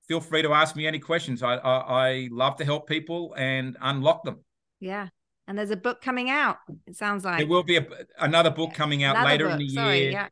feel 0.08 0.22
free 0.22 0.42
to 0.42 0.54
ask 0.54 0.76
me 0.76 0.88
any 0.88 1.00
questions. 1.00 1.44
I 1.44 1.56
I, 1.56 2.08
I 2.10 2.30
love 2.32 2.58
to 2.58 2.66
help 2.66 2.88
people 2.88 3.34
and 3.38 3.78
unlock 3.82 4.24
them. 4.24 4.44
Yeah. 4.80 5.10
And 5.48 5.58
there's 5.58 5.72
a 5.72 5.78
book 5.78 6.02
coming 6.02 6.30
out. 6.30 6.58
It 6.88 6.98
sounds 6.98 7.24
like 7.24 7.38
There 7.38 7.48
will 7.48 7.64
be 7.64 7.78
a, 7.78 7.86
another 8.20 8.50
book 8.52 8.74
coming 8.74 9.04
out 9.06 9.16
Another 9.16 9.30
later 9.32 9.50
in 9.50 9.60
the 9.60 9.70
Sorry, 9.70 10.00
year 10.02 10.12
yeah. 10.12 10.28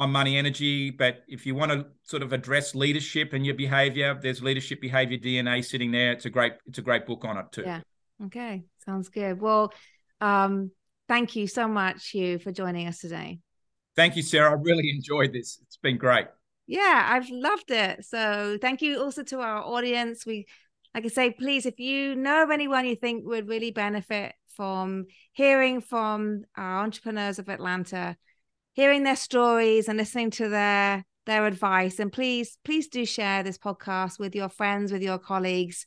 On 0.00 0.10
money 0.10 0.36
energy. 0.36 0.90
But 0.90 1.22
if 1.28 1.46
you 1.46 1.54
want 1.54 1.70
to 1.70 1.86
sort 2.02 2.22
of 2.22 2.32
address 2.32 2.74
leadership 2.74 3.34
and 3.34 3.44
your 3.44 3.54
behavior, 3.54 4.18
there's 4.20 4.42
leadership 4.42 4.80
behavior 4.80 5.18
DNA 5.18 5.64
sitting 5.64 5.92
there. 5.92 6.10
It's 6.12 6.24
a 6.24 6.30
great 6.30 6.54
it's 6.66 6.78
a 6.78 6.82
great 6.82 7.06
book 7.06 7.24
on 7.24 7.36
it 7.36 7.46
too. 7.52 7.62
Yeah. 7.64 7.80
Okay. 8.24 8.64
Sounds 8.84 9.10
good. 9.10 9.40
Well, 9.40 9.72
um, 10.20 10.72
thank 11.06 11.36
you 11.36 11.46
so 11.46 11.68
much, 11.68 12.10
Hugh, 12.10 12.38
for 12.38 12.50
joining 12.50 12.88
us 12.88 12.98
today. 12.98 13.38
Thank 13.94 14.16
you, 14.16 14.22
Sarah. 14.22 14.50
I 14.50 14.54
really 14.54 14.90
enjoyed 14.90 15.32
this. 15.32 15.58
It's 15.62 15.76
been 15.76 15.98
great. 15.98 16.26
Yeah, 16.66 17.06
I've 17.10 17.28
loved 17.30 17.70
it. 17.70 18.04
So 18.04 18.56
thank 18.60 18.80
you 18.80 19.00
also 19.00 19.22
to 19.24 19.40
our 19.40 19.62
audience. 19.62 20.24
We, 20.24 20.46
like 20.94 21.04
I 21.04 21.08
say, 21.08 21.30
please, 21.32 21.66
if 21.66 21.78
you 21.78 22.14
know 22.14 22.44
of 22.44 22.50
anyone 22.50 22.86
you 22.86 22.96
think 22.96 23.26
would 23.26 23.48
really 23.48 23.70
benefit 23.70 24.34
from 24.56 25.06
hearing 25.32 25.80
from 25.80 26.44
our 26.56 26.80
entrepreneurs 26.80 27.38
of 27.38 27.48
Atlanta, 27.48 28.16
hearing 28.72 29.02
their 29.02 29.16
stories 29.16 29.88
and 29.88 29.98
listening 29.98 30.30
to 30.32 30.48
their 30.48 31.04
their 31.26 31.46
advice, 31.46 31.98
and 31.98 32.12
please, 32.12 32.58
please 32.64 32.88
do 32.88 33.04
share 33.04 33.42
this 33.42 33.58
podcast 33.58 34.18
with 34.18 34.34
your 34.34 34.48
friends, 34.48 34.90
with 34.90 35.02
your 35.02 35.18
colleagues. 35.18 35.84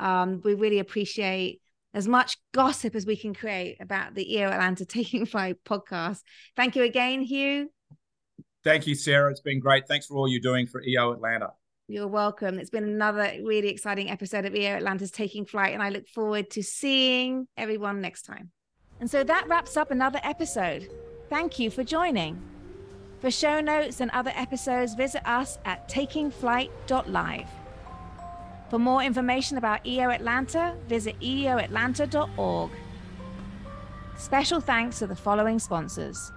Um, 0.00 0.40
we 0.44 0.54
really 0.54 0.78
appreciate 0.78 1.60
as 1.94 2.06
much 2.06 2.38
gossip 2.52 2.94
as 2.94 3.04
we 3.04 3.16
can 3.16 3.34
create 3.34 3.76
about 3.80 4.14
the 4.14 4.34
EO 4.34 4.48
Atlanta 4.48 4.84
Taking 4.86 5.26
Flight 5.26 5.56
podcast. 5.64 6.20
Thank 6.56 6.76
you 6.76 6.84
again, 6.84 7.22
Hugh. 7.22 7.70
Thank 8.64 8.86
you, 8.86 8.94
Sarah. 8.94 9.30
It's 9.30 9.40
been 9.40 9.60
great. 9.60 9.88
Thanks 9.88 10.06
for 10.06 10.16
all 10.16 10.28
you're 10.28 10.40
doing 10.40 10.66
for 10.66 10.82
EO 10.82 11.12
Atlanta. 11.12 11.50
You're 11.88 12.08
welcome. 12.08 12.58
It's 12.58 12.70
been 12.70 12.84
another 12.84 13.32
really 13.42 13.68
exciting 13.68 14.10
episode 14.10 14.44
of 14.44 14.54
EO 14.54 14.76
Atlanta's 14.76 15.10
Taking 15.10 15.46
Flight, 15.46 15.72
and 15.72 15.82
I 15.82 15.88
look 15.88 16.06
forward 16.06 16.50
to 16.50 16.62
seeing 16.62 17.48
everyone 17.56 18.00
next 18.00 18.22
time. 18.22 18.50
And 19.00 19.10
so 19.10 19.24
that 19.24 19.48
wraps 19.48 19.76
up 19.76 19.90
another 19.90 20.20
episode. 20.22 20.88
Thank 21.28 21.58
you 21.58 21.70
for 21.70 21.84
joining. 21.84 22.40
For 23.20 23.30
show 23.30 23.60
notes 23.60 24.00
and 24.00 24.10
other 24.12 24.32
episodes, 24.34 24.94
visit 24.94 25.22
us 25.28 25.58
at 25.64 25.88
takingflight.live. 25.88 27.48
For 28.70 28.78
more 28.78 29.02
information 29.02 29.58
about 29.58 29.86
EO 29.86 30.10
Atlanta, 30.10 30.76
visit 30.88 31.18
eoatlanta.org. 31.20 32.70
Special 34.16 34.60
thanks 34.60 34.98
to 34.98 35.06
the 35.06 35.16
following 35.16 35.58
sponsors 35.58 36.32